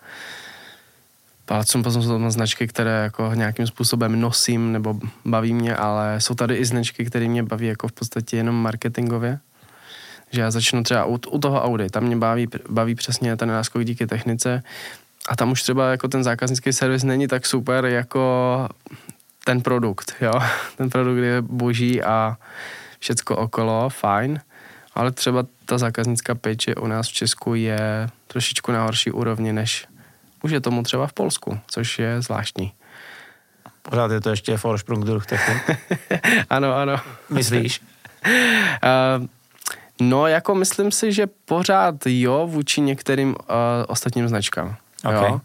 Palacum 1.46 1.82
potom 1.82 2.02
jsou 2.02 2.08
tam 2.08 2.30
značky, 2.30 2.66
které 2.66 3.02
jako 3.02 3.30
nějakým 3.34 3.66
způsobem 3.66 4.20
nosím 4.20 4.72
nebo 4.72 5.00
baví 5.24 5.54
mě, 5.54 5.76
ale 5.76 6.20
jsou 6.20 6.34
tady 6.34 6.54
i 6.56 6.64
značky, 6.64 7.04
které 7.04 7.28
mě 7.28 7.42
baví 7.42 7.66
jako 7.66 7.88
v 7.88 7.92
podstatě 7.92 8.36
jenom 8.36 8.54
marketingově. 8.54 9.38
Že 10.30 10.40
já 10.40 10.50
začnu 10.50 10.82
třeba 10.82 11.04
u, 11.04 11.18
u 11.30 11.38
toho 11.38 11.62
Audi, 11.62 11.90
tam 11.90 12.04
mě 12.04 12.16
baví, 12.16 12.48
baví 12.70 12.94
přesně 12.94 13.36
ten 13.36 13.48
náskok 13.48 13.84
díky 13.84 14.06
technice 14.06 14.62
a 15.28 15.36
tam 15.36 15.52
už 15.52 15.62
třeba 15.62 15.90
jako 15.90 16.08
ten 16.08 16.24
zákaznický 16.24 16.72
servis 16.72 17.02
není 17.02 17.28
tak 17.28 17.46
super 17.46 17.84
jako 17.84 18.68
ten 19.44 19.60
produkt, 19.60 20.14
jo. 20.20 20.32
Ten 20.76 20.90
produkt 20.90 21.18
je 21.18 21.42
boží 21.42 22.02
a 22.02 22.36
všecko 22.98 23.36
okolo, 23.36 23.88
fajn, 23.88 24.40
ale 24.94 25.12
třeba 25.12 25.46
ta 25.66 25.78
zákaznická 25.78 26.34
péče 26.34 26.74
u 26.74 26.86
nás 26.86 27.08
v 27.08 27.12
Česku 27.12 27.54
je 27.54 28.08
trošičku 28.26 28.72
na 28.72 28.84
horší 28.84 29.10
úrovni 29.10 29.52
než 29.52 29.86
už 30.46 30.52
je 30.52 30.60
tomu 30.60 30.82
třeba 30.82 31.06
v 31.06 31.12
Polsku, 31.12 31.58
což 31.66 31.98
je 31.98 32.22
zvláštní. 32.22 32.72
Pořád 33.82 34.10
je 34.10 34.20
to 34.20 34.30
ještě 34.30 34.56
Vorsprung 34.56 35.04
durch 35.04 35.26
Technik? 35.26 35.78
ano, 36.50 36.74
ano. 36.74 36.96
Myslíš? 37.30 37.80
uh, 38.26 39.26
no, 40.00 40.26
jako 40.26 40.54
myslím 40.54 40.92
si, 40.92 41.12
že 41.12 41.26
pořád 41.44 41.94
jo, 42.06 42.46
vůči 42.46 42.80
některým 42.80 43.28
uh, 43.28 43.34
ostatním 43.88 44.28
značkám. 44.28 44.76
Okay. 45.04 45.30
Jo? 45.30 45.40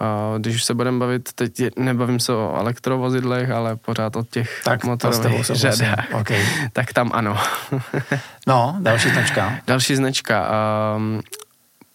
Uh, 0.00 0.38
když 0.38 0.54
už 0.56 0.64
se 0.64 0.74
budeme 0.74 0.98
bavit, 0.98 1.32
teď 1.32 1.52
nebavím 1.76 2.20
se 2.20 2.32
o 2.32 2.56
elektrovozidlech, 2.56 3.50
ale 3.50 3.76
pořád 3.76 4.16
o 4.16 4.24
těch 4.24 4.60
tak, 4.64 4.84
motorových 4.84 5.44
řadách, 5.44 6.06
okay. 6.12 6.46
tak 6.72 6.92
tam 6.92 7.10
ano. 7.14 7.38
no, 8.46 8.76
další 8.80 9.10
značka. 9.10 9.58
Další 9.66 9.96
značka. 9.96 10.50
Um, 10.96 11.20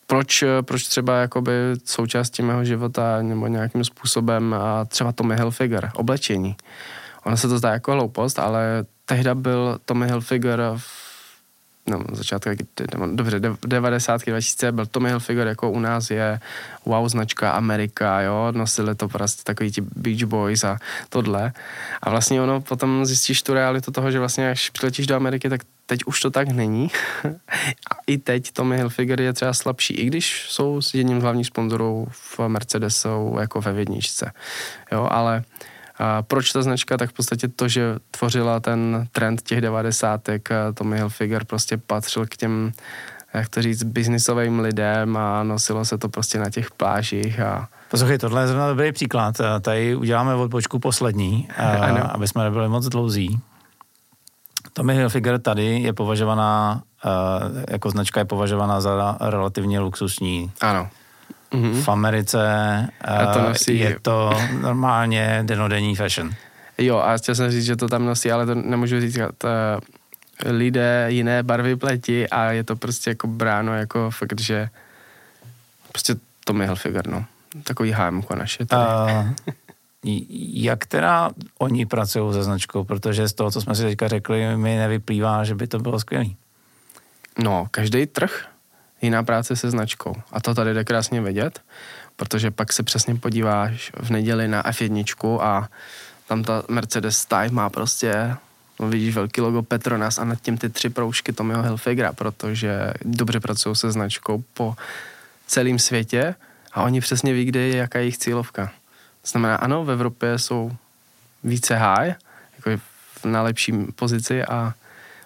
proč, 0.10 0.44
proč 0.62 0.88
třeba 0.88 1.18
jakoby 1.18 1.52
součástí 1.86 2.42
mého 2.42 2.66
života 2.66 3.22
nebo 3.22 3.48
nějakým 3.48 3.84
způsobem 3.84 4.54
a 4.54 4.86
třeba 4.86 5.12
Tommy 5.12 5.36
Hilfiger, 5.36 5.92
oblečení. 5.94 6.56
Ono 7.24 7.38
se 7.38 7.48
to 7.48 7.58
zdá 7.58 7.72
jako 7.72 7.92
hloupost, 7.92 8.40
ale 8.40 8.86
tehda 9.06 9.36
byl 9.36 9.78
Tommy 9.86 10.08
Hilfiger 10.08 10.62
v 10.78 10.86
no, 11.88 12.04
začátku, 12.12 12.50
dobře, 13.14 13.42
90. 13.68 14.22
2000 14.26 14.72
byl 14.72 14.86
Tommy 14.86 15.10
Hilfiger, 15.10 15.48
jako 15.48 15.72
u 15.72 15.80
nás 15.80 16.10
je 16.10 16.40
wow 16.86 17.10
značka 17.10 17.52
Amerika, 17.52 18.22
jo, 18.22 18.52
nosili 18.52 18.96
to 18.96 19.08
prostě 19.08 19.44
takový 19.44 19.72
ti 19.72 19.82
Beach 19.82 20.24
Boys 20.24 20.64
a 20.64 20.78
tohle. 21.10 21.54
A 22.02 22.10
vlastně 22.10 22.42
ono 22.42 22.62
potom 22.62 23.06
zjistíš 23.06 23.44
tu 23.44 23.54
realitu 23.54 23.92
toho, 23.92 24.12
že 24.12 24.20
vlastně 24.20 24.52
až 24.52 24.70
přiletíš 24.70 25.08
do 25.08 25.16
Ameriky, 25.16 25.50
tak 25.50 25.62
teď 25.90 26.04
už 26.06 26.20
to 26.22 26.32
tak 26.32 26.48
není. 26.48 26.92
a 27.92 27.96
i 28.08 28.18
teď 28.18 28.52
Tommy 28.52 28.78
Hilfiger 28.78 29.22
je 29.22 29.34
třeba 29.34 29.54
slabší, 29.54 29.94
i 29.94 30.06
když 30.06 30.46
jsou 30.50 30.82
s 30.82 30.94
jedním 30.94 31.20
z 31.20 31.24
hlavních 31.24 31.48
sponzorů 31.48 32.08
v 32.12 32.40
Mercedesu 32.48 33.36
jako 33.40 33.62
ve 33.62 33.74
vědničce. 33.74 34.32
Jo, 34.92 35.08
ale 35.12 35.44
a 36.00 36.22
proč 36.22 36.52
ta 36.52 36.62
značka? 36.62 36.98
Tak 36.98 37.10
v 37.10 37.14
podstatě 37.14 37.48
to, 37.48 37.68
že 37.68 37.96
tvořila 38.12 38.60
ten 38.60 39.08
trend 39.12 39.42
těch 39.42 39.62
devadesátek, 39.62 40.50
Tommy 40.74 40.98
Hilfiger 40.98 41.46
prostě 41.46 41.78
patřil 41.78 42.26
k 42.26 42.38
těm, 42.38 42.72
jak 43.34 43.50
to 43.50 43.62
říct, 43.62 43.84
biznisovým 43.84 44.60
lidem 44.60 45.18
a 45.18 45.44
nosilo 45.44 45.86
se 45.86 45.98
to 45.98 46.10
prostě 46.10 46.40
na 46.40 46.50
těch 46.50 46.72
plážích 46.72 47.40
a 47.40 47.68
Poslouchej, 47.90 48.18
tohle 48.18 48.42
je 48.42 48.48
zrovna 48.48 48.68
dobrý 48.68 48.92
příklad. 48.92 49.42
Tady 49.62 49.96
uděláme 49.96 50.36
odpočku 50.36 50.80
poslední, 50.80 51.48
ano. 51.58 52.16
aby 52.16 52.28
jsme 52.28 52.44
nebyli 52.44 52.70
moc 52.70 52.88
dlouzí. 52.88 53.40
Tommy 54.80 54.96
Hilfiger 54.96 55.40
tady 55.40 55.80
je 55.80 55.94
považovaná, 55.94 56.82
jako 57.70 57.90
značka 57.90 58.20
je 58.20 58.26
považovaná 58.26 58.82
za 58.82 59.18
relativně 59.22 59.80
luxusní. 59.80 60.52
Ano. 60.62 60.90
Mm-hmm. 61.52 61.82
V 61.82 61.90
Americe 61.90 62.40
to 63.34 63.42
nosí... 63.42 63.80
je 63.80 63.98
to 64.02 64.32
normálně 64.62 65.44
denodenní 65.46 65.96
fashion. 65.96 66.32
Jo, 66.78 66.98
a 66.98 67.18
chtěl 67.18 67.36
jsem 67.36 67.52
říct, 67.52 67.66
že 67.66 67.76
to 67.76 67.88
tam 67.88 68.06
nosí, 68.06 68.32
ale 68.32 68.46
to 68.46 68.56
nemůžu 68.56 69.00
říct, 69.00 69.18
lidé 70.46 71.06
jiné 71.08 71.44
barvy 71.44 71.76
pleti 71.76 72.30
a 72.30 72.52
je 72.52 72.64
to 72.64 72.76
prostě 72.76 73.10
jako 73.10 73.28
bráno 73.28 73.78
jako 73.78 74.12
fakt, 74.12 74.40
že 74.40 74.70
prostě 75.92 76.16
Tommy 76.46 76.66
Hilfiger, 76.66 77.08
no. 77.08 77.26
Takový 77.64 77.92
hámko 77.92 78.36
naše 78.36 78.66
tady. 78.66 78.84
A, 78.84 79.26
jak 80.04 80.86
teda 80.86 81.32
oni 81.58 81.86
pracují 81.86 82.34
se 82.34 82.44
značkou, 82.44 82.84
protože 82.84 83.28
z 83.28 83.34
toho, 83.34 83.52
co 83.52 83.62
jsme 83.62 83.76
si 83.76 83.84
teďka 83.84 84.08
řekli, 84.08 84.58
mi 84.58 84.78
nevyplývá, 84.78 85.44
že 85.44 85.56
by 85.56 85.68
to 85.68 85.80
bylo 85.80 86.00
skvělé. 86.00 86.26
No, 87.44 87.68
každý 87.72 88.06
trh 88.06 88.46
jiná 89.02 89.24
práce 89.24 89.56
se 89.56 89.72
značkou. 89.72 90.16
A 90.32 90.42
to 90.42 90.56
tady 90.56 90.74
jde 90.74 90.84
krásně 90.84 91.22
vidět, 91.22 91.62
protože 92.16 92.52
pak 92.52 92.74
se 92.74 92.84
přesně 92.84 93.16
podíváš 93.16 93.92
v 94.02 94.10
neděli 94.10 94.48
na 94.48 94.64
F1 94.64 95.40
a 95.42 95.70
tam 96.28 96.44
ta 96.44 96.64
Mercedes 96.68 97.18
Style 97.18 97.50
má 97.52 97.70
prostě 97.70 98.36
no 98.80 98.90
vidíš 98.90 99.16
velký 99.16 99.42
logo 99.42 99.62
Petronas 99.62 100.18
a 100.18 100.26
nad 100.26 100.42
tím 100.42 100.58
ty 100.58 100.70
tři 100.70 100.90
proužky 100.90 101.34
Tommyho 101.34 101.64
Hilfigera, 101.64 102.14
protože 102.14 102.94
dobře 103.06 103.40
pracují 103.40 103.76
se 103.76 103.92
značkou 103.92 104.44
po 104.54 104.76
celém 105.48 105.80
světě 105.80 106.36
a 106.74 106.84
oni 106.84 107.02
přesně 107.02 107.34
ví, 107.34 107.46
kde 107.46 107.60
je 107.60 107.78
jaká 107.78 108.00
je 108.00 108.04
jejich 108.04 108.18
cílovka. 108.18 108.72
To 109.22 109.28
znamená, 109.28 109.56
ano, 109.56 109.86
v 109.86 109.92
Evropě 109.92 110.40
jsou 110.40 110.72
více 111.44 111.76
high, 111.76 112.14
jako 112.56 112.82
na 113.26 113.42
lepší 113.42 113.74
pozici 113.96 114.46
a 114.46 114.74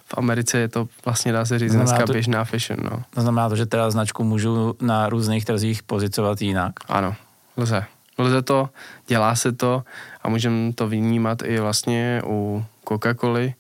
v 0.06 0.18
Americe 0.18 0.58
je 0.58 0.68
to 0.68 0.88
vlastně, 1.06 1.32
dá 1.32 1.46
se 1.46 1.60
říct, 1.60 1.74
dneska 1.74 2.06
to, 2.06 2.14
běžná 2.14 2.44
fashion. 2.44 2.80
No. 2.84 3.04
To 3.10 3.22
znamená 3.22 3.50
to, 3.50 3.56
že 3.56 3.66
teda 3.66 3.92
značku 3.92 4.24
můžu 4.24 4.76
na 4.82 5.10
různých 5.10 5.46
trzích 5.46 5.84
pozicovat 5.84 6.42
jinak? 6.42 6.74
Ano, 6.88 7.16
lze. 7.58 7.86
Lze 8.18 8.42
to, 8.42 8.70
dělá 9.08 9.36
se 9.36 9.52
to 9.52 9.84
a 10.22 10.30
můžeme 10.30 10.74
to 10.74 10.88
vnímat 10.88 11.42
i 11.42 11.60
vlastně 11.60 12.22
u 12.26 12.66
Coca-Coly, 12.86 13.54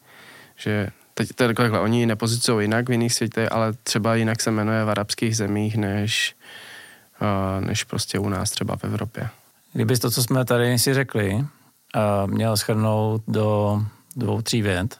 že 0.56 0.90
teď 1.14 1.30
takhle, 1.34 1.80
oni 1.80 2.00
ji 2.00 2.06
nepozicují 2.06 2.64
jinak 2.64 2.90
v 2.90 2.92
jiných 2.92 3.14
světech, 3.14 3.52
ale 3.52 3.74
třeba 3.74 4.16
jinak 4.16 4.42
se 4.42 4.52
jmenuje 4.52 4.86
v 4.86 4.90
arabských 4.90 5.38
zemích, 5.38 5.78
než, 5.78 6.36
uh, 7.22 7.66
než 7.66 7.84
prostě 7.84 8.20
u 8.20 8.30
nás 8.30 8.52
třeba 8.52 8.76
v 8.76 8.84
Evropě. 8.84 9.30
Kdybys 9.74 10.00
to, 10.00 10.12
co 10.12 10.24
jsme 10.24 10.46
tady 10.46 10.80
si 10.80 10.94
řekli, 10.94 11.34
uh, 11.34 12.32
měl 12.32 12.58
schrnout 12.58 13.24
do 13.28 13.82
dvou, 14.16 14.42
tří 14.42 14.62
vět, 14.62 14.98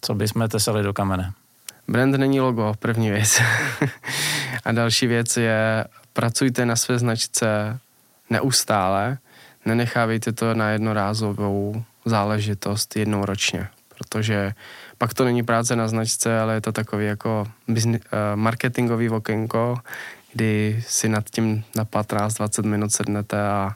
co 0.00 0.14
bychom 0.14 0.48
tesali 0.48 0.82
do 0.82 0.92
kamene? 0.92 1.32
Brand 1.88 2.16
není 2.16 2.40
logo, 2.40 2.74
první 2.78 3.10
věc. 3.10 3.42
a 4.64 4.72
další 4.72 5.06
věc 5.06 5.36
je, 5.36 5.84
pracujte 6.12 6.66
na 6.66 6.76
své 6.76 6.98
značce 6.98 7.78
neustále, 8.30 9.18
nenechávejte 9.64 10.32
to 10.32 10.54
na 10.54 10.70
jednorázovou 10.70 11.84
záležitost 12.04 12.96
jednou 12.96 13.24
ročně, 13.24 13.68
protože 13.88 14.54
pak 14.98 15.14
to 15.14 15.24
není 15.24 15.42
práce 15.42 15.76
na 15.76 15.88
značce, 15.88 16.40
ale 16.40 16.54
je 16.54 16.60
to 16.60 16.72
takový 16.72 17.06
jako 17.06 17.46
uh, 17.68 17.88
marketingový 18.34 19.10
okénko, 19.10 19.78
kdy 20.32 20.84
si 20.88 21.08
nad 21.08 21.30
tím 21.30 21.64
na 21.76 21.84
15-20 21.84 22.66
minut 22.66 22.92
sednete 22.92 23.48
a 23.48 23.74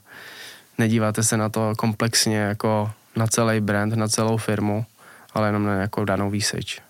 nedíváte 0.79 1.23
se 1.23 1.37
na 1.37 1.49
to 1.49 1.73
komplexně 1.79 2.39
jako 2.39 2.91
na 3.17 3.27
celý 3.27 3.61
brand, 3.61 3.93
na 3.95 4.09
celou 4.09 4.37
firmu, 4.37 4.87
ale 5.35 5.49
jenom 5.49 5.65
na 5.65 5.75
nějakou 5.75 6.05
danou 6.05 6.31
výseč. 6.31 6.81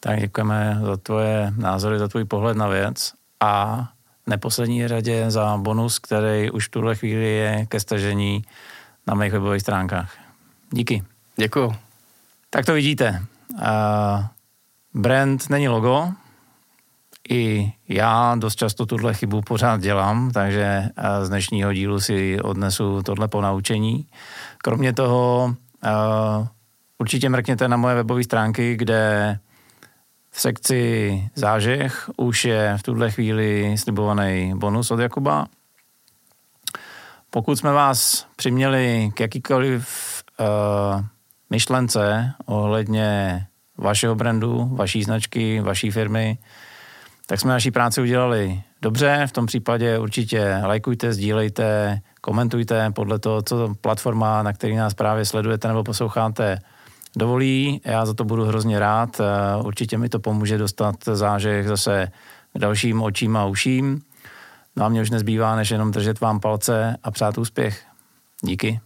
Tak 0.00 0.20
děkujeme 0.20 0.78
za 0.82 0.96
tvoje 0.96 1.52
názory, 1.56 1.98
za 1.98 2.08
tvůj 2.08 2.24
pohled 2.24 2.56
na 2.56 2.68
věc 2.68 3.12
a 3.40 3.84
neposlední 4.26 4.88
řadě 4.88 5.30
za 5.30 5.56
bonus, 5.56 5.98
který 5.98 6.50
už 6.50 6.68
v 6.68 6.70
tuhle 6.70 6.96
chvíli 6.96 7.34
je 7.34 7.66
ke 7.66 7.80
stažení 7.80 8.44
na 9.06 9.14
mých 9.14 9.32
webových 9.32 9.62
stránkách. 9.62 10.14
Díky. 10.70 11.04
Děkuju. 11.36 11.74
Tak 12.50 12.66
to 12.66 12.72
vidíte. 12.72 13.22
Uh, 13.52 14.24
brand 14.94 15.50
není 15.50 15.68
logo, 15.68 16.12
i 17.30 17.72
já 17.88 18.34
dost 18.38 18.56
často 18.56 18.86
tuhle 18.86 19.14
chybu 19.14 19.42
pořád 19.42 19.80
dělám, 19.80 20.30
takže 20.30 20.88
z 21.22 21.28
dnešního 21.28 21.72
dílu 21.72 22.00
si 22.00 22.40
odnesu 22.40 23.02
tohle 23.02 23.28
ponaučení. 23.28 24.06
Kromě 24.58 24.92
toho 24.92 25.54
určitě 26.98 27.28
mrkněte 27.28 27.68
na 27.68 27.76
moje 27.76 27.94
webové 27.94 28.24
stránky, 28.24 28.76
kde 28.76 29.38
v 30.30 30.40
sekci 30.40 31.30
zážeh 31.34 32.10
už 32.16 32.44
je 32.44 32.74
v 32.78 32.82
tuhle 32.82 33.10
chvíli 33.10 33.78
slibovaný 33.78 34.52
bonus 34.56 34.90
od 34.90 35.00
Jakuba. 35.00 35.46
Pokud 37.30 37.56
jsme 37.56 37.72
vás 37.72 38.26
přiměli 38.36 39.10
k 39.14 39.20
jakýkoliv 39.20 39.88
uh, 40.40 41.04
myšlence 41.50 42.32
ohledně 42.46 43.40
vašeho 43.78 44.14
brandu, 44.14 44.68
vaší 44.72 45.04
značky, 45.04 45.60
vaší 45.60 45.90
firmy, 45.90 46.38
tak 47.30 47.40
jsme 47.40 47.52
naší 47.52 47.70
práci 47.70 48.00
udělali 48.00 48.62
dobře. 48.82 49.24
V 49.26 49.32
tom 49.32 49.46
případě 49.46 49.98
určitě 49.98 50.60
lajkujte, 50.64 51.12
sdílejte, 51.12 51.98
komentujte 52.20 52.90
podle 52.90 53.18
toho, 53.18 53.42
co 53.42 53.74
platforma, 53.80 54.42
na 54.42 54.52
který 54.52 54.76
nás 54.76 54.94
právě 54.94 55.24
sledujete 55.24 55.68
nebo 55.68 55.84
posloucháte, 55.84 56.58
dovolí. 57.16 57.80
Já 57.84 58.06
za 58.06 58.14
to 58.14 58.24
budu 58.24 58.44
hrozně 58.44 58.78
rád. 58.78 59.20
Eh, 59.20 59.62
určitě 59.62 59.98
mi 59.98 60.08
to 60.08 60.20
pomůže 60.20 60.58
dostat 60.58 60.96
zážeh 61.04 61.68
zase 61.68 62.08
k 62.54 62.58
dalším 62.58 63.02
očím 63.02 63.36
a 63.36 63.46
uším. 63.46 64.00
No 64.76 64.84
a 64.84 64.88
mě 64.88 65.02
už 65.02 65.10
nezbývá, 65.10 65.56
než 65.56 65.70
jenom 65.70 65.90
držet 65.90 66.20
vám 66.20 66.40
palce 66.40 66.96
a 67.02 67.10
přát 67.10 67.38
úspěch. 67.38 67.82
Díky. 68.42 68.80